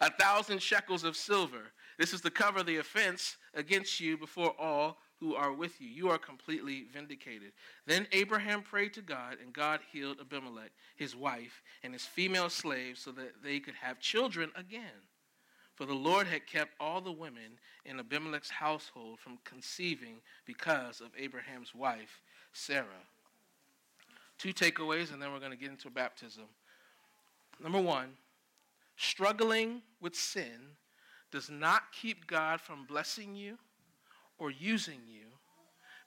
a 0.00 0.10
thousand 0.10 0.60
shekels 0.60 1.04
of 1.04 1.16
silver. 1.16 1.72
This 1.98 2.12
is 2.12 2.20
to 2.22 2.30
cover 2.30 2.62
the 2.62 2.78
offense 2.78 3.36
against 3.54 4.00
you 4.00 4.16
before 4.16 4.54
all 4.58 4.98
who 5.22 5.36
are 5.36 5.52
with 5.52 5.80
you. 5.80 5.88
You 5.88 6.10
are 6.10 6.18
completely 6.18 6.86
vindicated. 6.92 7.52
Then 7.86 8.08
Abraham 8.10 8.60
prayed 8.60 8.92
to 8.94 9.02
God, 9.02 9.36
and 9.40 9.52
God 9.52 9.78
healed 9.92 10.18
Abimelech, 10.20 10.72
his 10.96 11.14
wife, 11.14 11.62
and 11.84 11.92
his 11.92 12.02
female 12.02 12.50
slaves 12.50 13.00
so 13.00 13.12
that 13.12 13.40
they 13.40 13.60
could 13.60 13.74
have 13.80 14.00
children 14.00 14.50
again. 14.56 15.06
For 15.76 15.86
the 15.86 15.94
Lord 15.94 16.26
had 16.26 16.48
kept 16.48 16.72
all 16.80 17.00
the 17.00 17.12
women 17.12 17.60
in 17.84 18.00
Abimelech's 18.00 18.50
household 18.50 19.20
from 19.20 19.38
conceiving 19.44 20.16
because 20.44 21.00
of 21.00 21.10
Abraham's 21.16 21.72
wife, 21.72 22.20
Sarah. 22.52 23.06
Two 24.38 24.52
takeaways, 24.52 25.12
and 25.12 25.22
then 25.22 25.32
we're 25.32 25.38
going 25.38 25.52
to 25.52 25.56
get 25.56 25.70
into 25.70 25.88
baptism. 25.88 26.46
Number 27.62 27.80
one, 27.80 28.08
struggling 28.96 29.82
with 30.00 30.16
sin 30.16 30.74
does 31.30 31.48
not 31.48 31.82
keep 31.92 32.26
God 32.26 32.60
from 32.60 32.86
blessing 32.86 33.36
you 33.36 33.56
or 34.42 34.50
using 34.50 34.98
you 35.06 35.28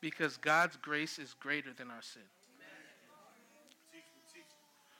because 0.01 0.35
God's 0.35 0.75
grace 0.75 1.17
is 1.19 1.33
greater 1.39 1.71
than 1.73 1.89
our 1.89 2.01
sin. 2.01 2.21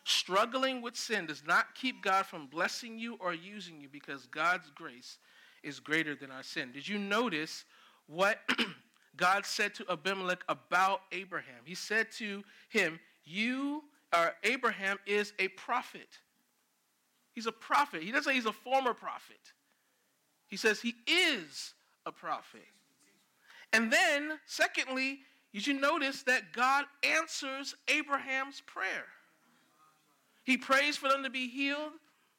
Struggling 0.05 0.81
with 0.81 0.95
sin 0.95 1.25
does 1.25 1.43
not 1.45 1.75
keep 1.75 2.01
God 2.01 2.25
from 2.25 2.47
blessing 2.47 2.97
you 2.97 3.17
or 3.19 3.33
using 3.33 3.81
you 3.81 3.89
because 3.91 4.25
God's 4.27 4.71
grace 4.73 5.17
is 5.63 5.81
greater 5.81 6.15
than 6.15 6.31
our 6.31 6.43
sin. 6.43 6.71
Did 6.71 6.87
you 6.87 6.97
notice 6.97 7.65
what 8.07 8.39
God 9.17 9.45
said 9.45 9.75
to 9.75 9.85
Abimelech 9.91 10.43
about 10.47 11.01
Abraham? 11.11 11.63
He 11.65 11.75
said 11.75 12.11
to 12.13 12.41
him, 12.69 12.99
you 13.25 13.83
or 14.15 14.31
Abraham 14.43 14.97
is 15.05 15.33
a 15.39 15.49
prophet. 15.49 16.19
He's 17.33 17.47
a 17.47 17.51
prophet. 17.51 18.01
He 18.01 18.11
doesn't 18.11 18.31
say 18.31 18.35
he's 18.35 18.45
a 18.45 18.53
former 18.53 18.93
prophet. 18.93 19.41
He 20.47 20.55
says 20.55 20.79
he 20.79 20.95
is 21.05 21.73
a 22.05 22.13
prophet. 22.13 22.61
And 23.75 23.91
then, 23.91 24.39
secondly, 24.45 25.19
you 25.51 25.59
should 25.59 25.81
notice 25.81 26.23
that 26.23 26.53
God 26.53 26.85
answers 27.03 27.75
Abraham's 27.89 28.61
prayer. 28.61 29.03
He 30.45 30.55
prays 30.55 30.95
for 30.95 31.09
them 31.09 31.23
to 31.23 31.29
be 31.29 31.49
healed, 31.49 31.91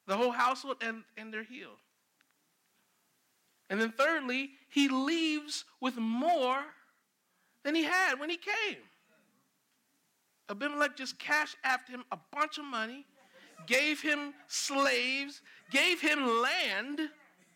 the 0.07 0.17
whole 0.17 0.31
household, 0.31 0.77
and, 0.81 1.03
and 1.15 1.31
they're 1.31 1.43
healed. 1.43 1.77
And 3.69 3.79
then, 3.79 3.91
thirdly, 3.91 4.49
he 4.67 4.89
leaves 4.89 5.63
with 5.79 5.97
more 5.97 6.57
than 7.63 7.75
he 7.75 7.83
had 7.83 8.19
when 8.19 8.31
he 8.31 8.37
came. 8.37 8.81
Abimelech 10.49 10.97
just 10.97 11.19
cashed 11.19 11.57
after 11.63 11.91
him 11.91 12.03
a 12.11 12.17
bunch 12.33 12.57
of 12.57 12.65
money, 12.65 13.05
gave 13.67 14.01
him 14.01 14.33
slaves, 14.47 15.43
gave 15.69 16.01
him 16.01 16.41
land. 16.41 16.99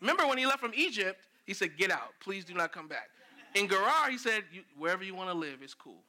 Remember 0.00 0.24
when 0.28 0.38
he 0.38 0.46
left 0.46 0.60
from 0.60 0.72
Egypt, 0.72 1.26
he 1.46 1.52
said, 1.52 1.76
Get 1.76 1.90
out. 1.90 2.12
Please 2.20 2.44
do 2.44 2.54
not 2.54 2.70
come 2.70 2.86
back. 2.86 3.08
In 3.54 3.68
Gerar, 3.68 4.10
he 4.10 4.18
said, 4.18 4.44
Wherever 4.78 5.04
you 5.04 5.14
want 5.14 5.30
to 5.30 5.34
live 5.34 5.62
is 5.62 5.74
cool. 5.74 6.02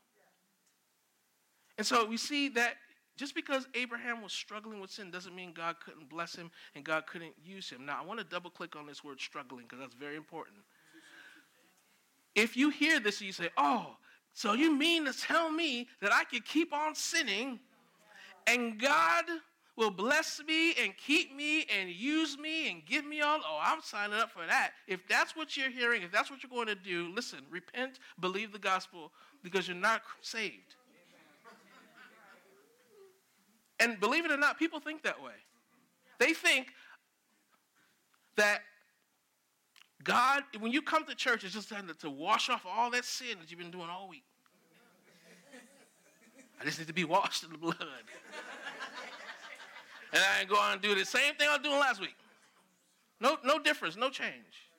And 1.78 1.86
so 1.86 2.06
we 2.06 2.18
see 2.18 2.50
that 2.50 2.76
just 3.18 3.36
because 3.36 3.68
Abraham 3.76 4.22
was 4.22 4.34
struggling 4.34 4.80
with 4.80 4.92
sin 4.92 5.12
doesn't 5.12 5.36
mean 5.36 5.54
God 5.54 5.76
couldn't 5.84 6.10
bless 6.10 6.36
him 6.36 6.50
and 6.76 6.84
God 6.84 7.06
couldn't 7.06 7.34
use 7.44 7.70
him. 7.70 7.86
Now, 7.86 8.00
I 8.02 8.06
want 8.06 8.20
to 8.20 8.26
double 8.26 8.50
click 8.50 8.76
on 8.76 8.88
this 8.88 9.04
word 9.04 9.20
struggling 9.20 9.66
because 9.66 9.80
that's 9.80 9.96
very 9.96 10.16
important. 10.16 10.58
If 12.36 12.58
you 12.58 12.70
hear 12.70 13.00
this 13.00 13.20
and 13.20 13.28
you 13.28 13.34
say, 13.34 13.50
Oh, 13.58 13.98
so 14.34 14.54
you 14.54 14.76
mean 14.76 15.06
to 15.06 15.14
tell 15.14 15.52
me 15.52 15.88
that 16.02 16.12
I 16.12 16.24
can 16.24 16.42
keep 16.42 16.74
on 16.74 16.96
sinning 16.96 17.60
and 18.48 18.80
God 18.80 19.26
will 19.76 19.92
bless 19.92 20.42
me 20.48 20.74
and 20.82 20.94
keep 20.98 21.36
me 21.36 21.66
and 21.80 21.90
use 21.90 22.38
me 22.38 22.70
and 22.70 22.86
give 22.86 23.06
me 23.06 23.22
all? 23.22 23.40
Oh, 23.44 23.60
I'm 23.62 23.82
signing 23.82 24.18
up 24.18 24.32
for 24.32 24.46
that. 24.46 24.72
If 24.88 25.08
that's 25.08 25.36
what 25.36 25.58
you're 25.58 25.70
hearing, 25.70 26.04
if 26.04 26.12
that's 26.12 26.30
what 26.30 26.44
you're 26.44 26.50
going 26.50 26.68
to 26.68 26.76
do, 26.76 27.12
listen, 27.14 27.40
repent, 27.50 28.00
believe 28.20 28.52
the 28.52 28.60
gospel 28.60 29.12
because 29.44 29.68
you're 29.68 29.78
not 29.78 30.02
saved. 30.22 30.76
And 33.80 34.00
believe 34.00 34.26
it 34.26 34.32
or 34.32 34.38
not, 34.38 34.60
people 34.60 34.80
think 34.80 35.04
that 35.04 35.22
way. 35.22 35.34
They 36.20 36.34
think 36.34 36.68
that 38.38 38.60
God, 40.04 40.44
when 40.60 40.72
you 40.72 40.82
come 40.82 41.06
to 41.06 41.16
church, 41.16 41.44
it's 41.44 41.54
just 41.54 41.72
to 42.00 42.10
wash 42.10 42.50
off 42.50 42.66
all 42.66 42.92
that 42.92 43.06
sin 43.06 43.38
that 43.40 43.50
you've 43.50 43.60
been 43.60 43.72
doing 43.72 43.90
all 43.90 44.08
week. 44.08 44.24
I 46.62 46.66
just 46.66 46.80
need 46.80 46.88
to 46.88 46.94
be 46.94 47.04
washed 47.04 47.44
in 47.44 47.52
the 47.52 47.58
blood. 47.58 47.76
And 50.14 50.24
I 50.24 50.42
ain't 50.42 50.50
go 50.50 50.56
on 50.56 50.74
and 50.74 50.82
do 50.82 50.96
the 50.96 51.06
same 51.06 51.34
thing 51.36 51.48
I 51.50 51.58
was 51.58 51.64
doing 51.64 51.80
last 51.80 52.00
week. 52.00 52.16
No, 53.20 53.38
no 53.44 53.60
difference, 53.60 53.98
no 53.98 54.10
change. 54.10 54.70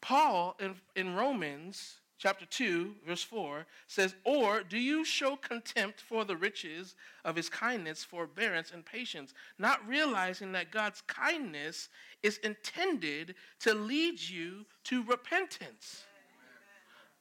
Paul 0.00 0.56
in, 0.60 0.74
in 0.96 1.14
Romans 1.14 1.96
chapter 2.18 2.44
2, 2.46 2.94
verse 3.06 3.22
4 3.22 3.64
says, 3.86 4.14
Or 4.24 4.62
do 4.62 4.76
you 4.76 5.04
show 5.04 5.36
contempt 5.36 6.00
for 6.00 6.24
the 6.24 6.36
riches 6.36 6.96
of 7.24 7.36
his 7.36 7.48
kindness, 7.48 8.04
forbearance, 8.04 8.72
and 8.72 8.84
patience, 8.84 9.34
not 9.58 9.86
realizing 9.86 10.52
that 10.52 10.72
God's 10.72 11.00
kindness 11.02 11.88
is 12.22 12.38
intended 12.38 13.36
to 13.60 13.74
lead 13.74 14.20
you 14.20 14.66
to 14.84 15.04
repentance? 15.04 16.04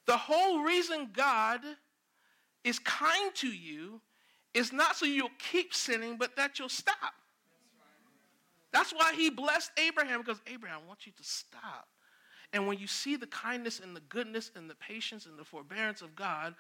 The 0.05 0.18
whole 0.18 0.63
reason 0.63 1.09
God 1.13 1.61
is 2.63 2.80
kind 2.80 3.34
to 3.36 3.47
you 3.47 4.01
is 4.58 4.74
not 4.74 4.95
so 4.95 5.05
you'll 5.05 5.30
keep 5.51 5.74
sinning, 5.74 6.18
but 6.18 6.36
that 6.36 6.58
you'll 6.58 6.68
stop. 6.68 7.14
That's 8.74 8.91
why 8.91 9.14
he 9.14 9.30
blessed 9.30 9.72
Abraham, 9.78 10.22
because 10.22 10.41
Abraham 10.47 10.82
wants 10.88 11.05
you 11.05 11.14
to 11.14 11.24
stop. 11.24 11.88
And 12.53 12.66
when 12.68 12.80
you 12.80 12.88
see 12.88 13.16
the 13.16 13.28
kindness 13.28 13.80
and 13.80 13.95
the 13.95 14.01
goodness 14.01 14.51
and 14.55 14.70
the 14.70 14.76
patience 14.76 15.26
and 15.28 15.38
the 15.38 15.43
forbearance 15.43 16.01
of 16.01 16.16
God 16.16 16.55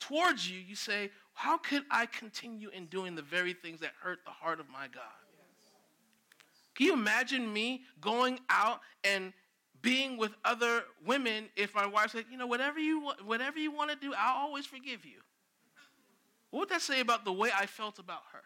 towards 0.00 0.50
you, 0.50 0.58
you 0.58 0.74
say, 0.74 1.10
How 1.34 1.58
could 1.58 1.82
I 1.90 2.06
continue 2.06 2.70
in 2.70 2.86
doing 2.86 3.14
the 3.14 3.22
very 3.22 3.52
things 3.52 3.80
that 3.80 3.92
hurt 4.00 4.20
the 4.24 4.30
heart 4.30 4.58
of 4.58 4.68
my 4.70 4.86
God? 4.88 5.02
Can 6.74 6.86
you 6.86 6.92
imagine 6.94 7.52
me 7.52 7.82
going 8.00 8.40
out 8.48 8.80
and 9.04 9.32
being 9.82 10.16
with 10.16 10.32
other 10.44 10.84
women 11.04 11.48
if 11.56 11.74
my 11.74 11.86
wife 11.86 12.12
said, 12.12 12.24
you 12.30 12.38
know, 12.38 12.46
whatever 12.46 12.78
you, 12.78 13.10
whatever 13.24 13.58
you 13.58 13.70
want 13.70 13.90
to 13.90 13.96
do, 13.96 14.14
I'll 14.16 14.46
always 14.46 14.64
forgive 14.64 15.04
you? 15.04 15.20
What 16.52 16.60
would 16.60 16.68
that 16.68 16.82
say 16.82 17.00
about 17.00 17.24
the 17.24 17.32
way 17.32 17.50
I 17.56 17.64
felt 17.64 17.98
about 17.98 18.20
her? 18.32 18.42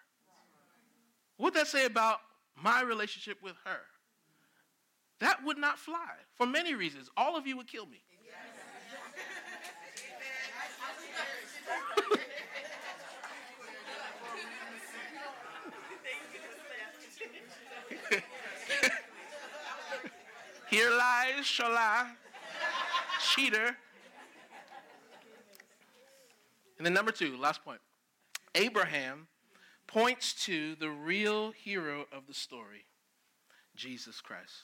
What 1.36 1.52
would 1.52 1.60
that 1.60 1.66
say 1.66 1.86
about 1.86 2.20
my 2.54 2.80
relationship 2.80 3.42
with 3.42 3.56
her? 3.64 3.80
That 5.18 5.44
would 5.44 5.58
not 5.58 5.76
fly 5.76 6.12
for 6.36 6.46
many 6.46 6.74
reasons. 6.74 7.10
All 7.16 7.36
of 7.36 7.48
you 7.48 7.56
would 7.56 7.66
kill 7.66 7.84
me. 7.84 8.04
Here 20.70 20.90
lies 20.90 21.44
Shala, 21.44 22.12
cheater. 23.20 23.76
And 26.78 26.86
then 26.86 26.94
number 26.94 27.10
two, 27.10 27.36
last 27.36 27.64
point. 27.64 27.80
Abraham 28.56 29.28
points 29.86 30.32
to 30.46 30.74
the 30.76 30.90
real 30.90 31.52
hero 31.52 32.06
of 32.10 32.26
the 32.26 32.34
story, 32.34 32.86
Jesus 33.76 34.20
Christ. 34.20 34.54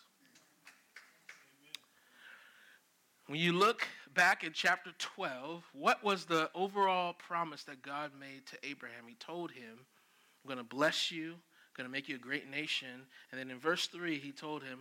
When 3.26 3.38
you 3.38 3.52
look 3.52 3.86
back 4.14 4.44
in 4.44 4.52
chapter 4.52 4.90
12, 4.98 5.62
what 5.74 6.02
was 6.02 6.24
the 6.24 6.50
overall 6.54 7.12
promise 7.12 7.64
that 7.64 7.82
God 7.82 8.10
made 8.18 8.46
to 8.46 8.68
Abraham? 8.68 9.04
He 9.06 9.14
told 9.14 9.52
him, 9.52 9.78
I'm 9.78 10.48
going 10.48 10.58
to 10.58 10.64
bless 10.64 11.10
you, 11.10 11.32
I'm 11.32 11.76
going 11.76 11.86
to 11.86 11.92
make 11.92 12.08
you 12.08 12.16
a 12.16 12.18
great 12.18 12.50
nation. 12.50 13.06
And 13.30 13.38
then 13.38 13.50
in 13.50 13.58
verse 13.58 13.86
3, 13.86 14.18
he 14.18 14.32
told 14.32 14.62
him, 14.62 14.80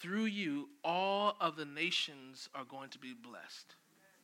through 0.00 0.24
you, 0.24 0.68
all 0.82 1.36
of 1.40 1.56
the 1.56 1.64
nations 1.64 2.48
are 2.54 2.64
going 2.64 2.90
to 2.90 2.98
be 2.98 3.12
blessed. 3.12 3.74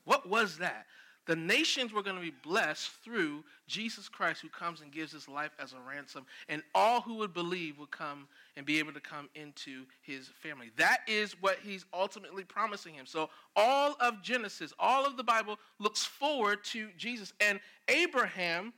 What 0.05 0.28
was 0.28 0.59
that? 0.59 0.86
The 1.28 1.36
nations 1.36 1.92
were 1.92 2.02
going 2.02 2.16
to 2.16 2.22
be 2.22 2.32
blessed 2.42 2.90
through 3.04 3.44
Jesus 3.66 4.08
Christ, 4.08 4.40
who 4.40 4.48
comes 4.48 4.80
and 4.80 4.90
gives 4.90 5.12
his 5.12 5.28
life 5.28 5.50
as 5.58 5.74
a 5.74 5.76
ransom, 5.86 6.24
and 6.48 6.62
all 6.74 7.02
who 7.02 7.16
would 7.16 7.34
believe 7.34 7.78
would 7.78 7.90
come 7.90 8.26
and 8.56 8.64
be 8.64 8.78
able 8.78 8.94
to 8.94 9.00
come 9.00 9.28
into 9.34 9.84
his 10.00 10.30
family. 10.40 10.70
That 10.78 11.00
is 11.06 11.36
what 11.42 11.58
he's 11.62 11.84
ultimately 11.92 12.44
promising 12.44 12.94
him. 12.94 13.04
So, 13.04 13.28
all 13.54 13.94
of 14.00 14.22
Genesis, 14.22 14.72
all 14.78 15.04
of 15.04 15.18
the 15.18 15.22
Bible 15.22 15.58
looks 15.78 16.02
forward 16.02 16.64
to 16.64 16.88
Jesus. 16.96 17.34
And 17.42 17.60
Abraham 17.88 18.72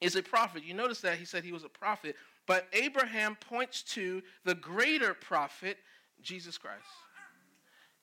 is 0.00 0.16
a 0.16 0.22
prophet. 0.24 0.64
You 0.64 0.74
notice 0.74 1.00
that 1.02 1.18
he 1.18 1.24
said 1.24 1.44
he 1.44 1.52
was 1.52 1.62
a 1.62 1.68
prophet, 1.68 2.16
but 2.48 2.66
Abraham 2.72 3.36
points 3.36 3.82
to 3.94 4.22
the 4.44 4.56
greater 4.56 5.14
prophet, 5.14 5.78
Jesus 6.20 6.58
Christ. 6.58 6.82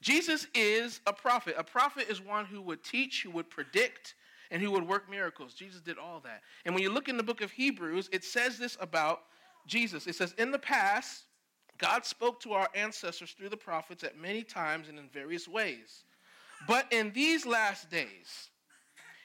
Jesus 0.03 0.47
is 0.53 0.99
a 1.07 1.13
prophet. 1.13 1.55
A 1.57 1.63
prophet 1.63 2.09
is 2.09 2.19
one 2.21 2.43
who 2.43 2.61
would 2.61 2.83
teach, 2.83 3.23
who 3.23 3.31
would 3.31 3.49
predict, 3.49 4.15
and 4.51 4.61
who 4.61 4.69
would 4.71 4.85
work 4.85 5.09
miracles. 5.09 5.53
Jesus 5.53 5.79
did 5.79 5.97
all 5.97 6.19
that. 6.25 6.41
And 6.65 6.75
when 6.75 6.83
you 6.83 6.91
look 6.91 7.07
in 7.07 7.15
the 7.15 7.23
book 7.23 7.39
of 7.39 7.51
Hebrews, 7.51 8.09
it 8.11 8.25
says 8.25 8.59
this 8.59 8.77
about 8.81 9.21
Jesus. 9.65 10.05
It 10.05 10.15
says, 10.15 10.33
In 10.37 10.51
the 10.51 10.59
past, 10.59 11.23
God 11.77 12.05
spoke 12.05 12.41
to 12.41 12.51
our 12.51 12.67
ancestors 12.75 13.31
through 13.31 13.47
the 13.47 13.57
prophets 13.57 14.03
at 14.03 14.17
many 14.17 14.43
times 14.43 14.89
and 14.89 14.99
in 14.99 15.07
various 15.07 15.47
ways. 15.47 16.03
But 16.67 16.91
in 16.91 17.13
these 17.13 17.45
last 17.45 17.89
days, 17.89 18.49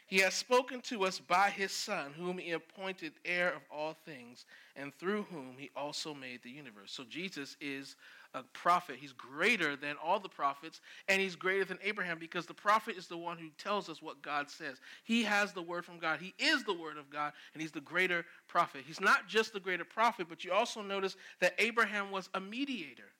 he 0.07 0.20
has 0.20 0.33
spoken 0.33 0.81
to 0.83 1.05
us 1.05 1.18
by 1.18 1.51
his 1.51 1.72
Son, 1.72 2.12
whom 2.16 2.39
he 2.39 2.53
appointed 2.53 3.14
heir 3.24 3.53
of 3.53 3.62
all 3.68 3.95
things, 4.07 4.47
and 4.76 4.95
through 4.95 5.24
whom 5.24 5.57
he 5.59 5.70
also 5.76 6.14
made 6.14 6.41
the 6.43 6.51
universe. 6.51 6.93
So 6.93 7.05
Jesus 7.05 7.57
is 7.61 7.97
a 8.35 8.43
prophet. 8.53 8.97
He's 9.01 9.12
greater 9.12 9.74
than 9.76 9.97
all 10.05 10.20
the 10.20 10.29
prophets, 10.29 10.81
and 11.09 11.20
he's 11.20 11.37
greater 11.37 11.64
than 11.64 11.79
Abraham 11.83 12.18
because 12.18 12.47
the 12.47 12.55
prophet 12.55 12.97
is 12.97 13.07
the 13.07 13.16
one 13.16 13.39
who 13.39 13.49
tells 13.57 13.89
us 13.89 14.03
what 14.03 14.22
God 14.22 14.51
says. 14.51 14.79
He 15.05 15.22
has 15.24 15.53
the 15.53 15.62
word 15.62 15.85
from 15.85 15.99
God. 15.99 16.20
He 16.20 16.35
is 16.39 16.64
the 16.64 16.74
word 16.74 16.99
of 16.99 17.11
God, 17.11 17.33
and 17.55 17.62
he's 17.62 17.72
the 17.72 17.81
greater 17.81 18.24
prophet. 18.47 18.85
He's 18.87 19.01
not 19.01 19.29
just 19.29 19.53
the 19.53 19.61
greater 19.61 19.85
prophet, 19.85 20.26
but 20.29 20.45
you 20.45 20.53
also 20.53 20.83
notice 20.83 21.16
that 21.41 21.55
Abraham 21.59 22.11
was 22.11 22.29
a 22.35 22.41
mediator. 22.41 23.11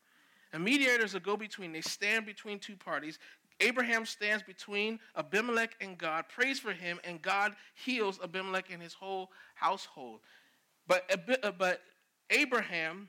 A 0.53 0.59
mediator 0.59 1.05
is 1.05 1.15
a 1.15 1.21
go 1.21 1.37
between, 1.37 1.73
they 1.73 1.81
stand 1.81 2.25
between 2.25 2.59
two 2.59 2.77
parties. 2.77 3.19
Abraham 3.61 4.07
stands 4.07 4.43
between 4.43 5.01
Abimelech 5.17 5.75
and 5.81 5.99
God, 5.99 6.27
prays 6.29 6.61
for 6.61 6.73
him, 6.73 7.01
and 7.05 7.21
God 7.21 7.55
heals 7.75 8.21
Abimelech 8.23 8.71
and 8.71 8.83
his 8.83 8.95
whole 8.95 9.31
household. 9.55 10.21
But, 10.87 11.05
but 11.59 11.81
Abraham 12.31 13.09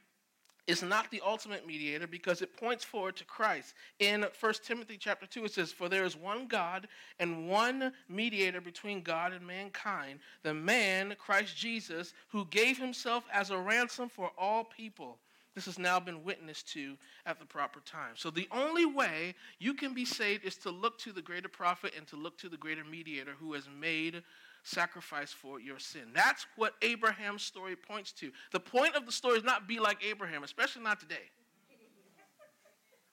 is 0.70 0.84
not 0.84 1.09
the 1.09 1.22
ultimate 1.26 1.65
mediator 1.65 2.05
because 2.05 2.43
it 2.43 2.55
points 2.55 2.86
forward 2.86 3.15
to 3.15 3.26
Christ. 3.26 3.74
In 3.97 4.24
1 4.39 4.53
Timothy 4.63 4.97
chapter 4.99 5.26
2 5.26 5.45
it 5.45 5.51
says 5.53 5.72
for 5.72 5.89
there 5.89 6.05
is 6.05 6.15
one 6.15 6.47
God 6.47 6.88
and 7.20 7.49
one 7.49 7.91
mediator 8.07 8.61
between 8.61 9.01
God 9.01 9.34
and 9.34 9.45
mankind, 9.45 10.20
the 10.43 10.53
man 10.53 11.15
Christ 11.17 11.57
Jesus 11.57 12.13
who 12.28 12.45
gave 12.45 12.78
himself 12.78 13.24
as 13.34 13.49
a 13.49 13.57
ransom 13.57 14.09
for 14.09 14.30
all 14.38 14.63
people. 14.63 15.17
This 15.55 15.65
has 15.65 15.80
now 15.80 15.99
been 15.99 16.24
witnessed 16.24 16.72
to 16.74 16.95
at 17.26 17.39
the 17.39 17.45
proper 17.45 17.80
time. 17.80 18.13
So 18.13 18.30
the 18.30 18.47
only 18.51 18.86
way 18.86 19.34
you 19.57 19.74
can 19.74 19.95
be 19.95 20.05
saved 20.05 20.45
is 20.45 20.55
to 20.57 20.70
look 20.70 20.99
to 20.99 21.11
the 21.11 21.22
greater 21.24 21.49
prophet 21.49 21.93
and 21.97 22.05
to 22.07 22.15
look 22.15 22.38
to 22.38 22.49
the 22.49 22.57
greater 22.57 22.84
mediator 22.84 23.34
who 23.39 23.53
has 23.53 23.67
made 23.67 24.22
sacrifice 24.64 25.32
for 25.32 25.60
your 25.60 25.80
sin. 25.80 26.03
That's 26.14 26.45
what 26.55 26.74
Abraham's 26.82 27.43
story 27.43 27.76
points 27.76 28.12
to. 28.14 28.32
The 28.51 28.60
point 28.60 28.95
of 28.95 29.05
the 29.05 29.12
story 29.12 29.38
is 29.38 29.43
not 29.43 29.68
be 29.68 29.80
like 29.80 30.03
Abraham, 30.03 30.43
especially 30.43 30.84
not 30.84 30.99
today. 30.99 31.30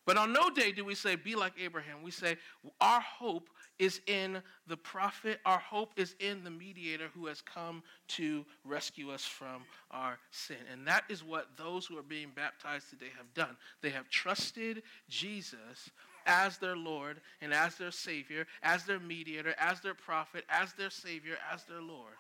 But 0.06 0.16
on 0.16 0.32
no 0.32 0.50
day 0.50 0.70
do 0.70 0.84
we 0.84 0.94
say, 0.94 1.16
be 1.16 1.34
like 1.34 1.54
Abraham. 1.60 2.00
We 2.00 2.12
say, 2.12 2.36
our 2.80 3.00
hope 3.00 3.50
is 3.80 4.00
in 4.06 4.40
the 4.68 4.76
prophet, 4.76 5.40
our 5.44 5.58
hope 5.58 5.92
is 5.96 6.14
in 6.20 6.44
the 6.44 6.50
mediator 6.50 7.08
who 7.12 7.26
has 7.26 7.42
come 7.42 7.82
to 8.08 8.46
rescue 8.64 9.10
us 9.10 9.24
from 9.24 9.64
our 9.90 10.18
sin. 10.30 10.58
And 10.72 10.86
that 10.86 11.02
is 11.08 11.24
what 11.24 11.56
those 11.56 11.86
who 11.86 11.98
are 11.98 12.04
being 12.04 12.30
baptized 12.34 12.88
today 12.88 13.10
have 13.16 13.34
done. 13.34 13.56
They 13.82 13.90
have 13.90 14.08
trusted 14.08 14.84
Jesus 15.08 15.90
as 16.26 16.58
their 16.58 16.76
Lord 16.76 17.20
and 17.40 17.52
as 17.52 17.76
their 17.76 17.90
Savior, 17.90 18.46
as 18.62 18.84
their 18.84 19.00
mediator, 19.00 19.54
as 19.58 19.80
their 19.80 19.94
prophet, 19.94 20.44
as 20.48 20.72
their 20.74 20.90
Savior, 20.90 21.36
as 21.52 21.64
their 21.64 21.80
Lord. 21.80 22.12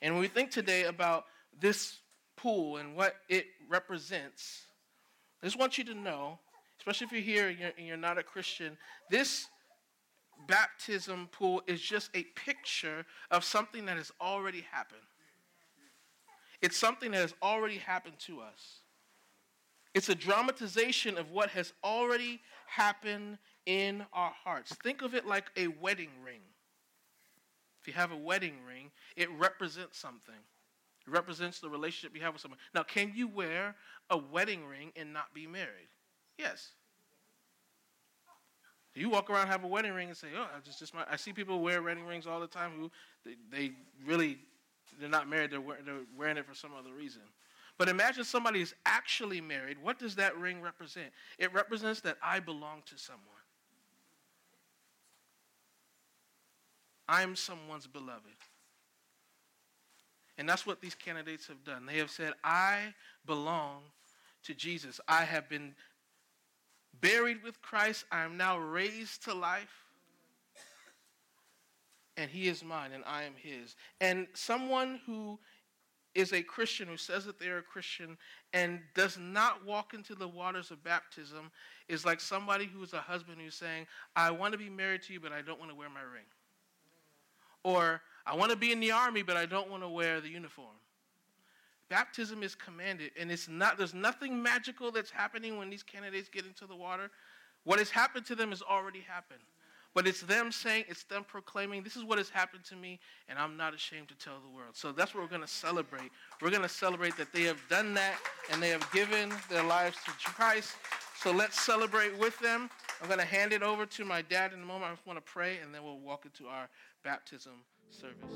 And 0.00 0.14
when 0.14 0.20
we 0.20 0.28
think 0.28 0.50
today 0.50 0.84
about 0.84 1.24
this 1.60 1.98
pool 2.36 2.76
and 2.76 2.94
what 2.94 3.16
it 3.28 3.46
represents, 3.68 4.62
I 5.42 5.46
just 5.46 5.58
want 5.58 5.78
you 5.78 5.84
to 5.84 5.94
know, 5.94 6.38
especially 6.78 7.06
if 7.06 7.12
you're 7.12 7.20
here 7.20 7.48
and 7.48 7.58
you're, 7.58 7.72
and 7.76 7.86
you're 7.86 7.96
not 7.96 8.18
a 8.18 8.22
Christian, 8.22 8.76
this 9.10 9.48
baptism 10.46 11.28
pool 11.32 11.62
is 11.66 11.80
just 11.80 12.10
a 12.14 12.22
picture 12.36 13.04
of 13.30 13.44
something 13.44 13.86
that 13.86 13.96
has 13.96 14.12
already 14.20 14.64
happened. 14.70 15.00
It's 16.62 16.76
something 16.76 17.10
that 17.12 17.18
has 17.18 17.34
already 17.42 17.78
happened 17.78 18.18
to 18.20 18.40
us. 18.40 18.80
It's 19.94 20.08
a 20.08 20.14
dramatization 20.14 21.16
of 21.16 21.30
what 21.30 21.50
has 21.50 21.72
already 21.82 22.40
happened 22.66 23.38
in 23.66 24.04
our 24.12 24.32
hearts. 24.44 24.74
Think 24.82 25.02
of 25.02 25.14
it 25.14 25.26
like 25.26 25.46
a 25.56 25.68
wedding 25.68 26.10
ring. 26.24 26.40
If 27.80 27.86
you 27.86 27.94
have 27.94 28.12
a 28.12 28.16
wedding 28.16 28.56
ring, 28.66 28.90
it 29.16 29.30
represents 29.38 29.98
something. 29.98 30.34
It 31.06 31.10
represents 31.10 31.60
the 31.60 31.68
relationship 31.68 32.14
you 32.14 32.22
have 32.22 32.34
with 32.34 32.42
someone. 32.42 32.58
Now, 32.74 32.82
can 32.82 33.12
you 33.14 33.28
wear 33.28 33.74
a 34.10 34.18
wedding 34.18 34.66
ring 34.66 34.92
and 34.96 35.12
not 35.12 35.32
be 35.34 35.46
married? 35.46 35.88
Yes. 36.36 36.72
You 38.94 39.08
walk 39.10 39.30
around 39.30 39.46
have 39.46 39.62
a 39.62 39.68
wedding 39.68 39.92
ring 39.92 40.08
and 40.08 40.16
say, 40.16 40.28
"Oh, 40.36 40.42
I 40.54 40.60
just, 40.64 40.80
just 40.80 40.92
my." 40.92 41.04
I 41.08 41.14
see 41.16 41.32
people 41.32 41.60
wear 41.60 41.82
wedding 41.82 42.04
rings 42.04 42.26
all 42.26 42.40
the 42.40 42.48
time 42.48 42.72
who 42.76 42.90
they, 43.24 43.36
they 43.50 43.72
really 44.04 44.38
they're 44.98 45.08
not 45.08 45.28
married. 45.28 45.52
They're, 45.52 45.62
they're 45.84 46.00
wearing 46.16 46.36
it 46.36 46.46
for 46.46 46.54
some 46.54 46.72
other 46.76 46.92
reason. 46.92 47.22
But 47.78 47.88
imagine 47.88 48.24
somebody 48.24 48.60
is 48.60 48.74
actually 48.84 49.40
married. 49.40 49.78
What 49.80 50.00
does 50.00 50.16
that 50.16 50.36
ring 50.36 50.60
represent? 50.60 51.12
It 51.38 51.54
represents 51.54 52.00
that 52.00 52.18
I 52.20 52.40
belong 52.40 52.82
to 52.86 52.98
someone. 52.98 53.22
I'm 57.08 57.36
someone's 57.36 57.86
beloved. 57.86 58.36
And 60.36 60.48
that's 60.48 60.66
what 60.66 60.80
these 60.80 60.94
candidates 60.94 61.46
have 61.46 61.64
done. 61.64 61.86
They 61.86 61.98
have 61.98 62.10
said, 62.10 62.34
I 62.44 62.94
belong 63.26 63.82
to 64.44 64.54
Jesus. 64.54 65.00
I 65.08 65.24
have 65.24 65.48
been 65.48 65.74
buried 67.00 67.42
with 67.42 67.62
Christ. 67.62 68.04
I 68.10 68.22
am 68.22 68.36
now 68.36 68.58
raised 68.58 69.24
to 69.24 69.34
life. 69.34 69.84
And 72.16 72.30
he 72.30 72.48
is 72.48 72.64
mine 72.64 72.90
and 72.92 73.04
I 73.06 73.22
am 73.22 73.34
his. 73.36 73.76
And 74.00 74.26
someone 74.34 75.00
who 75.06 75.38
is 76.18 76.32
a 76.32 76.42
Christian, 76.42 76.88
who 76.88 76.96
says 76.96 77.24
that 77.26 77.38
they're 77.38 77.58
a 77.58 77.62
Christian, 77.62 78.18
and 78.52 78.80
does 78.96 79.16
not 79.18 79.64
walk 79.64 79.94
into 79.94 80.16
the 80.16 80.26
waters 80.26 80.72
of 80.72 80.82
baptism, 80.82 81.52
is 81.88 82.04
like 82.04 82.20
somebody 82.20 82.64
who 82.64 82.82
is 82.82 82.92
a 82.92 82.98
husband 82.98 83.38
who's 83.40 83.54
saying, 83.54 83.86
I 84.16 84.32
want 84.32 84.50
to 84.50 84.58
be 84.58 84.68
married 84.68 85.02
to 85.02 85.12
you, 85.12 85.20
but 85.20 85.30
I 85.30 85.42
don't 85.42 85.60
want 85.60 85.70
to 85.70 85.76
wear 85.76 85.88
my 85.88 86.00
ring. 86.00 86.24
Or 87.62 88.00
I 88.26 88.34
want 88.34 88.50
to 88.50 88.56
be 88.56 88.72
in 88.72 88.80
the 88.80 88.90
army, 88.90 89.22
but 89.22 89.36
I 89.36 89.46
don't 89.46 89.70
want 89.70 89.84
to 89.84 89.88
wear 89.88 90.20
the 90.20 90.28
uniform. 90.28 90.74
Baptism 91.88 92.42
is 92.42 92.56
commanded, 92.56 93.12
and 93.16 93.30
it's 93.30 93.48
not, 93.48 93.78
there's 93.78 93.94
nothing 93.94 94.42
magical 94.42 94.90
that's 94.90 95.12
happening 95.12 95.56
when 95.56 95.70
these 95.70 95.84
candidates 95.84 96.28
get 96.28 96.46
into 96.46 96.66
the 96.66 96.76
water. 96.76 97.12
What 97.62 97.78
has 97.78 97.90
happened 97.90 98.26
to 98.26 98.34
them 98.34 98.50
has 98.50 98.60
already 98.60 99.00
happened. 99.00 99.40
But 99.94 100.06
it's 100.06 100.20
them 100.20 100.52
saying, 100.52 100.84
it's 100.88 101.04
them 101.04 101.24
proclaiming, 101.26 101.82
this 101.82 101.96
is 101.96 102.04
what 102.04 102.18
has 102.18 102.28
happened 102.28 102.64
to 102.66 102.76
me, 102.76 103.00
and 103.28 103.38
I'm 103.38 103.56
not 103.56 103.74
ashamed 103.74 104.08
to 104.08 104.14
tell 104.14 104.34
the 104.40 104.54
world. 104.54 104.76
So 104.76 104.92
that's 104.92 105.14
what 105.14 105.22
we're 105.22 105.28
going 105.30 105.42
to 105.42 105.48
celebrate. 105.48 106.10
We're 106.40 106.50
going 106.50 106.62
to 106.62 106.68
celebrate 106.68 107.16
that 107.16 107.32
they 107.32 107.42
have 107.44 107.60
done 107.68 107.94
that 107.94 108.16
and 108.52 108.62
they 108.62 108.68
have 108.68 108.90
given 108.92 109.32
their 109.50 109.64
lives 109.64 109.96
to 110.04 110.10
Christ. 110.30 110.76
So 111.20 111.32
let's 111.32 111.60
celebrate 111.60 112.16
with 112.18 112.38
them. 112.38 112.70
I'm 113.00 113.08
going 113.08 113.18
to 113.18 113.26
hand 113.26 113.52
it 113.52 113.62
over 113.62 113.86
to 113.86 114.04
my 114.04 114.22
dad 114.22 114.52
in 114.52 114.62
a 114.62 114.64
moment. 114.64 114.84
I 114.92 114.94
just 114.94 115.06
want 115.06 115.18
to 115.18 115.32
pray, 115.32 115.58
and 115.62 115.74
then 115.74 115.82
we'll 115.82 115.98
walk 115.98 116.24
into 116.24 116.46
our 116.48 116.68
baptism 117.02 117.54
service. 117.90 118.32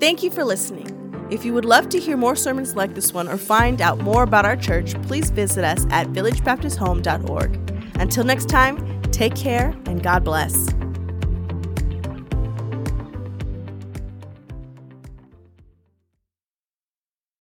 Thank 0.00 0.22
you 0.22 0.30
for 0.30 0.44
listening. 0.44 1.08
If 1.30 1.44
you 1.44 1.52
would 1.54 1.64
love 1.64 1.88
to 1.90 1.98
hear 1.98 2.16
more 2.16 2.34
sermons 2.34 2.74
like 2.74 2.94
this 2.94 3.12
one 3.12 3.28
or 3.28 3.36
find 3.36 3.82
out 3.82 3.98
more 3.98 4.22
about 4.22 4.46
our 4.46 4.56
church, 4.56 5.00
please 5.02 5.30
visit 5.30 5.64
us 5.64 5.86
at 5.90 6.08
villagebaptisthome.org. 6.08 8.00
Until 8.00 8.24
next 8.24 8.48
time, 8.48 9.02
take 9.10 9.36
care 9.36 9.76
and 9.86 10.02
God 10.02 10.24
bless. 10.24 10.77